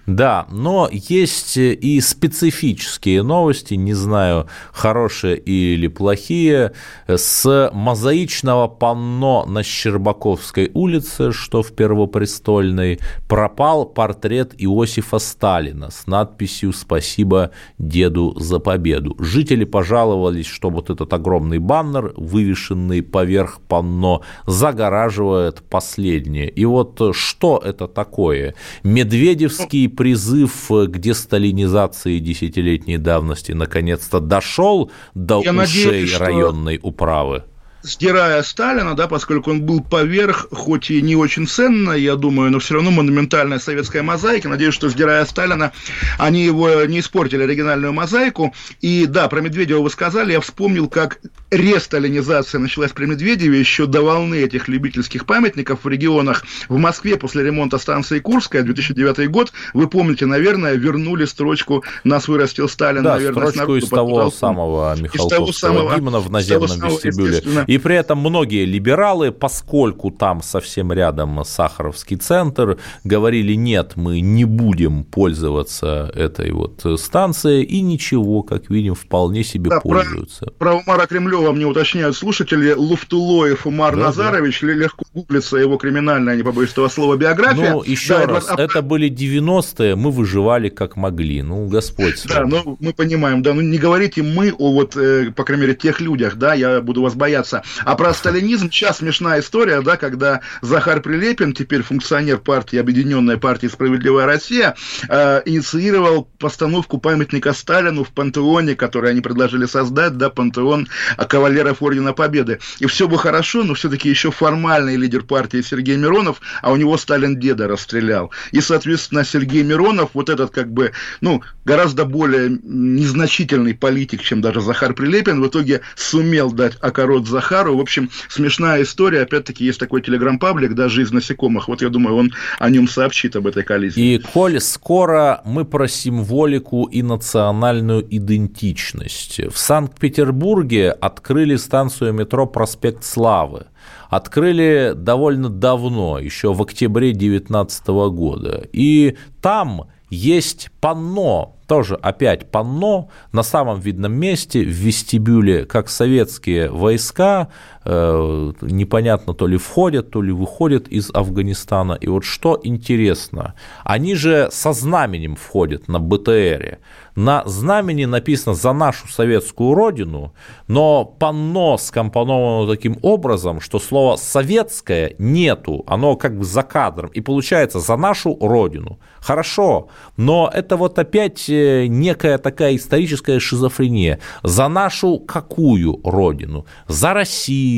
Да, 0.06 0.46
но 0.52 0.88
есть 0.92 1.58
и 1.58 2.00
специфические 2.00 3.24
новости, 3.24 3.74
не 3.74 3.94
знаю, 3.94 4.48
хорошие 4.72 5.38
или 5.38 5.88
плохие, 5.88 6.74
с 7.08 7.72
мозаичного 7.74 8.68
панно 8.68 9.46
на 9.48 9.64
Щербаковской 9.64 10.70
улице, 10.76 11.32
что 11.32 11.64
в 11.64 11.72
Первопрестольной, 11.72 13.00
пропал 13.28 13.86
портрет 13.86 14.54
Иосифа 14.60 15.18
Сталина 15.18 15.90
с 15.90 16.06
надписью 16.06 16.74
«Спасибо 16.74 17.52
деду 17.80 18.36
за 18.40 18.60
победу». 18.60 19.16
Жители 19.20 19.66
пожаловались, 19.66 20.46
что 20.46 20.70
вот 20.70 20.92
этот 20.92 21.12
огромный 21.14 21.58
баннер, 21.58 22.14
вывешенный 22.16 23.02
поверх 23.02 23.60
панно, 23.68 24.22
загораживает 24.46 25.64
последнее. 25.64 26.48
И 26.48 26.64
вот 26.66 27.02
что 27.16 27.60
это 27.64 27.88
такое? 27.88 28.54
Медведевский 28.84 29.95
призыв 29.96 30.68
к 30.70 30.98
десталинизации 30.98 32.20
десятилетней 32.20 32.98
давности 32.98 33.52
наконец-то 33.54 34.20
дошел 34.20 34.92
до 35.14 35.42
Я 35.44 35.52
ушей 35.52 35.86
надеюсь, 35.86 36.10
что- 36.12 36.26
районной 36.26 36.80
управы? 36.82 37.44
Сдирая 37.86 38.42
Сталина, 38.44 38.96
да, 38.96 39.08
поскольку 39.08 39.52
он 39.52 39.62
был 39.62 39.82
поверх, 39.82 40.48
хоть 40.52 40.90
и 40.92 41.02
не 41.02 41.16
очень 41.16 41.48
ценно, 41.48 41.92
я 41.92 42.16
думаю, 42.16 42.52
но 42.52 42.60
все 42.60 42.76
равно 42.76 42.92
монументальная 42.92 43.60
советская 43.60 44.04
мозаика. 44.04 44.50
Надеюсь, 44.50 44.74
что 44.74 44.90
сдирая 44.90 45.24
Сталина, 45.26 45.72
они 46.18 46.44
его 46.44 46.84
не 46.86 47.00
испортили 47.00 47.44
оригинальную 47.44 47.94
мозаику. 47.94 48.54
И 48.82 49.06
да, 49.06 49.28
про 49.28 49.42
Медведева 49.42 49.82
вы 49.82 49.90
сказали, 49.90 50.32
я 50.34 50.42
вспомнил, 50.42 50.88
как 50.90 51.20
ресталинизация 51.52 52.60
началась 52.60 52.92
при 52.92 53.06
Медведеве 53.06 53.60
еще 53.60 53.86
до 53.86 54.02
волны 54.02 54.36
этих 54.36 54.68
любительских 54.68 55.26
памятников 55.26 55.80
в 55.84 55.88
регионах. 55.88 56.44
В 56.70 56.78
Москве 56.78 57.18
после 57.18 57.44
ремонта 57.44 57.78
станции 57.78 58.20
Курская, 58.20 58.64
2009 58.64 59.30
год, 59.30 59.52
вы 59.74 59.88
помните, 59.88 60.26
наверное, 60.26 60.74
вернули 60.76 61.26
строчку 61.26 61.84
«Нас 62.04 62.28
вырастил 62.28 62.68
Сталин», 62.70 63.04
Да, 63.04 63.16
наверное, 63.16 63.48
строчку 63.52 63.76
из 63.76 63.90
того 63.90 64.32
самого 64.32 64.94
Из 64.94 65.00
того 65.00 65.04
Михалковского 65.04 65.52
самого- 65.52 65.96
гимна 65.96 66.20
в 66.20 66.32
наземном 66.32 66.80
вестибюле. 66.90 67.30
естественно. 67.38 67.64
И 67.76 67.78
при 67.78 67.98
этом 67.98 68.20
многие 68.20 68.64
либералы, 68.64 69.32
поскольку 69.34 70.10
там 70.10 70.42
совсем 70.42 70.94
рядом 70.94 71.44
Сахаровский 71.44 72.16
центр, 72.16 72.78
говорили, 73.04 73.54
нет, 73.56 73.98
мы 73.98 74.22
не 74.22 74.46
будем 74.46 75.04
пользоваться 75.04 76.10
этой 76.16 76.52
вот 76.54 76.82
станцией, 76.98 77.64
и 77.64 77.82
ничего, 77.82 78.44
как 78.44 78.70
видим, 78.70 78.96
вполне 78.96 79.44
себе 79.44 79.72
Да, 79.72 79.82
про- 79.82 79.90
пользуются. 79.90 80.46
Про 80.58 80.76
Умара 80.76 81.06
Кремлева 81.06 81.52
мне 81.52 81.66
уточняют 81.66 82.16
слушатели. 82.16 82.72
Луфтулоев 82.72 83.68
Умар 83.68 83.94
Да, 83.98 84.04
Назарович, 84.04 84.62
ли- 84.62 84.74
легко 84.74 85.04
гуглится 85.14 85.58
его 85.58 85.76
криминальная, 85.76 86.38
не 86.38 86.44
побоюсь 86.44 86.72
этого 86.72 86.88
слова, 86.88 87.18
биография. 87.18 87.74
Ну, 87.74 87.84
еще 87.84 88.20
Да, 88.20 88.26
раз, 88.28 88.46
а- 88.50 88.56
это 88.62 88.82
были 88.84 89.10
90-е, 89.10 89.96
мы 89.98 90.12
выживали 90.12 90.70
как 90.70 90.96
могли. 90.96 91.42
Ну, 91.42 91.68
Господь 91.68 92.24
Да, 92.30 92.40
вами. 92.40 92.52
ну 92.52 92.78
мы 92.80 92.94
понимаем, 92.94 93.42
да, 93.42 93.54
ну 93.54 93.60
не 93.60 93.78
говорите 93.78 94.24
мы 94.24 94.54
о 94.58 94.72
вот, 94.72 94.96
э, 94.96 95.32
по 95.36 95.44
крайней 95.44 95.64
мере, 95.64 95.76
тех 95.76 96.00
людях, 96.00 96.38
да, 96.38 96.54
я 96.54 96.80
буду 96.80 97.02
вас 97.02 97.16
бояться. 97.16 97.64
А 97.84 97.96
про 97.96 98.14
сталинизм 98.14 98.72
сейчас 98.72 98.98
смешная 98.98 99.40
история, 99.40 99.82
да, 99.82 99.98
когда 99.98 100.42
Захар 100.62 101.02
Прилепин, 101.02 101.54
теперь 101.54 101.84
функционер 101.84 102.38
партии 102.38 102.78
Объединенная 102.78 103.38
партия 103.38 103.70
Справедливая 103.70 104.26
Россия, 104.26 104.76
э, 105.10 105.42
инициировал 105.46 106.30
постановку 106.40 106.98
памятника 106.98 107.54
Сталину 107.54 108.04
в 108.04 108.10
пантеоне, 108.10 108.76
который 108.76 109.12
они 109.12 109.22
предложили 109.22 109.66
создать, 109.66 110.18
да, 110.18 110.30
пантеон 110.30 110.88
кавалеров 111.18 111.82
Ордена 111.82 112.14
Победы. 112.14 112.60
И 112.80 112.86
все 112.86 113.08
бы 113.08 113.18
хорошо, 113.18 113.64
но 113.64 113.74
все-таки 113.74 114.10
еще 114.10 114.32
формальный 114.32 114.96
лидер 114.96 115.24
партии 115.24 115.62
Сергей 115.62 115.98
Миронов, 115.98 116.42
а 116.62 116.72
у 116.72 116.76
него 116.76 116.98
Сталин 116.98 117.40
деда 117.40 117.68
расстрелял. 117.68 118.32
И, 118.52 118.62
соответственно, 118.62 119.24
Сергей 119.26 119.64
Миронов, 119.64 120.12
вот 120.14 120.30
этот 120.30 120.52
как 120.52 120.72
бы, 120.72 120.92
ну, 121.22 121.42
гораздо 121.66 122.06
более 122.06 122.60
незначительный 122.64 123.74
политик, 123.74 124.22
чем 124.22 124.42
даже 124.42 124.62
Захар 124.62 124.94
Прилепин, 124.94 125.42
в 125.42 125.48
итоге 125.48 125.82
сумел 125.96 126.52
дать 126.52 126.78
окорот 126.82 127.28
Захару. 127.56 127.78
В 127.78 127.82
общем, 127.82 128.10
смешная 128.28 128.84
история. 128.84 129.22
Опять-таки, 129.22 129.64
есть 129.64 129.80
такой 129.80 130.02
телеграм-паблик, 130.02 130.74
да, 130.74 130.90
«Жизнь 130.90 131.14
насекомых». 131.14 131.68
Вот 131.68 131.82
я 131.82 131.90
думаю, 131.90 132.18
он 132.18 132.34
о 132.60 132.70
нем 132.70 132.88
сообщит 132.88 133.36
об 133.36 133.48
этой 133.48 133.64
коллизии. 133.64 134.16
И 134.16 134.18
коль 134.20 134.60
скоро 134.60 135.42
мы 135.46 135.64
про 135.64 135.88
символику 135.88 136.86
и 136.86 137.02
национальную 137.02 138.06
идентичность. 138.10 139.40
В 139.40 139.58
Санкт-Петербурге 139.58 140.92
открыли 140.92 141.56
станцию 141.56 142.14
метро 142.14 142.46
«Проспект 142.46 143.06
Славы». 143.06 143.68
Открыли 144.10 144.94
довольно 144.96 145.50
давно, 145.50 146.20
еще 146.20 146.54
в 146.54 146.62
октябре 146.62 147.14
2019 147.14 147.88
года. 147.88 148.68
И 148.74 149.16
там 149.42 149.86
есть 150.10 150.70
панно, 150.82 151.55
тоже 151.68 151.96
опять 151.96 152.52
панно, 152.52 153.10
на 153.32 153.44
самом 153.44 153.80
видном 153.80 154.14
месте 154.14 154.64
в 154.64 154.70
вестибюле, 154.70 155.66
как 155.66 155.90
советские 155.90 156.70
войска, 156.70 157.50
непонятно, 157.86 159.34
то 159.34 159.48
ли 159.48 159.58
входят, 159.58 160.10
то 160.10 160.22
ли 160.22 160.32
выходят 160.32 160.88
из 160.88 161.12
Афганистана. 161.14 161.94
И 161.94 162.08
вот 162.08 162.24
что 162.24 162.60
интересно, 162.64 163.54
они 163.84 164.16
же 164.16 164.50
со 164.52 164.74
знаменем 164.74 165.36
входят 165.36 165.88
на 165.88 166.00
БТРе. 166.00 166.80
На 167.16 167.44
знамени 167.46 168.06
написано 168.06 168.56
«За 168.56 168.74
нашу 168.74 169.08
советскую 169.08 169.74
родину», 169.74 170.34
но 170.68 171.06
панно 171.06 171.78
скомпоновано 171.78 172.70
таким 172.70 172.98
образом, 173.04 173.62
что 173.62 173.80
слова 173.80 174.18
«советское» 174.18 175.16
нету, 175.18 175.84
оно 175.88 176.18
как 176.18 176.38
бы 176.38 176.44
за 176.44 176.64
кадром, 176.64 177.10
и 177.14 177.22
получается 177.22 177.80
«За 177.80 177.96
нашу 177.96 178.38
родину». 178.42 179.00
Хорошо, 179.22 179.88
но 180.18 180.52
это 180.54 180.78
вот 180.78 181.00
опять 181.00 181.50
э, 181.50 181.88
некая 181.88 182.38
такая 182.38 182.76
историческая 182.76 183.40
шизофрения. 183.40 184.20
За 184.44 184.68
нашу 184.68 185.18
какую 185.18 186.00
родину? 186.04 186.68
За 186.88 187.14
Россию, 187.14 187.75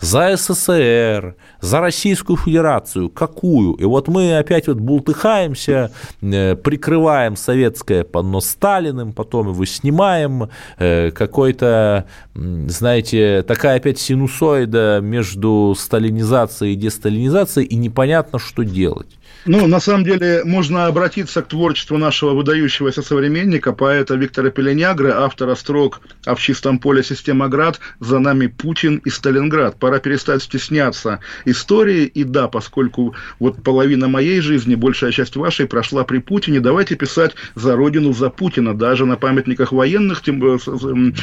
за 0.00 0.36
СССР, 0.36 1.36
за 1.60 1.80
Российскую 1.80 2.36
Федерацию. 2.36 3.08
Какую? 3.10 3.74
И 3.74 3.84
вот 3.84 4.08
мы 4.08 4.38
опять 4.38 4.68
вот 4.68 4.78
бултыхаемся, 4.78 5.90
э, 6.22 6.56
прикрываем 6.56 7.36
советское 7.36 8.04
панно 8.04 8.40
Сталиным, 8.40 9.12
потом 9.12 9.48
его 9.48 9.64
снимаем, 9.64 10.50
э, 10.78 11.10
какой-то, 11.10 12.06
знаете, 12.34 13.42
такая 13.42 13.76
опять 13.76 13.98
синусоида 13.98 15.00
между 15.02 15.74
сталинизацией 15.76 16.74
и 16.74 16.76
десталинизацией, 16.76 17.66
и 17.66 17.76
непонятно, 17.76 18.38
что 18.38 18.62
делать. 18.64 19.18
Ну, 19.46 19.66
на 19.66 19.80
самом 19.80 20.04
деле, 20.04 20.42
можно 20.44 20.86
обратиться 20.86 21.42
к 21.42 21.48
творчеству 21.48 21.98
нашего 21.98 22.32
выдающегося 22.32 23.02
современника, 23.02 23.72
поэта 23.72 24.14
Виктора 24.14 24.50
Пеленягры, 24.50 25.10
автора 25.10 25.54
строк 25.54 26.00
«А 26.24 26.34
в 26.34 26.40
чистом 26.40 26.78
поле 26.78 27.02
система 27.02 27.48
град, 27.48 27.78
за 28.00 28.18
нами 28.18 28.46
Путин 28.46 28.96
и 29.04 29.10
Сталинград». 29.10 29.78
Пора 29.78 29.98
перестать 29.98 30.42
стесняться 30.42 31.20
истории, 31.44 32.04
и 32.04 32.24
да, 32.24 32.48
поскольку 32.48 33.14
вот 33.38 33.62
половина 33.62 34.08
моей 34.08 34.40
жизни, 34.40 34.74
большая 34.74 35.12
часть 35.12 35.36
вашей 35.36 35.66
прошла 35.66 36.04
при 36.04 36.18
Путине, 36.18 36.60
давайте 36.60 36.94
писать 36.94 37.32
за 37.54 37.76
родину, 37.76 38.14
за 38.14 38.30
Путина, 38.30 38.74
даже 38.74 39.04
на 39.04 39.16
памятниках 39.16 39.72
военных, 39.72 40.22
тем, 40.22 40.40
да 40.40 40.56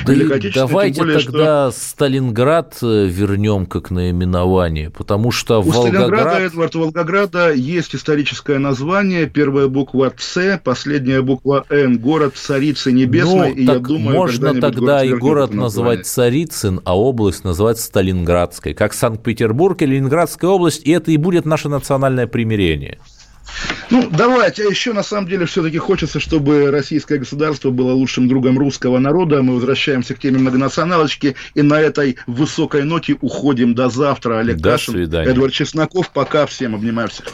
давайте 0.05 0.51
тем 0.51 0.67
более, 1.05 1.19
тогда 1.19 1.71
что... 1.71 1.79
Сталинград 1.79 2.77
э, 2.83 3.07
вернем 3.07 3.65
как 3.65 3.89
наименование, 3.89 4.89
потому 4.91 5.31
что 5.31 5.59
У 5.59 5.63
Волгоград... 5.63 5.93
Сталинграда, 5.93 6.39
Эдвард, 6.39 6.75
Волгограда 6.75 7.53
есть 7.53 7.90
история 7.95 8.11
историческое 8.11 8.59
название, 8.59 9.25
первая 9.25 9.67
буква 9.67 10.13
С, 10.17 10.59
последняя 10.63 11.21
буква 11.21 11.65
Н, 11.69 11.97
город 11.97 12.33
Царицы 12.35 12.91
Небесной, 12.91 13.51
ну, 13.51 13.55
и 13.55 13.63
я 13.63 13.79
думаю, 13.79 14.17
можно 14.17 14.59
тогда 14.59 15.03
и 15.03 15.13
город 15.13 15.53
называть 15.53 16.05
Царицын, 16.05 16.81
а 16.83 16.97
область 16.97 17.45
называть 17.45 17.79
Сталинградской, 17.79 18.73
как 18.73 18.93
Санкт-Петербург 18.93 19.81
и 19.81 19.85
Ленинградская 19.85 20.49
область, 20.49 20.81
и 20.85 20.91
это 20.91 21.11
и 21.11 21.17
будет 21.17 21.45
наше 21.45 21.69
национальное 21.69 22.27
примирение. 22.27 22.99
Ну, 23.89 24.09
давайте. 24.09 24.63
А 24.63 24.69
еще, 24.69 24.93
на 24.93 25.03
самом 25.03 25.27
деле, 25.27 25.45
все-таки 25.45 25.77
хочется, 25.77 26.19
чтобы 26.19 26.71
российское 26.71 27.17
государство 27.17 27.69
было 27.69 27.91
лучшим 27.91 28.27
другом 28.29 28.57
русского 28.57 28.99
народа. 28.99 29.41
Мы 29.41 29.55
возвращаемся 29.55 30.15
к 30.15 30.19
теме 30.19 30.39
многонационалочки. 30.39 31.35
И 31.53 31.61
на 31.61 31.81
этой 31.81 32.15
высокой 32.27 32.83
ноте 32.83 33.17
уходим 33.19 33.75
до 33.75 33.89
завтра. 33.89 34.39
Олег 34.39 34.57
до 34.57 34.71
Кашин, 34.71 34.93
свидания. 34.93 35.31
Эдвард 35.31 35.53
Чесноков. 35.53 36.11
Пока 36.11 36.45
всем. 36.45 36.75
Обнимаю 36.75 37.09
всех. 37.09 37.33